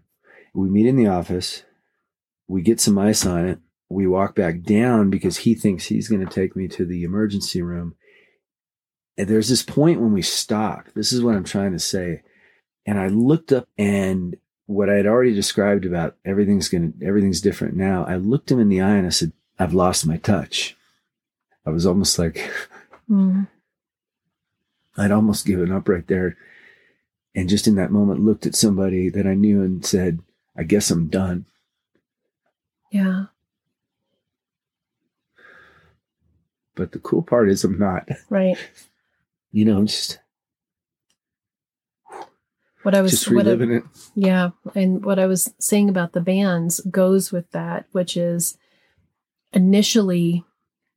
We 0.54 0.70
meet 0.70 0.86
in 0.86 0.98
the 0.98 1.08
office. 1.08 1.64
We 2.48 2.62
get 2.62 2.82
some 2.82 3.00
ice 3.00 3.26
on 3.26 3.48
it. 3.48 3.60
we 3.90 4.08
walk 4.08 4.36
back 4.36 4.62
down 4.62 5.10
because 5.10 5.38
he 5.38 5.56
thinks 5.56 5.86
he's 5.86 6.10
going 6.10 6.26
to 6.26 6.34
take 6.34 6.56
me 6.56 6.68
to 6.68 6.86
the 6.86 7.04
emergency 7.04 7.62
room. 7.62 7.96
And 9.18 9.28
there's 9.28 9.50
this 9.50 9.64
point 9.64 10.02
when 10.02 10.12
we 10.12 10.24
stop. 10.24 10.88
This 10.96 11.14
is 11.14 11.22
what 11.22 11.36
I'm 11.36 11.44
trying 11.44 11.74
to 11.74 11.80
say. 11.80 12.24
And 12.86 13.00
I 13.00 13.08
looked 13.08 13.52
up 13.52 13.68
and 13.78 14.36
what 14.66 14.90
I 14.90 14.96
had 14.96 15.06
already 15.06 15.34
described 15.34 15.86
about 15.86 16.16
everything's 16.24 16.70
going 16.70 16.94
everything's 17.04 17.42
different 17.42 17.76
now. 17.76 18.06
I 18.06 18.16
looked 18.16 18.52
him 18.52 18.60
in 18.60 18.70
the 18.70 18.82
eye 18.82 18.96
and 18.96 19.06
I 19.06 19.10
said, 19.10 19.34
I've 19.60 19.74
lost 19.74 20.06
my 20.06 20.18
touch. 20.18 20.76
I 21.66 21.70
was 21.70 21.86
almost 21.86 22.18
like, 22.20 22.50
mm. 23.10 23.48
I'd 24.98 25.12
almost 25.12 25.46
given 25.46 25.72
up 25.72 25.90
right 25.90 26.06
there. 26.08 26.38
And 27.36 27.50
just 27.50 27.68
in 27.68 27.76
that 27.76 27.92
moment, 27.92 28.24
looked 28.24 28.46
at 28.46 28.56
somebody 28.56 29.10
that 29.10 29.26
I 29.26 29.34
knew 29.34 29.64
and 29.64 29.84
said, 29.84 30.20
I 30.56 30.64
guess 30.64 30.92
I'm 30.92 31.08
done. 31.08 31.46
Yeah. 32.92 33.26
But 36.76 36.92
the 36.92 37.00
cool 37.00 37.24
part 37.24 37.50
is 37.50 37.64
I'm 37.64 37.80
not. 37.80 38.08
Right. 38.30 38.58
You 39.56 39.66
know, 39.66 39.78
I'm 39.78 39.86
just 39.86 40.18
what 42.84 42.96
I 42.96 43.02
was 43.02 43.12
just 43.12 43.28
reliving 43.28 43.72
I, 43.72 43.76
it. 43.78 43.84
Yeah, 44.16 44.50
and 44.76 45.04
what 45.04 45.20
I 45.20 45.26
was 45.26 45.54
saying 45.60 45.90
about 45.90 46.14
the 46.14 46.22
bands 46.22 46.80
goes 46.82 47.32
with 47.32 47.50
that, 47.52 47.86
which 47.92 48.16
is 48.16 48.58
initially 49.54 50.44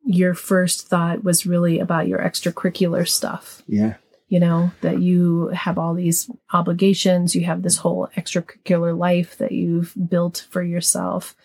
your 0.04 0.34
first 0.34 0.88
thought 0.88 1.24
was 1.24 1.46
really 1.46 1.80
about 1.80 2.06
your 2.06 2.20
extracurricular 2.20 3.06
stuff. 3.08 3.62
Yeah. 3.66 3.94
You 4.28 4.40
know, 4.40 4.72
that 4.80 5.00
you 5.00 5.48
have 5.48 5.78
all 5.78 5.94
these 5.94 6.28
obligations, 6.52 7.36
you 7.36 7.44
have 7.44 7.62
this 7.62 7.76
whole 7.78 8.08
extracurricular 8.16 8.96
life 8.96 9.38
that 9.38 9.52
you've 9.52 9.94
built 10.08 10.46
for 10.50 10.62
yourself. 10.62 11.36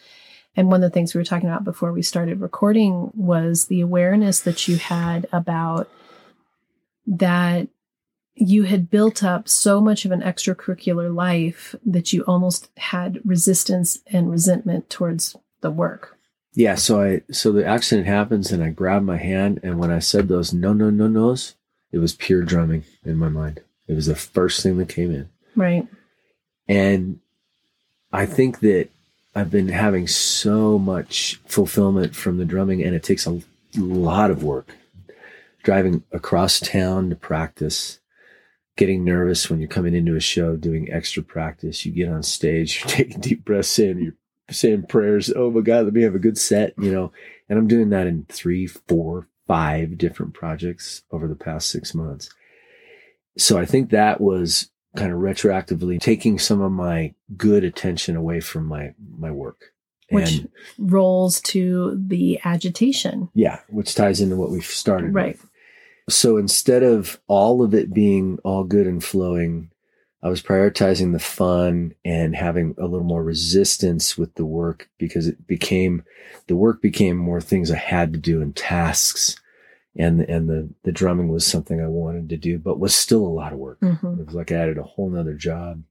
And 0.55 0.67
one 0.67 0.83
of 0.83 0.89
the 0.89 0.93
things 0.93 1.13
we 1.13 1.19
were 1.19 1.25
talking 1.25 1.47
about 1.47 1.63
before 1.63 1.93
we 1.93 2.01
started 2.01 2.41
recording 2.41 3.11
was 3.13 3.65
the 3.65 3.81
awareness 3.81 4.39
that 4.41 4.67
you 4.67 4.77
had 4.77 5.27
about 5.31 5.89
that 7.07 7.67
you 8.35 8.63
had 8.63 8.89
built 8.89 9.23
up 9.23 9.47
so 9.47 9.81
much 9.81 10.05
of 10.05 10.11
an 10.11 10.21
extracurricular 10.21 11.13
life 11.13 11.75
that 11.85 12.13
you 12.13 12.23
almost 12.23 12.69
had 12.77 13.19
resistance 13.25 13.99
and 14.07 14.31
resentment 14.31 14.89
towards 14.89 15.35
the 15.61 15.71
work. 15.71 16.17
Yeah, 16.53 16.75
so 16.75 17.01
I 17.01 17.21
so 17.31 17.51
the 17.51 17.65
accident 17.65 18.07
happens 18.07 18.51
and 18.51 18.63
I 18.63 18.69
grab 18.69 19.03
my 19.03 19.17
hand 19.17 19.59
and 19.63 19.79
when 19.79 19.91
I 19.91 19.99
said 19.99 20.27
those 20.27 20.53
no 20.53 20.73
no 20.73 20.89
no 20.89 21.07
no's, 21.07 21.55
it 21.91 21.99
was 21.99 22.13
pure 22.13 22.41
drumming 22.41 22.83
in 23.05 23.17
my 23.17 23.29
mind. 23.29 23.61
It 23.87 23.93
was 23.93 24.07
the 24.07 24.15
first 24.15 24.61
thing 24.61 24.77
that 24.77 24.89
came 24.89 25.11
in. 25.11 25.29
Right. 25.55 25.87
And 26.67 27.19
I 28.11 28.25
think 28.25 28.59
that 28.61 28.89
I've 29.33 29.51
been 29.51 29.69
having 29.69 30.07
so 30.07 30.77
much 30.77 31.39
fulfillment 31.45 32.15
from 32.15 32.37
the 32.37 32.45
drumming 32.45 32.83
and 32.83 32.93
it 32.95 33.03
takes 33.03 33.25
a 33.25 33.41
lot 33.77 34.31
of 34.31 34.43
work. 34.43 34.75
Driving 35.63 36.03
across 36.11 36.59
town 36.59 37.09
to 37.11 37.15
practice 37.15 37.99
getting 38.77 39.03
nervous 39.03 39.49
when 39.49 39.59
you're 39.59 39.67
coming 39.67 39.93
into 39.93 40.15
a 40.15 40.21
show, 40.21 40.55
doing 40.55 40.91
extra 40.91 41.23
practice. 41.23 41.85
You 41.85 41.91
get 41.91 42.09
on 42.09 42.23
stage, 42.23 42.79
you're 42.83 42.89
taking 42.89 43.21
deep 43.21 43.45
breaths 43.45 43.79
in, 43.79 43.99
you're 43.99 44.15
saying 44.49 44.87
prayers. 44.87 45.31
Oh 45.35 45.51
my 45.51 45.61
God, 45.61 45.85
let 45.85 45.93
me 45.93 46.03
have 46.03 46.15
a 46.15 46.19
good 46.19 46.37
set, 46.37 46.73
you 46.77 46.91
know. 46.91 47.11
And 47.49 47.59
I'm 47.59 47.67
doing 47.67 47.89
that 47.89 48.07
in 48.07 48.25
three, 48.29 48.67
four, 48.67 49.27
five 49.47 49.97
different 49.97 50.33
projects 50.33 51.03
over 51.11 51.27
the 51.27 51.35
past 51.35 51.69
six 51.69 51.93
months. 51.93 52.29
So 53.37 53.57
I 53.57 53.65
think 53.65 53.89
that 53.89 54.21
was 54.21 54.69
kind 54.95 55.11
of 55.11 55.19
retroactively 55.19 55.99
taking 55.99 56.37
some 56.37 56.61
of 56.61 56.71
my 56.71 57.13
good 57.37 57.63
attention 57.63 58.15
away 58.15 58.39
from 58.39 58.65
my 58.65 58.93
my 59.17 59.31
work. 59.31 59.73
Which 60.09 60.39
and, 60.39 60.49
rolls 60.77 61.39
to 61.41 61.97
the 61.97 62.39
agitation. 62.43 63.29
Yeah, 63.33 63.59
which 63.69 63.95
ties 63.95 64.19
into 64.19 64.35
what 64.35 64.49
we've 64.49 64.65
started. 64.65 65.13
Right. 65.13 65.39
With. 65.39 65.50
So 66.11 66.37
instead 66.37 66.83
of 66.83 67.19
all 67.27 67.63
of 67.63 67.73
it 67.73 67.93
being 67.93 68.39
all 68.43 68.63
good 68.63 68.87
and 68.87 69.03
flowing, 69.03 69.71
I 70.23 70.29
was 70.29 70.41
prioritizing 70.41 71.13
the 71.13 71.19
fun 71.19 71.95
and 72.05 72.35
having 72.35 72.75
a 72.77 72.85
little 72.85 73.05
more 73.05 73.23
resistance 73.23 74.17
with 74.17 74.35
the 74.35 74.45
work 74.45 74.89
because 74.97 75.27
it 75.27 75.47
became 75.47 76.03
the 76.47 76.55
work 76.55 76.81
became 76.81 77.17
more 77.17 77.41
things 77.41 77.71
I 77.71 77.77
had 77.77 78.13
to 78.13 78.19
do 78.19 78.41
and 78.41 78.55
tasks. 78.55 79.35
And 79.97 80.21
and 80.21 80.47
the 80.47 80.69
the 80.83 80.91
drumming 80.91 81.29
was 81.29 81.45
something 81.45 81.81
I 81.81 81.87
wanted 81.87 82.29
to 82.29 82.37
do, 82.37 82.59
but 82.59 82.79
was 82.79 82.95
still 82.95 83.25
a 83.25 83.27
lot 83.27 83.51
of 83.51 83.59
work. 83.59 83.79
Mm-hmm. 83.81 84.21
It 84.21 84.25
was 84.27 84.35
like 84.35 84.51
I 84.51 84.55
added 84.55 84.77
a 84.77 84.83
whole 84.83 85.09
nother 85.09 85.33
job. 85.33 85.83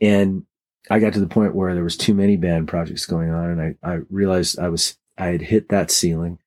And 0.00 0.44
I 0.90 1.00
got 1.00 1.14
to 1.14 1.20
the 1.20 1.26
point 1.26 1.54
where 1.54 1.74
there 1.74 1.84
was 1.84 1.96
too 1.96 2.14
many 2.14 2.36
band 2.36 2.68
projects 2.68 3.06
going 3.06 3.30
on 3.30 3.50
and 3.50 3.76
I, 3.82 3.88
I 3.88 4.00
realized 4.10 4.58
I 4.58 4.68
was 4.68 4.96
I 5.16 5.26
had 5.26 5.42
hit 5.42 5.70
that 5.70 5.90
ceiling 5.90 6.38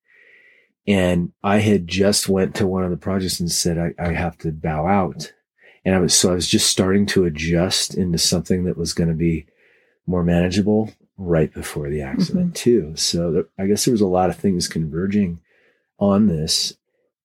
and 0.88 1.32
I 1.44 1.58
had 1.58 1.88
just 1.88 2.28
went 2.28 2.56
to 2.56 2.68
one 2.68 2.84
of 2.84 2.92
the 2.92 2.98
projects 2.98 3.40
and 3.40 3.52
said, 3.52 3.78
I, 3.78 3.94
I 4.04 4.14
have 4.14 4.38
to 4.40 4.52
bow 4.52 4.88
out. 4.88 5.34
And 5.86 5.96
I 5.96 6.00
was, 6.00 6.14
so 6.14 6.32
I 6.32 6.36
was 6.36 6.48
just 6.48 6.70
starting 6.70 7.06
to 7.08 7.26
adjust 7.26 7.96
into 7.96 8.18
something 8.18 8.66
that 8.66 8.78
was 8.78 8.94
going 8.94 9.10
to 9.10 9.16
be 9.16 9.48
more 10.06 10.24
manageable 10.24 10.92
right 11.18 11.54
before 11.54 11.90
the 11.90 12.02
accident 12.02 12.48
mm-hmm. 12.48 12.54
too. 12.54 12.96
So 12.96 13.32
there, 13.32 13.46
I 13.58 13.66
guess 13.68 13.86
there 13.86 13.92
was 13.92 14.02
a 14.02 14.08
lot 14.08 14.30
of 14.30 14.38
things 14.38 14.68
converging 14.68 15.40
on 16.00 16.28
this. 16.28 16.76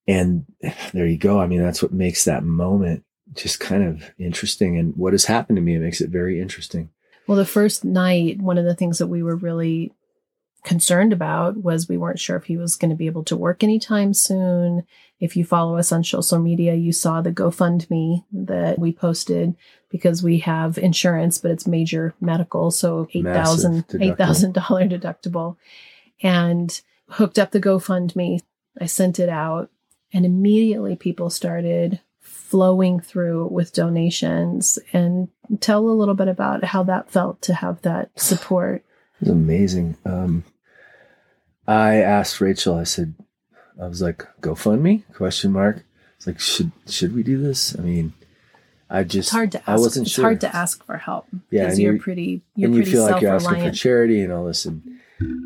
And 0.06 0.46
there 0.92 1.06
you 1.06 1.18
go. 1.18 1.40
I 1.40 1.46
mean, 1.46 1.62
that's 1.62 1.82
what 1.82 1.92
makes 1.92 2.24
that 2.24 2.44
moment 2.44 3.04
just 3.34 3.58
kind 3.58 3.82
of 3.82 4.10
interesting. 4.18 4.78
And 4.78 4.94
what 4.96 5.12
has 5.12 5.24
happened 5.24 5.56
to 5.56 5.62
me, 5.62 5.74
it 5.74 5.80
makes 5.80 6.00
it 6.00 6.10
very 6.10 6.40
interesting. 6.40 6.90
Well, 7.26 7.36
the 7.36 7.44
first 7.44 7.84
night, 7.84 8.40
one 8.40 8.56
of 8.56 8.64
the 8.64 8.74
things 8.74 8.98
that 8.98 9.08
we 9.08 9.22
were 9.22 9.36
really 9.36 9.92
concerned 10.66 11.12
about 11.12 11.62
was 11.62 11.88
we 11.88 11.96
weren't 11.96 12.18
sure 12.18 12.36
if 12.36 12.44
he 12.44 12.56
was 12.56 12.74
going 12.74 12.90
to 12.90 12.96
be 12.96 13.06
able 13.06 13.22
to 13.22 13.36
work 13.36 13.62
anytime 13.62 14.12
soon. 14.12 14.84
If 15.20 15.36
you 15.36 15.44
follow 15.44 15.78
us 15.78 15.92
on 15.92 16.02
social 16.02 16.40
media, 16.40 16.74
you 16.74 16.92
saw 16.92 17.22
the 17.22 17.32
GoFundMe 17.32 18.24
that 18.32 18.78
we 18.78 18.92
posted 18.92 19.54
because 19.88 20.24
we 20.24 20.40
have 20.40 20.76
insurance, 20.76 21.38
but 21.38 21.52
it's 21.52 21.66
major 21.66 22.14
medical, 22.20 22.70
so 22.70 23.08
eight 23.14 23.24
thousand 23.24 23.84
eight 24.00 24.18
thousand 24.18 24.54
dollar 24.54 24.86
deductible, 24.86 25.56
and 26.20 26.82
hooked 27.10 27.38
up 27.38 27.52
the 27.52 27.60
GoFundMe. 27.60 28.40
I 28.78 28.86
sent 28.86 29.18
it 29.20 29.30
out, 29.30 29.70
and 30.12 30.26
immediately 30.26 30.96
people 30.96 31.30
started 31.30 32.00
flowing 32.20 33.00
through 33.00 33.46
with 33.46 33.72
donations. 33.72 34.78
And 34.92 35.28
tell 35.60 35.88
a 35.88 35.90
little 35.90 36.14
bit 36.14 36.28
about 36.28 36.64
how 36.64 36.82
that 36.82 37.10
felt 37.10 37.40
to 37.42 37.54
have 37.54 37.82
that 37.82 38.10
support. 38.18 38.84
It 39.20 39.28
was 39.28 39.30
amazing. 39.30 39.96
Um, 40.04 40.44
I 41.66 41.96
asked 41.96 42.40
Rachel, 42.40 42.76
I 42.76 42.84
said, 42.84 43.14
I 43.80 43.88
was 43.88 44.00
like, 44.00 44.24
GoFundMe? 44.40 45.02
Question 45.14 45.52
mark. 45.52 45.84
It's 46.16 46.26
like, 46.26 46.40
should 46.40 46.72
should 46.88 47.14
we 47.14 47.22
do 47.22 47.38
this? 47.38 47.76
I 47.78 47.82
mean, 47.82 48.14
I 48.88 49.02
just 49.02 49.28
it's 49.28 49.30
hard 49.30 49.52
to 49.52 49.58
ask. 49.58 49.68
I 49.68 49.76
wasn't 49.76 50.06
it's 50.06 50.14
sure. 50.14 50.24
hard 50.24 50.40
to 50.42 50.54
ask 50.54 50.84
for 50.84 50.96
help. 50.96 51.26
Yeah, 51.50 51.68
and 51.68 51.78
you're, 51.78 51.94
you're 51.94 52.02
pretty. 52.02 52.42
You're 52.54 52.68
and 52.68 52.74
you 52.74 52.82
pretty 52.82 52.92
feel 52.92 53.02
like 53.02 53.20
you're 53.20 53.34
asking 53.34 53.60
for 53.60 53.70
charity 53.72 54.22
and 54.22 54.32
all 54.32 54.46
this. 54.46 54.64
And 54.64 54.82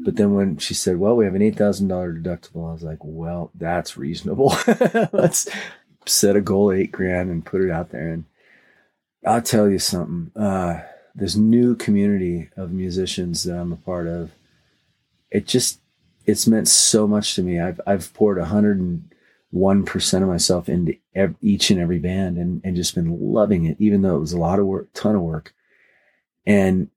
but 0.05 0.17
then 0.17 0.35
when 0.35 0.59
she 0.59 0.75
said, 0.75 0.99
"Well, 0.99 1.17
we 1.17 1.25
have 1.25 1.35
an 1.35 1.43
eight 1.43 1.57
thousand 1.57 1.89
dollar 1.89 2.13
deductible," 2.13 2.69
I 2.69 2.73
was 2.73 2.83
like, 2.83 2.99
"Well, 3.03 3.51
that's 3.55 3.97
reasonable. 3.97 4.55
Let's 5.13 5.49
set 6.07 6.37
a 6.37 6.41
goal 6.41 6.71
eight 6.71 6.93
grand 6.93 7.31
and 7.31 7.45
put 7.45 7.63
it 7.63 7.71
out 7.71 7.91
there." 7.91 8.09
And 8.09 8.25
I'll 9.27 9.43
tell 9.43 9.69
you 9.69 9.79
something. 9.79 10.31
Uh, 10.41 10.83
this 11.15 11.35
new 11.35 11.75
community 11.75 12.51
of 12.57 12.71
musicians 12.73 13.43
that 13.45 13.59
I'm 13.59 13.73
a 13.73 13.77
part 13.77 14.07
of, 14.07 14.31
it 15.31 15.47
just 15.47 15.80
it's 16.31 16.47
meant 16.47 16.69
so 16.69 17.07
much 17.07 17.35
to 17.35 17.43
me. 17.43 17.61
I've 17.61 17.81
I've 17.87 18.13
poured 18.15 18.39
101 18.39 19.85
percent 19.85 20.23
of 20.23 20.31
myself 20.31 20.69
into 20.69 20.97
each 21.41 21.71
and 21.71 21.81
every 21.81 21.99
band, 21.99 22.39
and 22.39 22.61
and 22.65 22.77
just 22.77 22.95
been 22.95 23.19
loving 23.21 23.67
it, 23.67 23.77
even 23.81 24.03
though 24.03 24.17
it 24.17 24.21
was 24.21 24.33
a 24.33 24.39
lot 24.39 24.59
of 24.59 24.67
work, 24.67 24.89
ton 24.95 25.17
of 25.17 25.23
work. 25.23 25.55
And 26.47 26.89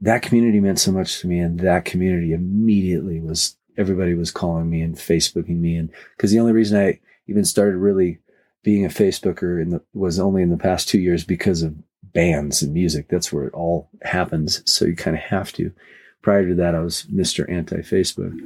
that 0.00 0.22
community 0.22 0.60
meant 0.60 0.80
so 0.80 0.92
much 0.92 1.20
to 1.20 1.26
me, 1.26 1.38
and 1.38 1.60
that 1.60 1.84
community 1.84 2.32
immediately 2.32 3.20
was 3.20 3.56
everybody 3.76 4.14
was 4.14 4.30
calling 4.30 4.68
me 4.68 4.82
and 4.82 4.96
Facebooking 4.96 5.58
me, 5.60 5.76
and 5.76 5.90
because 6.16 6.30
the 6.30 6.38
only 6.38 6.52
reason 6.52 6.78
I 6.78 7.00
even 7.26 7.44
started 7.44 7.76
really 7.76 8.18
being 8.62 8.84
a 8.84 8.88
Facebooker 8.88 9.60
in 9.60 9.70
the 9.70 9.82
was 9.92 10.18
only 10.18 10.42
in 10.42 10.50
the 10.50 10.56
past 10.56 10.88
two 10.88 11.00
years 11.00 11.24
because 11.24 11.62
of 11.62 11.74
bands 12.12 12.62
and 12.62 12.72
music. 12.72 13.08
That's 13.08 13.32
where 13.32 13.46
it 13.46 13.54
all 13.54 13.88
happens. 14.02 14.62
So 14.70 14.84
you 14.84 14.94
kind 14.94 15.16
of 15.16 15.22
have 15.22 15.52
to. 15.54 15.72
Prior 16.20 16.46
to 16.46 16.54
that, 16.56 16.74
I 16.74 16.80
was 16.80 17.06
Mr. 17.12 17.50
Anti 17.50 17.78
Facebook 17.78 18.38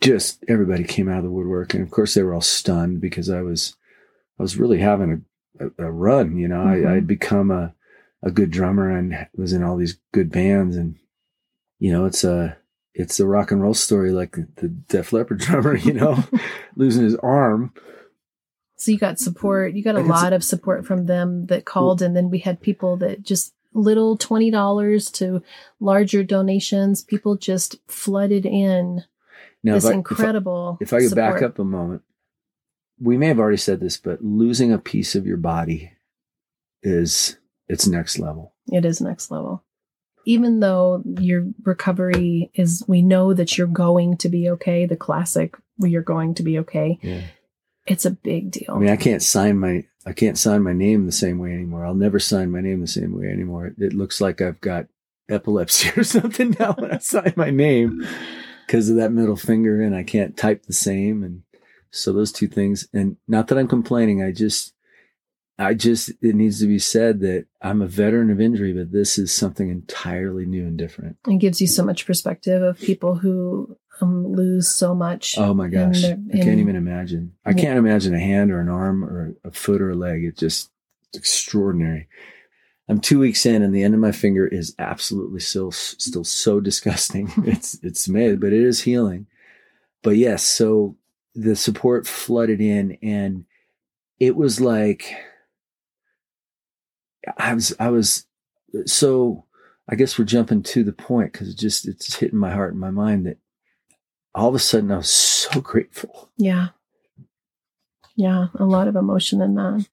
just 0.00 0.44
everybody 0.48 0.84
came 0.84 1.08
out 1.08 1.18
of 1.18 1.24
the 1.24 1.30
woodwork, 1.30 1.74
and 1.74 1.82
of 1.82 1.90
course 1.90 2.14
they 2.14 2.22
were 2.22 2.34
all 2.34 2.40
stunned 2.40 3.00
because 3.00 3.30
I 3.30 3.42
was 3.42 3.76
I 4.38 4.42
was 4.42 4.56
really 4.56 4.78
having 4.78 5.24
a, 5.58 5.66
a, 5.66 5.86
a 5.86 5.90
run. 5.90 6.36
You 6.36 6.48
know, 6.48 6.58
mm-hmm. 6.58 6.86
I, 6.86 6.96
I'd 6.96 7.06
become 7.06 7.50
a 7.50 7.74
a 8.22 8.30
good 8.30 8.50
drummer 8.50 8.90
and 8.90 9.26
was 9.36 9.52
in 9.52 9.62
all 9.62 9.76
these 9.76 9.98
good 10.12 10.30
bands, 10.30 10.76
and 10.76 10.96
you 11.78 11.92
know, 11.92 12.04
it's 12.04 12.24
a 12.24 12.56
it's 12.94 13.20
a 13.20 13.26
rock 13.26 13.50
and 13.50 13.62
roll 13.62 13.74
story 13.74 14.10
like 14.10 14.32
the, 14.32 14.48
the 14.56 14.68
Def 14.68 15.12
Leppard 15.12 15.38
drummer. 15.40 15.76
You 15.76 15.94
know, 15.94 16.24
losing 16.76 17.04
his 17.04 17.16
arm. 17.16 17.72
So 18.78 18.90
you 18.90 18.98
got 18.98 19.18
support. 19.18 19.72
You 19.72 19.82
got 19.82 19.94
a 19.94 20.00
lot 20.00 20.34
of 20.34 20.44
support 20.44 20.84
from 20.84 21.06
them 21.06 21.46
that 21.46 21.64
called, 21.64 22.02
and 22.02 22.14
then 22.14 22.28
we 22.28 22.40
had 22.40 22.60
people 22.60 22.98
that 22.98 23.22
just 23.22 23.54
little 23.76 24.16
$20 24.16 25.12
to 25.12 25.42
larger 25.80 26.22
donations, 26.22 27.02
people 27.02 27.36
just 27.36 27.76
flooded 27.86 28.46
in 28.46 29.04
Now, 29.66 29.74
this 29.74 29.84
if 29.84 29.88
I, 29.88 29.90
if 29.90 29.94
I- 29.94 29.98
incredible. 29.98 30.78
if 30.80 30.92
I 30.92 31.00
could 31.00 31.14
back 31.16 31.42
up 31.42 31.58
a 31.58 31.64
moment, 31.64 32.02
we 33.00 33.18
may 33.18 33.26
have 33.26 33.40
already 33.40 33.56
said 33.56 33.80
this, 33.80 33.96
but 33.96 34.22
losing 34.22 34.72
a 34.72 34.78
piece 34.78 35.16
of 35.16 35.26
your 35.26 35.36
body 35.36 35.92
is 36.84 37.36
it's 37.68 37.86
next 37.88 38.20
level. 38.20 38.54
It 38.72 38.84
is 38.84 39.00
next 39.00 39.30
level. 39.30 39.64
Even 40.24 40.60
though 40.60 41.02
your 41.18 41.46
recovery 41.64 42.50
is, 42.54 42.84
we 42.86 43.02
know 43.02 43.34
that 43.34 43.58
you're 43.58 43.66
going 43.66 44.16
to 44.18 44.28
be 44.28 44.48
okay, 44.50 44.86
the 44.86 44.96
classic, 44.96 45.56
you're 45.78 46.00
going 46.00 46.34
to 46.34 46.44
be 46.44 46.60
okay. 46.60 46.98
Yeah. 47.02 47.22
It's 47.86 48.04
a 48.04 48.10
big 48.12 48.52
deal. 48.52 48.74
I 48.74 48.78
mean, 48.78 48.90
I 48.90 48.96
can't 48.96 49.22
sign 49.22 49.58
my 49.58 49.84
I 50.06 50.12
can't 50.12 50.38
sign 50.38 50.62
my 50.62 50.72
name 50.72 51.06
the 51.06 51.12
same 51.12 51.38
way 51.38 51.52
anymore. 51.52 51.84
I'll 51.84 51.94
never 51.94 52.20
sign 52.20 52.52
my 52.52 52.60
name 52.60 52.80
the 52.80 52.86
same 52.86 53.18
way 53.18 53.26
anymore. 53.26 53.72
It 53.78 53.92
looks 53.92 54.20
like 54.20 54.40
I've 54.40 54.60
got 54.60 54.86
epilepsy 55.28 55.90
or 56.00 56.04
something 56.04 56.56
now 56.60 56.74
when 56.74 56.92
I 56.92 56.98
sign 56.98 57.32
my 57.36 57.50
name 57.50 58.06
because 58.66 58.88
of 58.90 58.96
that 58.96 59.12
middle 59.12 59.36
finger, 59.36 59.80
and 59.82 59.94
I 59.94 60.02
can't 60.02 60.36
type 60.36 60.66
the 60.66 60.72
same. 60.72 61.22
And 61.22 61.42
so 61.90 62.12
those 62.12 62.32
two 62.32 62.48
things, 62.48 62.88
and 62.92 63.16
not 63.28 63.48
that 63.48 63.58
I'm 63.58 63.68
complaining, 63.68 64.22
I 64.22 64.32
just 64.32 64.72
I 65.58 65.72
just 65.74 66.10
it 66.20 66.34
needs 66.34 66.60
to 66.60 66.66
be 66.66 66.78
said 66.78 67.20
that 67.20 67.46
I'm 67.62 67.80
a 67.80 67.86
veteran 67.86 68.30
of 68.30 68.40
injury, 68.40 68.72
but 68.72 68.92
this 68.92 69.18
is 69.18 69.32
something 69.32 69.70
entirely 69.70 70.44
new 70.44 70.66
and 70.66 70.76
different. 70.76 71.16
it 71.26 71.38
gives 71.40 71.60
you 71.60 71.66
so 71.66 71.84
much 71.84 72.06
perspective 72.06 72.60
of 72.62 72.78
people 72.78 73.16
who 73.16 73.76
um, 74.02 74.26
lose 74.32 74.68
so 74.68 74.94
much. 74.94 75.38
Oh 75.38 75.54
my 75.54 75.68
gosh. 75.68 76.02
they're- 76.02 76.18
I 76.34 76.38
can't 76.38 76.58
even 76.60 76.76
imagine. 76.76 77.32
I 77.46 77.50
Yeah. 77.50 77.62
can't 77.62 77.78
imagine 77.78 78.14
a 78.14 78.18
hand 78.20 78.50
or 78.50 78.60
an 78.60 78.68
arm 78.68 79.02
or 79.02 79.34
a 79.42 79.50
foot 79.50 79.80
or 79.80 79.88
a 79.90 79.94
leg. 79.94 80.24
It's 80.24 80.38
just 80.38 80.70
extraordinary. 81.14 82.08
I'm 82.88 83.00
two 83.00 83.18
weeks 83.18 83.44
in 83.46 83.62
and 83.62 83.74
the 83.74 83.82
end 83.82 83.94
of 83.94 84.00
my 84.00 84.12
finger 84.12 84.46
is 84.46 84.74
absolutely 84.78 85.40
still, 85.40 85.72
still 85.72 86.24
so 86.24 86.60
disgusting. 86.60 87.32
it's, 87.38 87.78
it's 87.82 88.08
made, 88.08 88.40
but 88.40 88.52
it 88.52 88.62
is 88.62 88.82
healing. 88.82 89.26
But 90.02 90.16
yes, 90.16 90.44
so 90.44 90.96
the 91.34 91.56
support 91.56 92.06
flooded 92.06 92.60
in 92.60 92.96
and 93.02 93.44
it 94.20 94.36
was 94.36 94.60
like, 94.60 95.14
I 97.36 97.54
was, 97.54 97.74
I 97.80 97.90
was 97.90 98.26
so, 98.84 99.44
I 99.88 99.96
guess 99.96 100.16
we're 100.16 100.24
jumping 100.24 100.62
to 100.62 100.84
the 100.84 100.92
point 100.92 101.32
because 101.32 101.48
it 101.48 101.58
just, 101.58 101.88
it's 101.88 102.16
hitting 102.16 102.38
my 102.38 102.52
heart 102.52 102.72
and 102.72 102.80
my 102.80 102.90
mind 102.90 103.26
that 103.26 103.38
all 104.32 104.48
of 104.48 104.54
a 104.54 104.60
sudden 104.60 104.92
I 104.92 104.98
was 104.98 105.10
so 105.10 105.60
grateful. 105.60 106.30
Yeah. 106.36 106.68
Yeah. 108.14 108.46
A 108.54 108.64
lot 108.64 108.86
of 108.86 108.94
emotion 108.94 109.42
in 109.42 109.56
that. 109.56 109.88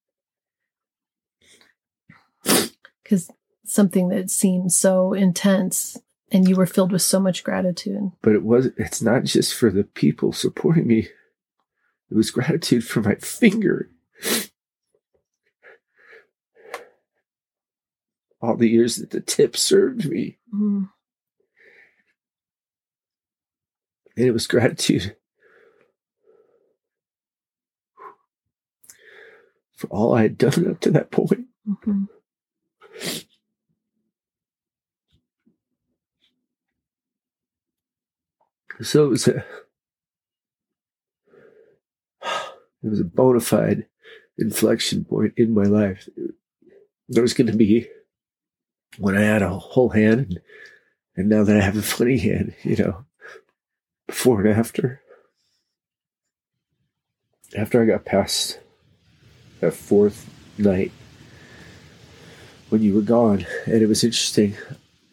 Because 3.04 3.30
something 3.66 4.10
that 4.10 4.30
seemed 4.30 4.72
so 4.72 5.13
intense 5.13 5.98
and 6.32 6.48
you 6.48 6.56
were 6.56 6.66
filled 6.66 6.92
with 6.92 7.02
so 7.02 7.20
much 7.20 7.44
gratitude. 7.44 8.12
But 8.22 8.34
it 8.34 8.44
was 8.44 8.68
it's 8.78 9.02
not 9.02 9.24
just 9.24 9.54
for 9.54 9.70
the 9.70 9.84
people 9.84 10.34
supporting 10.34 10.88
me. 10.88 11.10
It 12.10 12.16
was 12.16 12.32
gratitude 12.32 12.84
for 12.84 13.02
my 13.02 13.16
finger. 13.16 13.89
All 18.42 18.58
the 18.58 18.70
years 18.70 18.98
that 18.98 19.12
the 19.12 19.22
tip 19.22 19.56
served 19.56 20.10
me. 20.10 20.38
Mm. 20.54 20.89
And 24.16 24.26
it 24.28 24.32
was 24.32 24.48
gratitude 24.48 25.16
for 29.76 29.88
all 29.88 30.13
I 30.13 30.24
had 30.24 30.38
done 30.38 30.70
up 30.70 30.80
to 30.82 30.92
that 30.92 31.12
point. 31.12 31.48
Mhm. 31.68 32.08
So 38.82 39.06
it 39.06 39.10
was 39.10 39.28
a 39.28 39.46
it 42.84 42.90
was 42.90 43.00
a 43.00 43.06
bona 43.06 43.40
fide 43.40 43.86
inflection 44.38 45.06
point 45.06 45.34
in 45.38 45.54
my 45.54 45.64
life. 45.64 46.10
There 47.08 47.22
was 47.22 47.34
going 47.34 47.48
to 47.48 47.58
be 47.58 47.88
when 48.98 49.18
I 49.18 49.22
had 49.22 49.42
a 49.42 49.50
whole 49.50 49.90
hand, 49.90 50.20
and, 50.20 50.40
and 51.16 51.30
now 51.30 51.44
that 51.44 51.56
I 51.56 51.62
have 51.62 51.78
a 51.78 51.82
funny 51.82 52.18
hand, 52.18 52.56
you 52.64 52.76
know, 52.76 53.06
before 54.08 54.42
and 54.42 54.50
after. 54.50 55.02
After 57.56 57.82
I 57.82 57.86
got 57.86 58.06
past 58.06 58.60
that 59.60 59.74
fourth 59.74 60.28
night 60.58 60.92
when 62.74 62.82
you 62.82 62.96
were 62.96 63.02
gone, 63.02 63.46
and 63.68 63.84
it 63.84 63.86
was 63.86 64.04
interesting. 64.04 64.56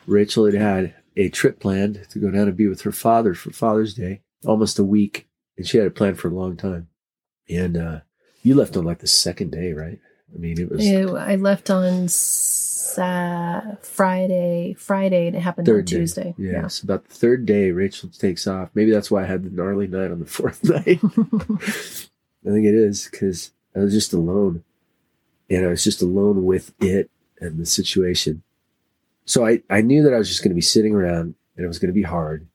Rachel 0.07 0.47
had 0.47 0.55
had 0.55 0.95
a 1.15 1.29
trip 1.29 1.61
planned 1.61 2.07
to 2.09 2.19
go 2.19 2.31
down 2.31 2.49
and 2.49 2.57
be 2.57 2.67
with 2.67 2.81
her 2.81 2.91
father 2.91 3.35
for 3.35 3.51
Father's 3.51 3.93
Day, 3.93 4.23
almost 4.47 4.79
a 4.79 4.83
week, 4.83 5.29
and 5.59 5.67
she 5.67 5.77
had 5.77 5.87
it 5.87 5.95
planned 5.95 6.19
for 6.19 6.29
a 6.29 6.35
long 6.35 6.57
time. 6.57 6.89
And 7.51 7.77
uh, 7.77 8.01
you 8.43 8.55
left 8.55 8.79
on 8.79 8.87
like 8.87 9.01
the 9.01 9.07
second 9.07 9.53
day, 9.53 9.75
right? 9.75 9.99
I 10.35 10.39
mean, 10.39 10.59
it 10.59 10.71
was 10.71 10.87
Ew, 10.87 11.19
I 11.19 11.37
left 11.37 11.69
on 11.69 12.09
sa- 12.09 13.75
Friday, 13.83 14.75
Friday, 14.79 15.27
and 15.27 15.37
it 15.37 15.41
happened 15.41 15.69
on 15.69 15.75
third 15.75 15.85
day. 15.85 15.97
Tuesday. 15.99 16.35
Yeah, 16.39 16.67
so 16.69 16.87
about 16.87 17.09
the 17.09 17.15
third 17.15 17.45
day, 17.45 17.73
Rachel 17.73 18.09
takes 18.09 18.47
off. 18.47 18.71
Maybe 18.73 18.91
that's 18.91 19.11
why 19.11 19.25
I 19.25 19.27
had 19.27 19.43
the 19.43 19.51
gnarly 19.51 19.87
night 19.87 20.11
on 20.11 20.21
the 20.21 20.25
fourth 20.39 20.65
night. 20.65 20.99
I 21.05 22.53
think 22.53 22.65
it 22.65 22.75
is 22.75 23.07
because 23.11 23.51
I 23.77 23.81
was 23.81 23.93
just 23.93 24.15
alone, 24.15 24.65
and 25.51 25.67
I 25.67 25.69
was 25.69 25.85
just 25.85 26.01
alone 26.01 26.47
with 26.47 26.73
it 26.81 27.11
and 27.41 27.59
the 27.59 27.67
situation. 27.67 28.43
So 29.25 29.47
I, 29.47 29.63
I 29.71 29.81
knew 29.81 30.03
that 30.03 30.15
I 30.15 30.19
was 30.19 30.29
just 30.29 30.43
going 30.43 30.51
to 30.51 30.57
be 30.57 30.61
sitting 30.61 30.95
around 30.95 31.35
and 31.57 31.65
it 31.65 31.69
was 31.69 31.79
going 31.79 31.91
to 31.91 31.95
be 31.95 32.03
hard. 32.03 32.47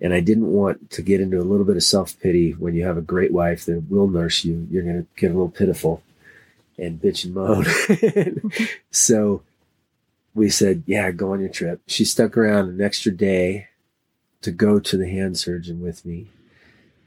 And 0.00 0.12
I 0.12 0.20
didn't 0.20 0.50
want 0.50 0.90
to 0.92 1.02
get 1.02 1.20
into 1.20 1.38
a 1.38 1.44
little 1.44 1.64
bit 1.64 1.76
of 1.76 1.82
self 1.84 2.18
pity 2.18 2.52
when 2.52 2.74
you 2.74 2.84
have 2.84 2.96
a 2.96 3.02
great 3.02 3.32
wife 3.32 3.64
that 3.66 3.88
will 3.88 4.08
nurse 4.08 4.44
you. 4.44 4.66
You're 4.70 4.82
going 4.82 5.02
to 5.02 5.06
get 5.16 5.30
a 5.30 5.34
little 5.34 5.48
pitiful 5.48 6.02
and 6.76 7.00
bitch 7.00 7.24
and 7.24 7.34
moan. 7.34 7.64
Oh. 7.68 8.66
so 8.90 9.42
we 10.34 10.50
said, 10.50 10.82
yeah, 10.86 11.10
go 11.12 11.32
on 11.32 11.40
your 11.40 11.48
trip. 11.48 11.80
She 11.86 12.04
stuck 12.04 12.36
around 12.36 12.68
an 12.68 12.80
extra 12.80 13.12
day 13.12 13.68
to 14.40 14.50
go 14.50 14.80
to 14.80 14.96
the 14.96 15.08
hand 15.08 15.38
surgeon 15.38 15.80
with 15.80 16.04
me 16.04 16.26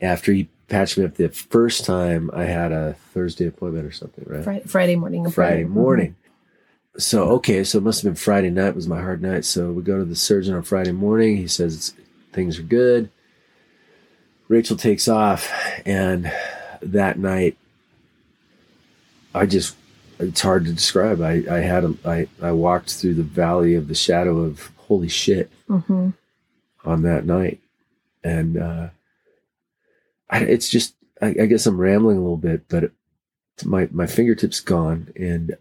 after 0.02 0.32
he 0.32 0.50
patched 0.68 0.98
me 0.98 1.06
up 1.06 1.16
the 1.16 1.30
first 1.30 1.86
time 1.86 2.30
I 2.34 2.46
had 2.46 2.72
a 2.72 2.96
Thursday 3.14 3.48
appointment 3.48 3.86
or 3.86 3.92
something, 3.92 4.26
right? 4.28 4.44
Friday, 4.44 4.64
Friday 4.66 4.96
morning. 4.96 5.30
Friday 5.30 5.66
morning. 5.66 6.12
Mm-hmm. 6.12 6.25
So 6.98 7.24
okay, 7.34 7.64
so 7.64 7.78
it 7.80 7.84
must 7.84 8.02
have 8.02 8.10
been 8.12 8.16
Friday 8.16 8.50
night 8.50 8.76
was 8.76 8.88
my 8.88 9.00
hard 9.02 9.22
night. 9.22 9.44
So 9.46 9.72
we 9.72 9.82
go 9.84 9.98
to 9.98 10.06
the 10.06 10.16
surgeon 10.16 10.54
on 10.56 10.64
Friday 10.64 10.92
morning. 10.94 11.38
He 11.38 11.48
says 11.48 11.94
things 12.32 12.58
are 12.60 12.64
good. 12.64 13.10
Rachel 14.48 14.78
takes 14.78 15.08
off, 15.08 15.52
and 15.86 16.32
that 16.82 17.18
night, 17.20 17.58
I 19.34 19.46
just 19.46 19.76
it's 20.20 20.42
hard 20.42 20.66
to 20.66 20.72
describe. 20.72 21.22
I 21.22 21.44
I 21.50 21.60
had 21.60 21.84
a 21.84 21.94
I 22.06 22.28
I 22.42 22.52
walked 22.52 22.94
through 22.94 23.16
the 23.16 23.24
valley 23.24 23.76
of 23.76 23.88
the 23.88 23.96
shadow 23.96 24.40
of 24.40 24.72
holy 24.78 25.10
shit 25.10 25.50
Mhm. 25.68 26.14
on 26.86 27.02
that 27.02 27.26
night, 27.26 27.60
and 28.24 28.58
uh, 28.58 28.90
I, 30.30 30.40
it's 30.44 30.70
just 30.70 30.94
I, 31.22 31.28
I 31.42 31.46
guess 31.48 31.66
I'm 31.66 31.78
rambling 31.82 32.18
a 32.18 32.22
little 32.22 32.38
bit, 32.38 32.70
but 32.70 32.92
my 33.66 33.90
my 33.92 34.06
fingertips 34.06 34.60
gone, 34.62 35.12
and 35.18 35.58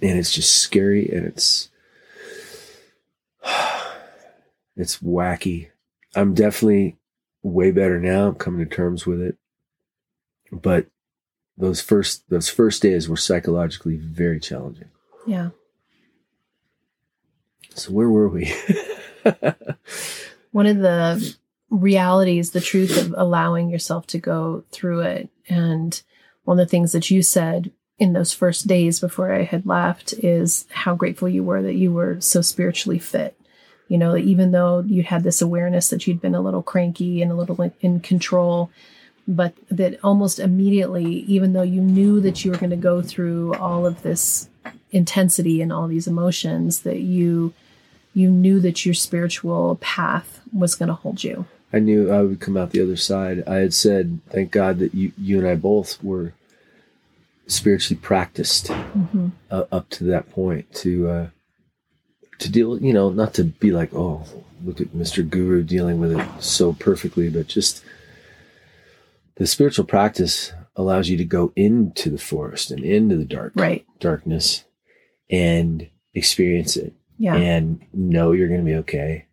and 0.00 0.18
it's 0.18 0.32
just 0.32 0.54
scary, 0.56 1.08
and 1.08 1.26
it's 1.26 1.70
it's 4.76 4.98
wacky. 4.98 5.68
I'm 6.14 6.34
definitely 6.34 6.96
way 7.42 7.70
better 7.70 7.98
now. 7.98 8.28
I'm 8.28 8.34
coming 8.34 8.66
to 8.66 8.74
terms 8.74 9.06
with 9.06 9.20
it, 9.20 9.36
but 10.50 10.86
those 11.56 11.80
first 11.80 12.28
those 12.30 12.48
first 12.48 12.82
days 12.82 13.08
were 13.08 13.16
psychologically 13.16 13.96
very 13.96 14.40
challenging. 14.40 14.88
Yeah. 15.26 15.50
So 17.74 17.92
where 17.92 18.08
were 18.08 18.28
we? 18.28 18.52
one 20.52 20.66
of 20.66 20.78
the 20.78 21.36
realities, 21.70 22.50
the 22.50 22.60
truth 22.60 22.96
of 22.96 23.14
allowing 23.16 23.68
yourself 23.70 24.06
to 24.08 24.18
go 24.18 24.64
through 24.70 25.00
it. 25.00 25.28
And 25.48 26.00
one 26.44 26.58
of 26.58 26.66
the 26.66 26.70
things 26.70 26.92
that 26.92 27.10
you 27.10 27.22
said 27.22 27.70
in 27.98 28.12
those 28.12 28.32
first 28.32 28.66
days 28.66 29.00
before 29.00 29.32
I 29.32 29.42
had 29.42 29.66
left 29.66 30.12
is 30.12 30.66
how 30.70 30.94
grateful 30.94 31.28
you 31.28 31.42
were 31.42 31.62
that 31.62 31.74
you 31.74 31.92
were 31.92 32.20
so 32.20 32.40
spiritually 32.42 32.98
fit. 32.98 33.34
You 33.88 33.98
know, 33.98 34.16
even 34.16 34.52
though 34.52 34.80
you 34.80 35.02
had 35.02 35.24
this 35.24 35.40
awareness 35.40 35.88
that 35.90 36.06
you'd 36.06 36.20
been 36.20 36.34
a 36.34 36.40
little 36.40 36.62
cranky 36.62 37.22
and 37.22 37.32
a 37.32 37.34
little 37.34 37.72
in- 37.80 38.00
control, 38.00 38.70
but 39.26 39.54
that 39.70 39.98
almost 40.04 40.38
immediately, 40.38 41.06
even 41.06 41.52
though 41.52 41.62
you 41.62 41.80
knew 41.80 42.20
that 42.20 42.44
you 42.44 42.50
were 42.50 42.58
going 42.58 42.70
to 42.70 42.76
go 42.76 43.02
through 43.02 43.54
all 43.54 43.86
of 43.86 44.02
this 44.02 44.48
intensity 44.90 45.60
and 45.60 45.72
all 45.72 45.88
these 45.88 46.06
emotions, 46.06 46.80
that 46.82 47.00
you 47.00 47.52
you 48.14 48.30
knew 48.30 48.58
that 48.60 48.84
your 48.84 48.94
spiritual 48.94 49.76
path 49.80 50.40
was 50.52 50.74
going 50.74 50.88
to 50.88 50.94
hold 50.94 51.22
you. 51.22 51.46
I 51.72 51.78
knew 51.78 52.10
I 52.10 52.22
would 52.22 52.40
come 52.40 52.56
out 52.56 52.70
the 52.70 52.82
other 52.82 52.96
side. 52.96 53.44
I 53.46 53.56
had 53.56 53.74
said, 53.74 54.20
thank 54.30 54.50
God 54.50 54.78
that 54.78 54.94
you, 54.94 55.12
you 55.18 55.38
and 55.38 55.46
I 55.46 55.54
both 55.54 56.02
were 56.02 56.32
spiritually 57.48 57.98
practiced 58.00 58.68
hmm 58.68 59.28
uh, 59.50 59.64
up 59.72 59.88
to 59.90 60.04
that 60.04 60.30
point 60.30 60.72
to 60.74 61.08
uh, 61.08 61.28
to 62.38 62.48
deal, 62.50 62.80
you 62.80 62.92
know, 62.92 63.10
not 63.10 63.34
to 63.34 63.42
be 63.44 63.72
like, 63.72 63.92
oh, 63.94 64.24
look 64.64 64.80
at 64.80 64.88
Mr. 64.88 65.28
Guru 65.28 65.64
dealing 65.64 65.98
with 65.98 66.12
it 66.12 66.24
so 66.40 66.72
perfectly, 66.72 67.28
but 67.28 67.48
just 67.48 67.82
the 69.36 69.46
spiritual 69.46 69.84
practice 69.84 70.52
allows 70.76 71.08
you 71.08 71.16
to 71.16 71.24
go 71.24 71.52
into 71.56 72.10
the 72.10 72.18
forest 72.18 72.70
and 72.70 72.84
into 72.84 73.16
the 73.16 73.24
dark 73.24 73.52
Right. 73.56 73.84
darkness 73.98 74.64
and 75.30 75.88
experience 76.14 76.76
it 76.76 76.92
Yeah. 77.18 77.34
and 77.36 77.80
know 77.92 78.30
you're 78.32 78.48
going 78.48 78.60
to 78.60 78.66
be 78.66 78.76
okay 78.76 79.26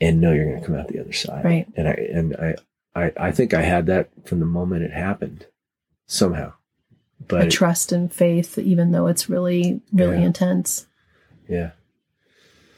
and 0.00 0.20
know 0.20 0.32
you're 0.32 0.46
going 0.48 0.60
to 0.60 0.66
come 0.66 0.76
out 0.76 0.88
the 0.88 1.00
other 1.00 1.12
side. 1.12 1.44
Right. 1.44 1.66
And 1.76 1.88
I 1.88 1.92
and 1.92 2.36
I 2.36 2.54
I, 2.94 3.12
I 3.28 3.30
think 3.32 3.52
I 3.54 3.62
had 3.62 3.86
that 3.86 4.10
from 4.24 4.40
the 4.40 4.46
moment 4.46 4.84
it 4.84 4.92
happened 4.92 5.46
somehow. 6.06 6.52
But 7.28 7.46
a 7.46 7.50
trust 7.50 7.92
and 7.92 8.12
faith, 8.12 8.58
even 8.58 8.92
though 8.92 9.06
it's 9.06 9.28
really, 9.28 9.80
really 9.92 10.18
Yeah. 10.18 10.26
intense. 10.26 10.86
yeah. 11.48 11.70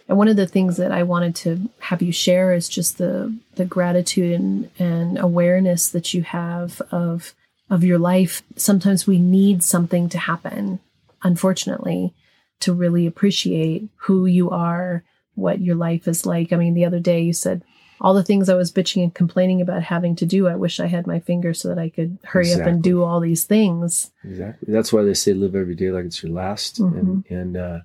And 0.06 0.18
one 0.18 0.28
of 0.28 0.36
the 0.36 0.46
things 0.46 0.76
that 0.76 0.92
I 0.92 1.02
wanted 1.02 1.34
to 1.36 1.70
have 1.78 2.02
you 2.02 2.12
share 2.12 2.52
is 2.52 2.68
just 2.68 2.98
the 2.98 3.34
the 3.54 3.64
gratitude 3.64 4.38
and, 4.38 4.70
and 4.78 5.18
awareness 5.18 5.88
that 5.88 6.12
you 6.12 6.22
have 6.22 6.82
of 6.90 7.32
of 7.70 7.82
your 7.84 7.98
life. 7.98 8.42
Sometimes 8.56 9.06
we 9.06 9.18
need 9.18 9.62
something 9.62 10.10
to 10.10 10.18
happen, 10.18 10.80
unfortunately, 11.22 12.12
to 12.60 12.72
really 12.74 13.06
appreciate 13.06 13.88
who 13.96 14.26
you 14.26 14.50
are, 14.50 15.02
what 15.34 15.60
your 15.62 15.74
life 15.76 16.06
is 16.06 16.26
like. 16.26 16.52
I 16.52 16.56
mean, 16.56 16.74
the 16.74 16.84
other 16.84 17.00
day 17.00 17.22
you 17.22 17.32
said 17.32 17.62
all 18.00 18.14
the 18.14 18.24
things 18.24 18.48
I 18.48 18.54
was 18.54 18.72
bitching 18.72 19.02
and 19.02 19.14
complaining 19.14 19.60
about 19.60 19.82
having 19.82 20.14
to 20.16 20.26
do. 20.26 20.46
I 20.48 20.56
wish 20.56 20.80
I 20.80 20.86
had 20.86 21.06
my 21.06 21.20
fingers 21.20 21.60
so 21.60 21.68
that 21.68 21.78
I 21.78 21.88
could 21.88 22.18
hurry 22.24 22.52
up 22.52 22.60
and 22.66 22.82
do 22.82 23.02
all 23.02 23.20
these 23.20 23.44
things. 23.44 24.10
Exactly. 24.24 24.72
That's 24.72 24.92
why 24.92 25.02
they 25.02 25.14
say 25.14 25.32
live 25.34 25.54
every 25.54 25.74
day 25.74 25.90
like 25.90 26.04
it's 26.04 26.22
your 26.22 26.32
last. 26.32 26.78
And 26.80 27.24
and 27.30 27.56
uh 27.56 27.78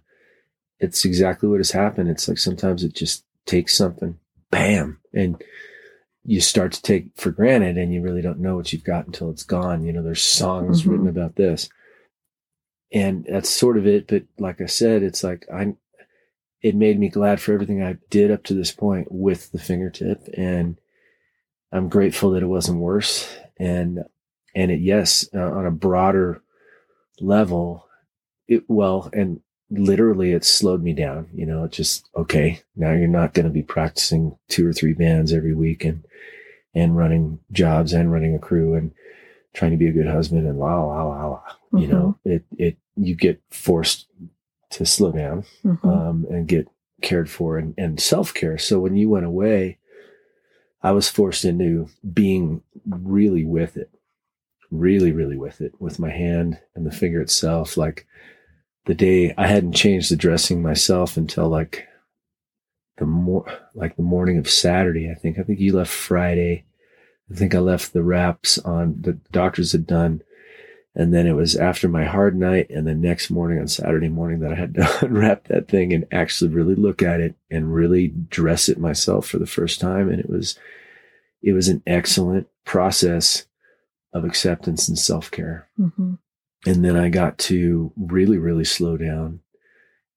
it's 0.79 1.03
exactly 1.05 1.47
what 1.49 1.59
has 1.59 1.71
happened. 1.71 2.09
It's 2.09 2.27
like 2.27 2.37
sometimes 2.37 2.83
it 2.83 2.93
just 2.93 3.25
takes 3.45 3.75
something, 3.75 4.17
bam, 4.49 4.99
and 5.13 5.41
you 6.23 6.39
start 6.41 6.71
to 6.73 6.81
take 6.81 7.07
for 7.15 7.31
granted 7.31 7.77
and 7.77 7.93
you 7.93 8.01
really 8.01 8.21
don't 8.21 8.39
know 8.39 8.55
what 8.55 8.71
you've 8.71 8.83
got 8.83 9.05
until 9.05 9.29
it's 9.29 9.43
gone. 9.43 9.83
You 9.85 9.91
know, 9.93 10.03
there's 10.03 10.21
songs 10.21 10.83
Mhm. 10.83 10.91
written 10.91 11.07
about 11.07 11.35
this. 11.35 11.69
And 12.91 13.25
that's 13.29 13.49
sort 13.49 13.77
of 13.77 13.85
it. 13.85 14.07
But 14.07 14.23
like 14.37 14.61
I 14.61 14.65
said, 14.65 15.03
it's 15.03 15.23
like 15.23 15.45
I 15.53 15.75
it 16.61 16.75
made 16.75 16.99
me 16.99 17.09
glad 17.09 17.39
for 17.39 17.53
everything 17.53 17.81
I 17.83 17.97
did 18.09 18.31
up 18.31 18.43
to 18.45 18.53
this 18.53 18.71
point 18.71 19.07
with 19.11 19.51
the 19.51 19.59
fingertip. 19.59 20.27
And 20.35 20.77
I'm 21.71 21.89
grateful 21.89 22.31
that 22.31 22.43
it 22.43 22.47
wasn't 22.47 22.79
worse. 22.79 23.29
And 23.57 24.03
and 24.55 24.71
it 24.71 24.79
yes 24.79 25.27
uh, 25.33 25.39
on 25.39 25.65
a 25.65 25.71
broader 25.71 26.41
level 27.21 27.85
it 28.47 28.63
well 28.67 29.09
and 29.13 29.41
literally 29.69 30.31
it 30.31 30.43
slowed 30.43 30.81
me 30.81 30.93
down 30.93 31.27
you 31.33 31.45
know 31.45 31.63
it 31.65 31.71
just 31.71 32.09
okay 32.15 32.59
now 32.75 32.91
you're 32.91 33.07
not 33.07 33.33
going 33.33 33.45
to 33.45 33.51
be 33.51 33.61
practicing 33.61 34.35
two 34.47 34.65
or 34.67 34.73
three 34.73 34.93
bands 34.93 35.31
every 35.31 35.53
week 35.53 35.85
and 35.85 36.03
and 36.73 36.97
running 36.97 37.39
jobs 37.51 37.93
and 37.93 38.11
running 38.11 38.33
a 38.33 38.39
crew 38.39 38.73
and 38.73 38.91
trying 39.53 39.69
to 39.71 39.77
be 39.77 39.87
a 39.87 39.91
good 39.91 40.07
husband 40.07 40.47
and 40.47 40.57
la 40.57 40.81
la 40.83 41.03
la 41.03 41.27
la 41.27 41.41
you 41.79 41.87
Mhm. 41.87 41.89
know 41.89 42.17
it 42.25 42.43
it 42.57 42.77
you 42.95 43.13
get 43.15 43.39
forced 43.51 44.07
to 44.71 44.85
slow 44.85 45.11
down 45.11 45.43
Mhm. 45.63 45.83
um, 45.85 46.25
and 46.29 46.47
get 46.47 46.67
cared 47.01 47.29
for 47.29 47.57
and, 47.57 47.73
and 47.77 47.99
self 47.99 48.33
care. 48.33 48.57
So 48.57 48.79
when 48.79 48.95
you 48.95 49.09
went 49.09 49.25
away, 49.25 49.77
I 50.81 50.91
was 50.91 51.09
forced 51.09 51.43
into 51.45 51.89
being 52.13 52.61
really 52.87 53.43
with 53.45 53.77
it, 53.77 53.89
really, 54.71 55.11
really 55.11 55.37
with 55.37 55.59
it, 55.61 55.73
with 55.79 55.99
my 55.99 56.09
hand 56.09 56.59
and 56.75 56.85
the 56.85 56.91
finger 56.91 57.21
itself. 57.21 57.75
Like 57.77 58.05
the 58.85 58.95
day 58.95 59.33
I 59.37 59.47
hadn't 59.47 59.73
changed 59.73 60.11
the 60.11 60.15
dressing 60.15 60.61
myself 60.61 61.17
until 61.17 61.49
like 61.49 61.85
the 62.97 63.05
more 63.05 63.45
like 63.73 63.95
the 63.95 64.03
morning 64.03 64.37
of 64.37 64.49
Saturday. 64.49 65.09
I 65.09 65.15
think 65.15 65.39
I 65.39 65.43
think 65.43 65.59
you 65.59 65.75
left 65.75 65.91
Friday. 65.91 66.65
I 67.31 67.35
think 67.35 67.53
I 67.55 67.59
left 67.59 67.93
the 67.93 68.03
wraps 68.03 68.57
on 68.59 68.97
the 69.01 69.13
doctors 69.31 69.71
had 69.71 69.85
done. 69.87 70.21
And 70.95 71.13
then 71.13 71.27
it 71.27 71.33
was 71.33 71.55
after 71.55 71.87
my 71.87 72.05
hard 72.05 72.35
night 72.35 72.69
and 72.69 72.85
the 72.85 72.95
next 72.95 73.29
morning 73.29 73.59
on 73.59 73.67
Saturday 73.67 74.09
morning 74.09 74.39
that 74.39 74.51
I 74.51 74.55
had 74.55 74.73
to 74.75 74.99
unwrap 75.05 75.47
that 75.47 75.67
thing 75.67 75.93
and 75.93 76.05
actually 76.11 76.51
really 76.51 76.75
look 76.75 77.01
at 77.01 77.21
it 77.21 77.35
and 77.49 77.73
really 77.73 78.07
dress 78.07 78.69
it 78.69 78.79
myself 78.79 79.27
for 79.27 79.37
the 79.37 79.45
first 79.45 79.79
time. 79.79 80.09
And 80.09 80.19
it 80.19 80.29
was, 80.29 80.57
it 81.41 81.53
was 81.53 81.67
an 81.67 81.83
excellent 81.85 82.47
process 82.65 83.45
of 84.13 84.25
acceptance 84.25 84.87
and 84.87 84.97
self 84.97 85.29
care. 85.29 85.69
Mhm. 85.79 86.17
And 86.65 86.83
then 86.83 86.97
I 86.97 87.09
got 87.09 87.37
to 87.39 87.93
really, 87.95 88.37
really 88.37 88.65
slow 88.65 88.97
down 88.97 89.39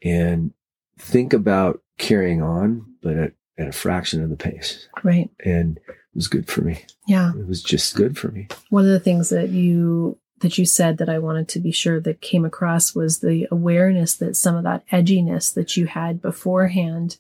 and 0.03 0.53
think 0.99 1.33
about 1.33 1.83
carrying 1.99 2.43
on, 2.43 2.85
but 3.03 3.17
at, 3.17 3.33
at 3.59 3.69
a 3.69 3.73
fraction 3.73 4.23
of 4.23 4.31
the 4.31 4.37
pace. 4.37 4.89
Right. 5.05 5.31
And 5.45 5.79
it 5.87 6.17
was 6.17 6.29
good 6.29 6.49
for 6.49 6.63
me. 6.63 6.85
Yeah. 7.07 7.33
It 7.39 7.47
was 7.47 7.63
just 7.63 7.95
good 7.95 8.19
for 8.19 8.29
me. 8.29 8.49
One 8.71 8.85
of 8.85 8.91
the 8.91 8.99
things 8.99 9.29
that 9.29 9.51
you 9.51 10.19
that 10.43 10.59
you 10.59 10.67
said 10.67 10.99
that 10.99 11.09
I 11.09 11.19
wanted 11.19 11.49
to 11.49 11.61
be 11.61 11.73
sure 11.73 12.01
that 12.01 12.21
came 12.21 12.45
across 12.45 12.95
was 12.95 13.21
the 13.21 13.49
awareness 13.51 14.15
that 14.17 14.37
some 14.37 14.55
of 14.55 14.65
that 14.65 14.87
edginess 14.89 15.55
that 15.55 15.77
you 15.77 15.87
had 15.87 16.21
beforehand 16.21 17.17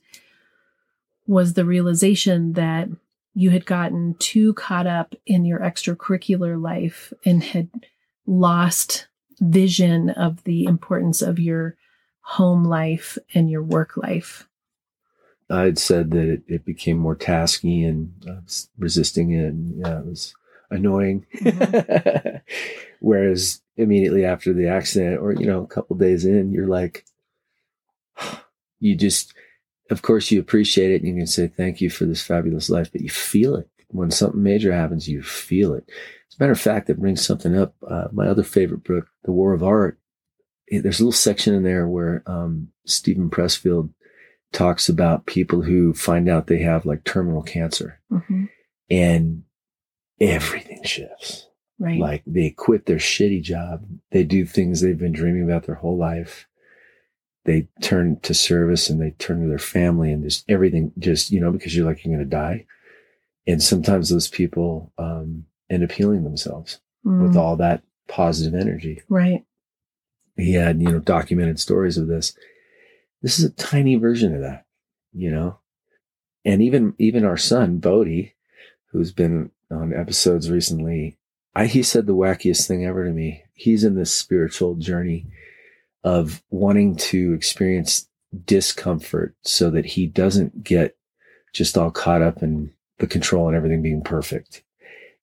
was 1.26 1.54
the 1.54 1.64
realization 1.64 2.52
that 2.54 2.88
you 3.34 3.50
had 3.50 3.64
gotten 3.64 4.14
too 4.18 4.52
caught 4.54 4.86
up 4.86 5.14
in 5.24 5.44
your 5.44 5.60
extracurricular 5.60 6.60
life 6.60 7.12
and 7.24 7.42
had 7.42 7.68
lost 8.26 9.06
vision 9.40 10.10
of 10.10 10.44
the 10.44 10.64
importance 10.64 11.22
of 11.22 11.38
your 11.38 11.76
home 12.20 12.64
life 12.64 13.18
and 13.34 13.50
your 13.50 13.62
work 13.62 13.96
life. 13.96 14.48
I 15.48 15.62
had 15.62 15.78
said 15.78 16.10
that 16.12 16.28
it, 16.28 16.42
it 16.46 16.64
became 16.64 16.98
more 16.98 17.16
tasky 17.16 17.86
and 17.86 18.12
uh, 18.28 18.40
was 18.44 18.68
resisting 18.78 19.32
it. 19.32 19.46
And 19.46 19.80
yeah, 19.80 19.98
it 19.98 20.06
was 20.06 20.34
annoying. 20.72 21.26
Whereas 23.00 23.60
immediately 23.76 24.24
after 24.24 24.52
the 24.52 24.68
accident, 24.68 25.20
or 25.20 25.32
you 25.32 25.46
know, 25.46 25.62
a 25.62 25.66
couple 25.66 25.96
days 25.96 26.24
in, 26.24 26.52
you're 26.52 26.66
like, 26.68 27.04
you 28.80 28.94
just, 28.96 29.34
of 29.90 30.02
course, 30.02 30.30
you 30.30 30.40
appreciate 30.40 30.90
it 30.92 31.02
and 31.02 31.08
you 31.08 31.16
can 31.16 31.26
say 31.26 31.48
thank 31.48 31.80
you 31.80 31.90
for 31.90 32.04
this 32.04 32.22
fabulous 32.22 32.70
life, 32.70 32.90
but 32.92 33.00
you 33.00 33.10
feel 33.10 33.56
it 33.56 33.68
when 33.88 34.10
something 34.10 34.42
major 34.42 34.72
happens. 34.72 35.08
You 35.08 35.22
feel 35.22 35.74
it. 35.74 35.84
As 36.30 36.36
a 36.38 36.42
matter 36.42 36.52
of 36.52 36.60
fact, 36.60 36.86
that 36.86 37.00
brings 37.00 37.24
something 37.24 37.56
up. 37.56 37.74
Uh, 37.86 38.08
my 38.12 38.26
other 38.26 38.42
favorite 38.42 38.84
book, 38.84 39.06
The 39.24 39.32
War 39.32 39.52
of 39.52 39.62
Art. 39.62 39.98
There's 40.70 41.00
a 41.00 41.02
little 41.02 41.12
section 41.12 41.54
in 41.54 41.62
there 41.64 41.86
where 41.86 42.22
um, 42.26 42.68
Steven 42.86 43.28
Pressfield 43.28 43.90
talks 44.52 44.88
about 44.88 45.26
people 45.26 45.60
who 45.62 45.92
find 45.92 46.28
out 46.28 46.46
they 46.46 46.60
have 46.60 46.86
like 46.86 47.04
terminal 47.04 47.42
cancer 47.42 48.00
Mhm. 48.10 48.48
and 48.90 49.42
everything 50.30 50.82
shifts. 50.84 51.48
Right. 51.78 51.98
Like 51.98 52.22
they 52.26 52.50
quit 52.50 52.86
their 52.86 52.96
shitty 52.98 53.42
job. 53.42 53.84
They 54.10 54.22
do 54.24 54.46
things 54.46 54.80
they've 54.80 54.98
been 54.98 55.12
dreaming 55.12 55.42
about 55.42 55.64
their 55.64 55.74
whole 55.76 55.96
life. 55.96 56.46
They 57.44 57.68
turn 57.80 58.20
to 58.20 58.34
service 58.34 58.88
and 58.88 59.00
they 59.00 59.10
turn 59.12 59.42
to 59.42 59.48
their 59.48 59.58
family 59.58 60.12
and 60.12 60.22
just 60.22 60.44
everything 60.48 60.92
just, 60.98 61.32
you 61.32 61.40
know, 61.40 61.50
because 61.50 61.74
you're 61.74 61.86
like, 61.86 62.04
you're 62.04 62.14
going 62.14 62.24
to 62.28 62.36
die. 62.36 62.66
And 63.48 63.60
sometimes 63.60 64.08
those 64.10 64.28
people 64.28 64.92
um, 64.96 65.46
end 65.68 65.82
up 65.82 65.90
healing 65.90 66.22
themselves 66.24 66.80
with 67.04 67.32
Mm, 67.34 67.36
all 67.36 67.56
that 67.56 67.82
positive 68.06 68.54
energy. 68.54 69.02
right. 69.08 69.44
He 70.36 70.52
had, 70.54 70.80
you 70.80 70.88
know, 70.92 71.00
documented 71.00 71.58
stories 71.58 71.98
of 71.98 72.06
this. 72.06 72.34
This 73.22 73.40
is 73.40 73.44
a 73.44 73.50
tiny 73.50 73.96
version 73.96 74.34
of 74.36 74.40
that, 74.42 74.66
you 75.12 75.30
know? 75.32 75.58
And 76.44 76.62
even, 76.62 76.94
even 76.98 77.24
our 77.24 77.36
son, 77.36 77.78
Bodhi, 77.78 78.34
who's 78.92 79.10
been 79.12 79.50
on 79.72 79.92
episodes 79.92 80.50
recently, 80.50 81.16
I, 81.54 81.66
he 81.66 81.82
said 81.82 82.06
the 82.06 82.14
wackiest 82.14 82.66
thing 82.66 82.84
ever 82.84 83.04
to 83.04 83.10
me. 83.10 83.44
He's 83.54 83.84
in 83.84 83.94
this 83.94 84.12
spiritual 84.12 84.74
journey 84.76 85.26
of 86.04 86.42
wanting 86.50 86.96
to 86.96 87.32
experience 87.32 88.08
discomfort 88.44 89.34
so 89.42 89.70
that 89.70 89.84
he 89.84 90.06
doesn't 90.06 90.64
get 90.64 90.96
just 91.52 91.76
all 91.76 91.90
caught 91.90 92.22
up 92.22 92.42
in 92.42 92.72
the 92.98 93.06
control 93.06 93.46
and 93.48 93.56
everything 93.56 93.82
being 93.82 94.02
perfect. 94.02 94.62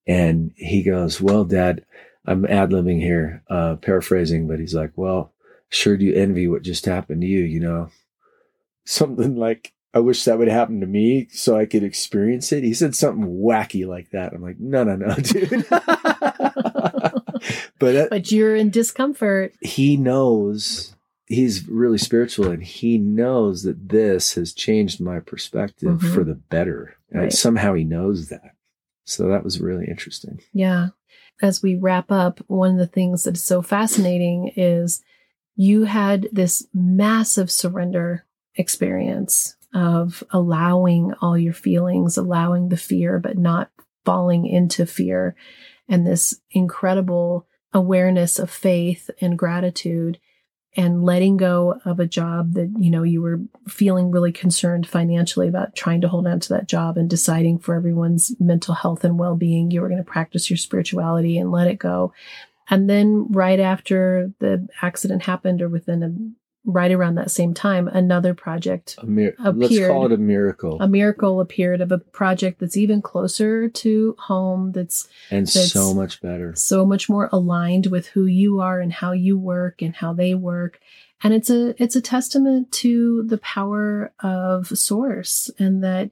And 0.05 0.51
he 0.55 0.83
goes, 0.83 1.19
well, 1.19 1.43
dad, 1.43 1.85
I'm 2.25 2.45
ad 2.45 2.69
libbing 2.69 3.01
here, 3.01 3.43
uh, 3.49 3.75
paraphrasing, 3.77 4.47
but 4.47 4.59
he's 4.59 4.75
like, 4.75 4.91
well, 4.95 5.33
sure 5.69 5.97
do 5.97 6.13
envy 6.13 6.47
what 6.47 6.61
just 6.61 6.85
happened 6.85 7.21
to 7.21 7.27
you, 7.27 7.41
you 7.41 7.59
know? 7.59 7.89
Something 8.85 9.35
like, 9.35 9.73
I 9.93 9.99
wish 9.99 10.23
that 10.25 10.37
would 10.37 10.47
happen 10.49 10.81
to 10.81 10.85
me 10.87 11.27
so 11.31 11.57
I 11.57 11.65
could 11.65 11.83
experience 11.83 12.51
it. 12.51 12.63
He 12.63 12.73
said 12.75 12.95
something 12.95 13.25
wacky 13.25 13.87
like 13.87 14.11
that. 14.11 14.33
I'm 14.33 14.41
like, 14.41 14.59
no, 14.59 14.83
no, 14.83 14.95
no, 14.95 15.15
dude. 15.15 15.65
but 17.79 17.95
uh, 17.95 18.07
But 18.09 18.31
you're 18.31 18.55
in 18.55 18.69
discomfort. 18.69 19.53
he 19.61 19.97
knows 19.97 20.95
he's 21.27 21.67
really 21.67 21.97
spiritual 21.97 22.49
and 22.51 22.63
he 22.63 22.97
knows 22.97 23.63
that 23.63 23.89
this 23.89 24.33
has 24.33 24.51
changed 24.53 24.99
my 24.99 25.19
perspective 25.19 25.99
Mhm. 26.01 26.13
for 26.13 26.23
the 26.23 26.33
better. 26.35 26.95
And 27.11 27.21
Right. 27.23 27.33
somehow 27.33 27.73
he 27.75 27.83
knows 27.83 28.29
that. 28.29 28.55
So 29.05 29.27
that 29.29 29.43
was 29.43 29.59
really 29.61 29.85
interesting. 29.87 30.41
Yeah. 30.53 30.89
as 31.41 31.63
we 31.63 31.73
wrap 31.73 32.11
up, 32.11 32.41
one 32.47 32.71
of 32.71 32.77
the 32.77 32.85
things 32.85 33.23
that 33.23 33.37
is 33.37 33.43
so 33.43 33.61
fascinating 33.61 34.51
is 34.57 35.01
you 35.55 35.85
had 35.85 36.27
this 36.33 36.67
massive 36.73 37.49
surrender 37.49 38.25
experience 38.55 39.55
of 39.73 40.23
allowing 40.31 41.13
all 41.21 41.37
your 41.37 41.53
feelings, 41.53 42.17
allowing 42.17 42.69
the 42.69 42.77
fear, 42.77 43.19
but 43.19 43.37
not 43.37 43.71
falling 44.05 44.45
into 44.45 44.85
fear, 44.85 45.35
and 45.87 46.05
this 46.05 46.39
incredible 46.51 47.47
awareness 47.73 48.39
of 48.39 48.49
faith 48.49 49.09
and 49.21 49.37
gratitude 49.37 50.19
and 50.75 51.03
letting 51.03 51.35
go 51.37 51.79
of 51.83 51.99
a 51.99 52.05
job 52.05 52.53
that 52.53 52.71
you 52.77 52.91
know 52.91 53.03
you 53.03 53.21
were 53.21 53.39
feeling 53.67 54.11
really 54.11 54.31
concerned 54.31 54.87
financially 54.87 55.47
about 55.47 55.75
trying 55.75 56.01
to 56.01 56.07
hold 56.07 56.27
on 56.27 56.39
to 56.39 56.49
that 56.49 56.67
job 56.67 56.97
and 56.97 57.09
deciding 57.09 57.57
for 57.57 57.75
everyone's 57.75 58.35
mental 58.39 58.75
health 58.75 59.03
and 59.03 59.17
well-being 59.17 59.71
you 59.71 59.81
were 59.81 59.89
going 59.89 60.03
to 60.03 60.11
practice 60.11 60.49
your 60.49 60.57
spirituality 60.57 61.37
and 61.37 61.51
let 61.51 61.67
it 61.67 61.79
go. 61.79 62.13
And 62.69 62.89
then 62.89 63.27
right 63.31 63.59
after 63.59 64.31
the 64.39 64.67
accident 64.81 65.23
happened 65.23 65.61
or 65.61 65.69
within 65.69 66.03
a 66.03 66.13
right 66.71 66.91
around 66.91 67.15
that 67.15 67.31
same 67.31 67.53
time, 67.53 67.87
another 67.87 68.33
project 68.33 68.95
a 68.99 69.05
mir- 69.05 69.35
appeared. 69.39 69.57
Let's 69.57 69.87
call 69.87 70.05
it 70.05 70.11
a 70.11 70.17
miracle. 70.17 70.77
A 70.79 70.87
miracle 70.87 71.41
appeared 71.41 71.81
of 71.81 71.91
a 71.91 71.97
project 71.97 72.59
that's 72.59 72.77
even 72.77 73.01
closer 73.01 73.69
to 73.69 74.15
home. 74.19 74.71
That's 74.71 75.07
and 75.31 75.47
that's 75.47 75.71
so 75.71 75.93
much 75.93 76.21
better, 76.21 76.55
so 76.55 76.85
much 76.85 77.09
more 77.09 77.29
aligned 77.31 77.87
with 77.87 78.07
who 78.07 78.25
you 78.25 78.61
are 78.61 78.79
and 78.79 78.93
how 78.93 79.11
you 79.11 79.37
work 79.37 79.81
and 79.81 79.95
how 79.95 80.13
they 80.13 80.35
work. 80.35 80.79
And 81.23 81.33
it's 81.33 81.49
a 81.49 81.81
it's 81.81 81.95
a 81.95 82.01
testament 82.01 82.71
to 82.73 83.23
the 83.23 83.39
power 83.39 84.13
of 84.19 84.67
source 84.67 85.49
and 85.59 85.83
that 85.83 86.11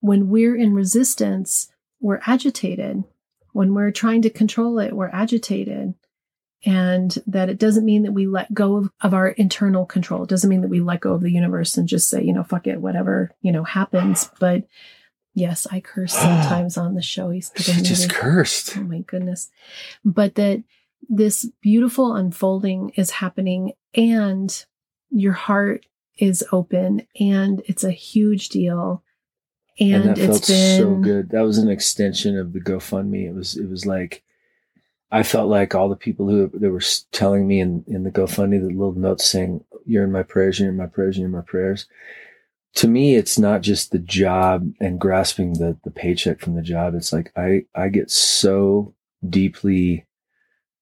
when 0.00 0.28
we're 0.28 0.56
in 0.56 0.74
resistance, 0.74 1.70
we're 2.00 2.20
agitated. 2.26 3.04
When 3.52 3.74
we're 3.74 3.90
trying 3.90 4.22
to 4.22 4.30
control 4.30 4.78
it, 4.78 4.92
we're 4.92 5.08
agitated 5.08 5.94
and 6.64 7.16
that 7.26 7.48
it 7.48 7.58
doesn't 7.58 7.84
mean 7.84 8.02
that 8.02 8.12
we 8.12 8.26
let 8.26 8.52
go 8.52 8.76
of, 8.76 8.90
of 9.00 9.14
our 9.14 9.28
internal 9.28 9.86
control. 9.86 10.24
It 10.24 10.28
doesn't 10.28 10.50
mean 10.50 10.62
that 10.62 10.68
we 10.68 10.80
let 10.80 11.00
go 11.00 11.14
of 11.14 11.20
the 11.20 11.30
universe 11.30 11.76
and 11.76 11.88
just 11.88 12.08
say, 12.08 12.22
you 12.22 12.32
know, 12.32 12.42
fuck 12.42 12.66
it, 12.66 12.80
whatever, 12.80 13.30
you 13.42 13.52
know, 13.52 13.62
happens. 13.62 14.30
But 14.40 14.64
yes, 15.34 15.66
I 15.70 15.80
curse 15.80 16.12
sometimes 16.18 16.76
on 16.76 16.94
the 16.94 17.02
show. 17.02 17.30
He's 17.30 17.50
just 17.50 18.10
cursed. 18.10 18.76
Oh 18.76 18.82
my 18.82 19.00
goodness. 19.00 19.50
But 20.04 20.34
that 20.34 20.64
this 21.08 21.48
beautiful 21.60 22.16
unfolding 22.16 22.90
is 22.96 23.10
happening 23.10 23.72
and 23.94 24.64
your 25.10 25.32
heart 25.32 25.86
is 26.18 26.44
open 26.50 27.06
and 27.20 27.62
it's 27.66 27.84
a 27.84 27.92
huge 27.92 28.48
deal. 28.48 29.04
And, 29.78 29.94
and 29.94 30.04
that 30.16 30.18
felt 30.18 30.46
been, 30.48 30.80
so 30.80 30.94
good. 30.96 31.30
That 31.30 31.42
was 31.42 31.58
an 31.58 31.68
extension 31.68 32.36
of 32.36 32.52
the 32.52 32.60
GoFundMe. 32.60 33.28
It 33.28 33.34
was, 33.34 33.56
it 33.56 33.70
was 33.70 33.86
like, 33.86 34.24
I 35.10 35.22
felt 35.22 35.48
like 35.48 35.74
all 35.74 35.88
the 35.88 35.96
people 35.96 36.28
who 36.28 36.50
they 36.52 36.68
were 36.68 36.82
telling 37.12 37.46
me 37.46 37.60
in, 37.60 37.84
in 37.86 38.04
the 38.04 38.10
GoFundMe, 38.10 38.60
the 38.60 38.66
little 38.66 38.92
notes 38.92 39.24
saying, 39.24 39.64
you're 39.86 40.04
in 40.04 40.12
my 40.12 40.22
prayers, 40.22 40.60
you're 40.60 40.68
in 40.68 40.76
my 40.76 40.86
prayers, 40.86 41.16
you're 41.16 41.26
in 41.26 41.32
my 41.32 41.40
prayers. 41.40 41.86
To 42.74 42.88
me, 42.88 43.16
it's 43.16 43.38
not 43.38 43.62
just 43.62 43.90
the 43.90 43.98
job 43.98 44.70
and 44.80 45.00
grasping 45.00 45.54
the, 45.54 45.78
the 45.82 45.90
paycheck 45.90 46.40
from 46.40 46.54
the 46.54 46.62
job. 46.62 46.94
It's 46.94 47.12
like, 47.12 47.32
I, 47.34 47.64
I 47.74 47.88
get 47.88 48.10
so 48.10 48.94
deeply, 49.26 50.06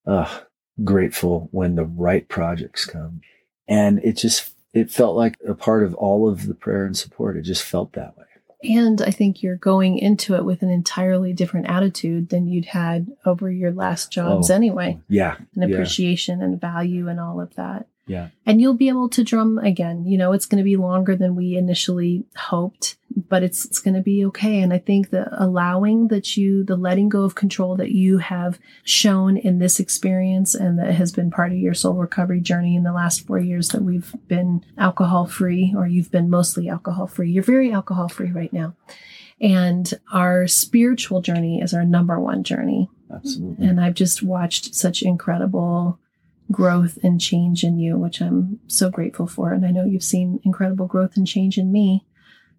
uh, 0.07 0.41
grateful 0.83 1.49
when 1.53 1.77
the 1.77 1.85
right 1.85 2.29
projects 2.29 2.85
come. 2.85 3.21
And 3.69 4.01
it 4.01 4.15
just, 4.15 4.53
it 4.73 4.91
felt 4.91 5.17
like 5.17 5.37
a 5.49 5.55
part 5.55 5.85
of 5.85 5.95
all 5.95 6.29
of 6.29 6.49
the 6.49 6.55
prayer 6.55 6.85
and 6.85 6.97
support. 6.97 7.37
It 7.37 7.43
just 7.43 7.63
felt 7.63 7.93
that 7.93 8.19
way. 8.19 8.25
And 8.63 9.03
I 9.03 9.11
think 9.11 9.43
you're 9.43 9.57
going 9.57 9.99
into 9.99 10.35
it 10.35 10.45
with 10.45 10.63
an 10.63 10.71
entirely 10.71 11.33
different 11.33 11.69
attitude 11.69 12.31
than 12.31 12.49
you'd 12.49 12.67
had 12.67 13.09
over 13.25 13.51
your 13.51 13.71
last 13.71 14.11
jobs 14.11 14.51
oh, 14.51 14.55
anyway. 14.55 14.99
Yeah. 15.09 15.37
And 15.55 15.71
appreciation 15.71 16.41
yeah. 16.41 16.47
and 16.47 16.61
value 16.61 17.09
and 17.09 17.21
all 17.21 17.41
of 17.41 17.55
that. 17.57 17.87
Yeah. 18.07 18.29
And 18.45 18.61
you'll 18.61 18.75
be 18.75 18.89
able 18.89 19.09
to 19.11 19.25
drum 19.25 19.59
again. 19.59 20.07
You 20.07 20.17
know, 20.17 20.33
it's 20.33 20.47
going 20.47 20.59
to 20.59 20.65
be 20.65 20.77
longer 20.77 21.17
than 21.17 21.35
we 21.35 21.57
initially 21.57 22.25
hoped, 22.37 22.97
but 23.29 23.43
it's 23.43 23.65
it's 23.65 23.81
going 23.81 23.95
to 23.95 24.01
be 24.01 24.25
okay. 24.27 24.61
And 24.63 24.73
I 24.73 24.79
think 24.79 25.11
the 25.11 25.29
allowing 25.33 26.09
that 26.09 26.37
you 26.37 26.63
the 26.63 26.77
letting 26.77 27.09
go 27.09 27.25
of 27.25 27.35
control 27.35 27.75
that 27.77 27.91
you 27.91 28.19
have 28.19 28.61
shown 28.85 29.37
in 29.37 29.59
this 29.59 29.81
experience 29.81 30.55
and 30.55 30.79
that 30.79 30.95
has 30.95 31.11
been 31.11 31.33
part 31.33 31.51
of 31.51 31.59
your 31.59 31.75
soul 31.75 31.95
recovery 31.95 32.41
journey 32.41 32.77
in 32.77 32.85
the 32.85 32.93
last 32.93 33.27
4 33.27 33.41
years 33.41 33.71
that 33.71 33.83
we've 33.83 34.15
been 34.29 34.65
alcohol 34.79 35.27
free 35.27 35.75
or 35.77 35.87
you've 35.87 36.13
been 36.13 36.31
mostly 36.31 36.69
alcohol 36.69 37.09
free. 37.09 37.31
You're 37.33 37.43
very 37.43 37.73
alcohol 37.73 38.09
free 38.09 38.31
right 38.31 38.53
now. 38.53 38.75
And 39.41 39.93
our 40.13 40.47
spiritual 40.47 41.21
journey 41.21 41.61
is 41.61 41.75
our 41.75 41.85
number 41.85 42.21
one 42.21 42.45
journey. 42.45 42.89
Absolutely. 43.13 43.67
And 43.67 43.81
I've 43.81 43.95
just 43.95 44.23
watched 44.23 44.75
such 44.75 45.03
incredible 45.03 45.99
growth 46.51 46.99
and 47.03 47.21
change 47.21 47.65
in 47.65 47.79
you, 47.79 47.99
which 47.99 48.21
I'm 48.21 48.61
so 48.67 48.91
grateful 48.91 49.27
for. 49.27 49.53
And 49.53 49.65
I 49.67 49.71
know 49.71 49.85
you've 49.85 50.03
seen 50.03 50.41
incredible 50.45 50.87
growth 50.87 51.17
and 51.17 51.27
change 51.27 51.59
in 51.59 51.73
me 51.73 52.07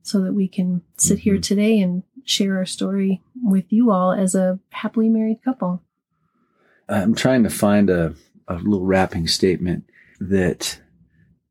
so 0.02 0.22
that 0.22 0.34
we 0.34 0.48
can 0.48 0.82
sit 0.98 1.18
mm-hmm. 1.18 1.22
here 1.22 1.38
today 1.40 1.80
and 1.80 2.04
share 2.24 2.58
our 2.58 2.66
story 2.66 3.22
with 3.44 3.66
you 3.70 3.92
all 3.92 4.12
as 4.12 4.36
a 4.36 4.60
happily 4.70 5.10
married 5.10 5.42
couple. 5.44 5.82
I'm 6.90 7.16
trying 7.16 7.44
to 7.44 7.50
find 7.50 7.90
a, 7.90 8.16
a 8.48 8.56
little 8.56 8.86
wrapping 8.86 9.28
statement 9.28 9.86
that 10.20 10.80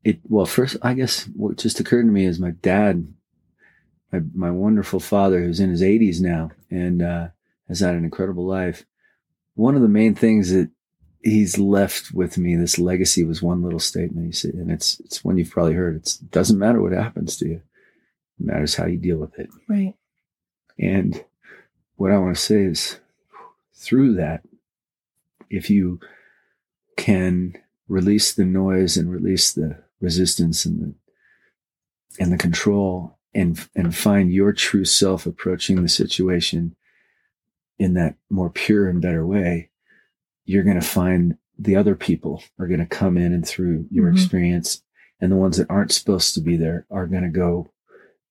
it, 0.04 0.20
well, 0.24 0.46
first, 0.46 0.76
I 0.82 0.94
guess 0.94 1.24
what 1.34 1.58
just 1.58 1.80
occurred 1.80 2.04
to 2.04 2.12
me 2.12 2.26
is 2.26 2.38
my 2.38 2.52
dad, 2.52 3.12
my, 4.12 4.20
my 4.34 4.50
wonderful 4.50 5.00
father, 5.00 5.40
who's 5.40 5.60
in 5.60 5.70
his 5.70 5.82
80s 5.82 6.20
now 6.20 6.50
and 6.70 7.02
uh, 7.02 7.28
has 7.68 7.80
had 7.80 7.94
an 7.94 8.04
incredible 8.04 8.46
life. 8.46 8.86
One 9.54 9.74
of 9.74 9.82
the 9.82 9.88
main 9.88 10.14
things 10.14 10.52
that 10.52 10.70
he's 11.26 11.58
left 11.58 12.12
with 12.12 12.38
me 12.38 12.54
this 12.54 12.78
legacy 12.78 13.24
was 13.24 13.42
one 13.42 13.62
little 13.62 13.80
statement. 13.80 14.26
He 14.26 14.32
said 14.32 14.54
and 14.54 14.70
it's 14.70 15.00
it's 15.00 15.24
one 15.24 15.36
you've 15.36 15.50
probably 15.50 15.74
heard 15.74 15.96
it's, 15.96 16.20
it 16.20 16.30
doesn't 16.30 16.58
matter 16.58 16.80
what 16.80 16.92
happens 16.92 17.36
to 17.38 17.48
you. 17.48 17.62
It 18.40 18.46
matters 18.46 18.76
how 18.76 18.86
you 18.86 18.96
deal 18.96 19.18
with 19.18 19.38
it. 19.38 19.50
Right. 19.68 19.94
And 20.78 21.24
what 21.96 22.12
i 22.12 22.18
want 22.18 22.36
to 22.36 22.42
say 22.42 22.62
is 22.62 23.00
through 23.74 24.14
that 24.14 24.42
if 25.50 25.70
you 25.70 25.98
can 26.96 27.54
release 27.88 28.32
the 28.34 28.44
noise 28.44 28.96
and 28.96 29.10
release 29.10 29.52
the 29.52 29.82
resistance 30.00 30.64
and 30.64 30.80
the 30.80 30.94
and 32.22 32.32
the 32.32 32.38
control 32.38 33.16
and 33.34 33.68
and 33.74 33.94
find 33.94 34.32
your 34.32 34.52
true 34.52 34.84
self 34.84 35.26
approaching 35.26 35.82
the 35.82 35.88
situation 35.88 36.76
in 37.78 37.94
that 37.94 38.16
more 38.30 38.50
pure 38.50 38.88
and 38.88 39.02
better 39.02 39.26
way 39.26 39.70
you're 40.46 40.64
going 40.64 40.80
to 40.80 40.86
find 40.86 41.36
the 41.58 41.76
other 41.76 41.94
people 41.94 42.42
are 42.58 42.66
going 42.66 42.80
to 42.80 42.86
come 42.86 43.16
in 43.16 43.32
and 43.32 43.46
through 43.46 43.86
your 43.90 44.06
mm-hmm. 44.06 44.16
experience 44.16 44.82
and 45.20 45.32
the 45.32 45.36
ones 45.36 45.56
that 45.56 45.70
aren't 45.70 45.92
supposed 45.92 46.34
to 46.34 46.40
be 46.40 46.56
there 46.56 46.86
are 46.90 47.06
going 47.06 47.22
to 47.22 47.28
go 47.28 47.68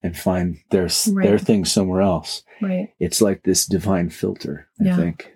and 0.03 0.17
find 0.17 0.59
their 0.69 0.87
right. 1.11 1.27
their 1.27 1.39
thing 1.39 1.65
somewhere 1.65 2.01
else. 2.01 2.43
Right. 2.61 2.89
It's 2.99 3.21
like 3.21 3.43
this 3.43 3.65
divine 3.65 4.09
filter, 4.09 4.67
I 4.79 4.85
yeah. 4.85 4.95
think. 4.95 5.31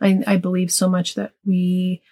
I, 0.00 0.22
I 0.26 0.36
believe 0.36 0.70
so 0.70 0.88
much 0.88 1.14
that 1.16 1.32
we 1.44 2.02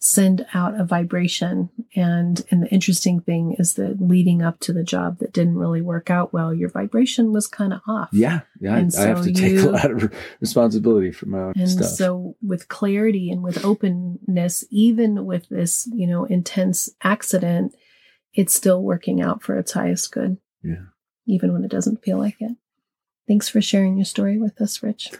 send 0.00 0.46
out 0.54 0.80
a 0.80 0.84
vibration. 0.84 1.68
And 1.94 2.44
and 2.50 2.62
the 2.62 2.68
interesting 2.68 3.20
thing 3.20 3.54
is 3.58 3.74
that 3.74 4.00
leading 4.00 4.42
up 4.42 4.58
to 4.60 4.72
the 4.72 4.82
job 4.82 5.18
that 5.18 5.32
didn't 5.32 5.58
really 5.58 5.82
work 5.82 6.10
out 6.10 6.32
well, 6.32 6.52
your 6.52 6.70
vibration 6.70 7.32
was 7.32 7.46
kind 7.46 7.72
of 7.72 7.80
off. 7.86 8.08
Yeah, 8.12 8.40
yeah. 8.60 8.76
I, 8.76 8.88
so 8.88 9.02
I, 9.02 9.06
have 9.06 9.22
to 9.22 9.30
you, 9.30 9.34
take 9.34 9.58
a 9.58 9.70
lot 9.70 9.90
of 9.90 10.12
responsibility 10.40 11.12
for 11.12 11.26
my 11.26 11.38
own 11.38 11.52
and 11.56 11.70
stuff. 11.70 11.86
so 11.86 12.36
with 12.42 12.68
clarity 12.68 13.30
and 13.30 13.42
with 13.42 13.64
openness, 13.64 14.64
even 14.70 15.26
with 15.26 15.48
this, 15.50 15.88
you 15.92 16.06
know, 16.06 16.24
intense 16.24 16.88
accident, 17.02 17.74
it's 18.32 18.54
still 18.54 18.82
working 18.82 19.20
out 19.20 19.42
for 19.42 19.58
its 19.58 19.72
highest 19.72 20.12
good. 20.12 20.38
Yeah. 20.62 20.86
Even 21.26 21.52
when 21.52 21.64
it 21.64 21.70
doesn't 21.70 22.02
feel 22.02 22.18
like 22.18 22.36
it. 22.40 22.56
Thanks 23.28 23.48
for 23.48 23.60
sharing 23.60 23.96
your 23.96 24.06
story 24.06 24.38
with 24.38 24.60
us, 24.60 24.82
Rich. 24.82 25.10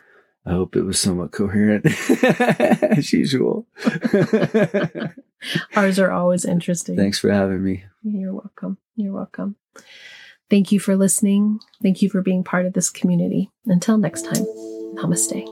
I 0.46 0.52
hope 0.52 0.74
it 0.74 0.82
was 0.82 0.98
somewhat 0.98 1.32
coherent 1.32 1.86
as 2.24 3.12
usual. 3.12 3.66
Ours 5.76 5.98
are 5.98 6.10
always 6.10 6.44
interesting. 6.44 6.96
Thanks 6.96 7.18
for 7.18 7.30
having 7.30 7.62
me. 7.62 7.84
You're 8.02 8.32
welcome. 8.32 8.78
You're 8.96 9.12
welcome. 9.12 9.56
Thank 10.48 10.72
you 10.72 10.80
for 10.80 10.96
listening. 10.96 11.60
Thank 11.82 12.02
you 12.02 12.08
for 12.08 12.22
being 12.22 12.42
part 12.42 12.66
of 12.66 12.72
this 12.72 12.90
community. 12.90 13.50
Until 13.66 13.98
next 13.98 14.22
time, 14.24 14.44
namaste. 14.96 15.46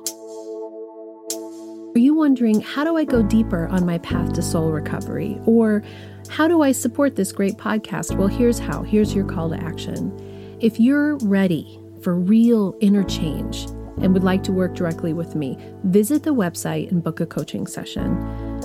Are 1.95 2.01
you 2.01 2.15
wondering 2.15 2.61
how 2.61 2.85
do 2.85 2.97
I 2.97 3.05
go 3.05 3.23
deeper 3.23 3.67
on 3.69 3.85
my 3.85 3.99
path 3.99 4.33
to 4.35 4.43
soul 4.43 4.71
recovery? 4.71 5.39
Or 5.47 5.83
how 6.29 6.49
do 6.49 6.63
I 6.63 6.73
support 6.73 7.17
this 7.17 7.33
great 7.33 7.55
podcast? 7.55 8.17
Well, 8.17 8.29
here's 8.29 8.59
how. 8.59 8.83
Here's 8.83 9.15
your 9.15 9.25
call 9.25 9.51
to 9.51 9.57
action. 9.57 10.13
If 10.61 10.81
you're 10.81 11.17
ready 11.19 11.81
for 12.03 12.15
real 12.15 12.77
interchange, 12.81 13.67
and 14.03 14.13
would 14.15 14.25
like 14.25 14.43
to 14.45 14.53
work 14.53 14.75
directly 14.75 15.13
with 15.13 15.35
me, 15.35 15.59
visit 15.85 16.23
the 16.23 16.35
website 16.35 16.91
and 16.91 17.03
book 17.03 17.21
a 17.21 17.27
coaching 17.27 17.67
session. 17.67 18.17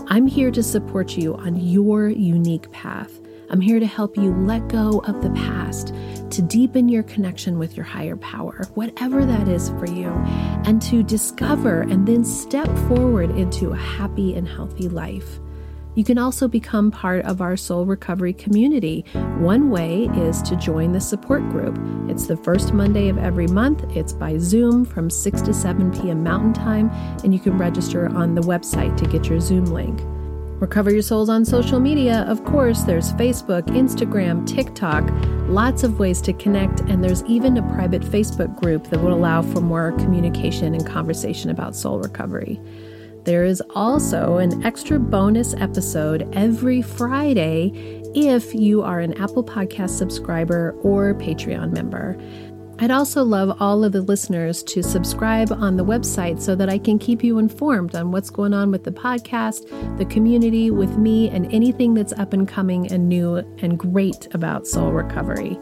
I'm 0.07 0.27
here 0.27 0.51
to 0.51 0.63
support 0.63 1.17
you 1.17 1.35
on 1.35 1.55
your 1.55 2.09
unique 2.09 2.71
path 2.71 3.19
I'm 3.53 3.61
here 3.61 3.79
to 3.79 3.85
help 3.85 4.17
you 4.17 4.33
let 4.33 4.67
go 4.67 4.97
of 5.01 5.21
the 5.21 5.29
past, 5.29 5.93
to 6.31 6.41
deepen 6.41 6.89
your 6.89 7.03
connection 7.03 7.59
with 7.59 7.77
your 7.77 7.85
higher 7.85 8.15
power, 8.15 8.65
whatever 8.73 9.25
that 9.25 9.47
is 9.47 9.69
for 9.69 9.85
you, 9.85 10.09
and 10.65 10.81
to 10.81 11.03
discover 11.03 11.81
and 11.81 12.07
then 12.07 12.25
step 12.25 12.67
forward 12.87 13.29
into 13.37 13.69
a 13.69 13.77
happy 13.77 14.33
and 14.33 14.47
healthy 14.47 14.89
life. 14.89 15.39
You 15.95 16.03
can 16.03 16.17
also 16.17 16.47
become 16.47 16.89
part 16.89 17.23
of 17.25 17.39
our 17.39 17.55
soul 17.55 17.85
recovery 17.85 18.33
community. 18.33 19.05
One 19.37 19.69
way 19.69 20.05
is 20.15 20.41
to 20.43 20.55
join 20.55 20.91
the 20.91 21.01
support 21.01 21.47
group. 21.49 21.77
It's 22.09 22.25
the 22.25 22.37
first 22.37 22.73
Monday 22.73 23.09
of 23.09 23.19
every 23.19 23.47
month. 23.47 23.83
It's 23.95 24.11
by 24.11 24.39
Zoom 24.39 24.85
from 24.85 25.09
6 25.09 25.41
to 25.43 25.53
7 25.53 25.91
p.m. 25.91 26.23
Mountain 26.23 26.53
Time, 26.53 26.89
and 27.23 27.33
you 27.33 27.39
can 27.39 27.57
register 27.57 28.07
on 28.09 28.33
the 28.33 28.41
website 28.41 28.97
to 28.97 29.05
get 29.05 29.27
your 29.27 29.39
Zoom 29.39 29.65
link. 29.65 29.99
Recover 30.59 30.91
Your 30.91 31.01
Souls 31.01 31.29
on 31.29 31.43
social 31.43 31.79
media. 31.79 32.21
Of 32.21 32.43
course, 32.45 32.83
there's 32.83 33.11
Facebook, 33.13 33.63
Instagram, 33.67 34.47
TikTok, 34.47 35.03
lots 35.49 35.83
of 35.83 35.99
ways 35.99 36.21
to 36.21 36.33
connect, 36.33 36.79
and 36.81 37.03
there's 37.03 37.23
even 37.25 37.57
a 37.57 37.73
private 37.73 38.01
Facebook 38.01 38.55
group 38.59 38.89
that 38.89 39.01
will 39.01 39.13
allow 39.13 39.41
for 39.41 39.59
more 39.59 39.91
communication 39.93 40.73
and 40.73 40.87
conversation 40.87 41.49
about 41.49 41.75
soul 41.75 41.99
recovery. 41.99 42.61
There 43.23 43.45
is 43.45 43.63
also 43.73 44.37
an 44.37 44.65
extra 44.65 44.99
bonus 44.99 45.53
episode 45.53 46.29
every 46.33 46.81
Friday 46.81 48.01
if 48.13 48.53
you 48.53 48.81
are 48.83 48.99
an 48.99 49.13
Apple 49.13 49.45
Podcast 49.45 49.91
subscriber 49.91 50.77
or 50.83 51.13
Patreon 51.13 51.71
member. 51.71 52.17
I'd 52.83 52.91
also 52.91 53.23
love 53.23 53.61
all 53.61 53.85
of 53.85 53.93
the 53.93 54.01
listeners 54.01 54.61
to 54.63 54.83
subscribe 54.83 55.53
on 55.53 55.77
the 55.77 55.85
website 55.85 56.41
so 56.41 56.53
that 56.55 56.67
I 56.67 56.77
can 56.77 56.99
keep 56.99 57.23
you 57.23 57.39
informed 57.39 57.95
on 57.95 58.11
what's 58.11 58.29
going 58.29 58.53
on 58.53 58.71
with 58.71 58.83
the 58.83 58.91
podcast, 58.91 59.69
the 59.97 60.03
community, 60.03 60.69
with 60.69 60.97
me, 60.97 61.29
and 61.29 61.45
anything 61.53 61.93
that's 61.93 62.11
up 62.11 62.33
and 62.33 62.45
coming 62.45 62.91
and 62.91 63.07
new 63.07 63.37
and 63.59 63.79
great 63.79 64.27
about 64.35 64.67
soul 64.67 64.91
recovery. 64.91 65.57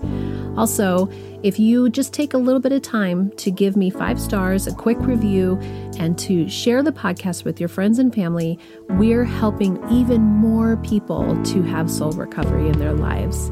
Also, 0.58 1.12
if 1.44 1.60
you 1.60 1.92
just 1.92 2.12
take 2.12 2.34
a 2.34 2.40
little 2.40 2.60
bit 2.60 2.72
of 2.72 2.82
time 2.82 3.30
to 3.34 3.52
give 3.52 3.78
me 3.78 3.92
five 3.92 4.20
stars, 4.20 4.66
a 4.66 4.74
quick 4.74 4.98
review, 5.02 5.60
and 6.00 6.18
to 6.18 6.50
share 6.50 6.82
the 6.82 6.92
podcast 6.92 7.44
with 7.44 7.60
your 7.60 7.70
friends 7.70 8.00
and 8.00 8.16
family, 8.16 8.58
we're 8.90 9.26
helping 9.26 9.78
even 9.92 10.24
more 10.24 10.76
people 10.78 11.40
to 11.44 11.62
have 11.62 11.88
soul 11.92 12.14
recovery 12.14 12.68
in 12.68 12.80
their 12.80 12.94
lives. 12.94 13.52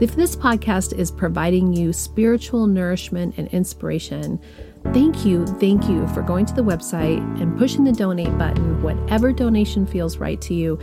If 0.00 0.16
this 0.16 0.34
podcast 0.34 0.92
is 0.98 1.12
providing 1.12 1.72
you 1.72 1.92
spiritual 1.92 2.66
nourishment 2.66 3.38
and 3.38 3.46
inspiration, 3.48 4.40
thank 4.92 5.24
you, 5.24 5.46
thank 5.46 5.88
you 5.88 6.08
for 6.08 6.20
going 6.20 6.46
to 6.46 6.52
the 6.54 6.64
website 6.64 7.20
and 7.40 7.56
pushing 7.56 7.84
the 7.84 7.92
donate 7.92 8.36
button, 8.36 8.82
whatever 8.82 9.32
donation 9.32 9.86
feels 9.86 10.16
right 10.16 10.40
to 10.40 10.52
you. 10.52 10.80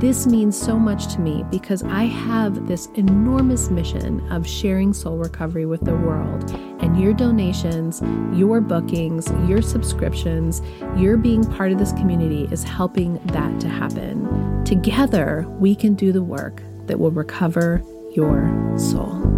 This 0.00 0.26
means 0.26 0.60
so 0.60 0.76
much 0.76 1.06
to 1.14 1.20
me 1.20 1.44
because 1.52 1.84
I 1.84 2.06
have 2.06 2.66
this 2.66 2.86
enormous 2.96 3.70
mission 3.70 4.28
of 4.32 4.44
sharing 4.44 4.92
soul 4.92 5.18
recovery 5.18 5.64
with 5.64 5.84
the 5.84 5.94
world. 5.94 6.50
And 6.82 7.00
your 7.00 7.14
donations, 7.14 8.02
your 8.36 8.60
bookings, 8.60 9.30
your 9.48 9.62
subscriptions, 9.62 10.62
your 10.96 11.16
being 11.16 11.44
part 11.44 11.70
of 11.70 11.78
this 11.78 11.92
community 11.92 12.48
is 12.50 12.64
helping 12.64 13.24
that 13.26 13.60
to 13.60 13.68
happen. 13.68 14.64
Together, 14.64 15.46
we 15.60 15.76
can 15.76 15.94
do 15.94 16.10
the 16.10 16.24
work 16.24 16.60
that 16.86 16.98
will 16.98 17.12
recover 17.12 17.84
your 18.14 18.78
soul. 18.78 19.37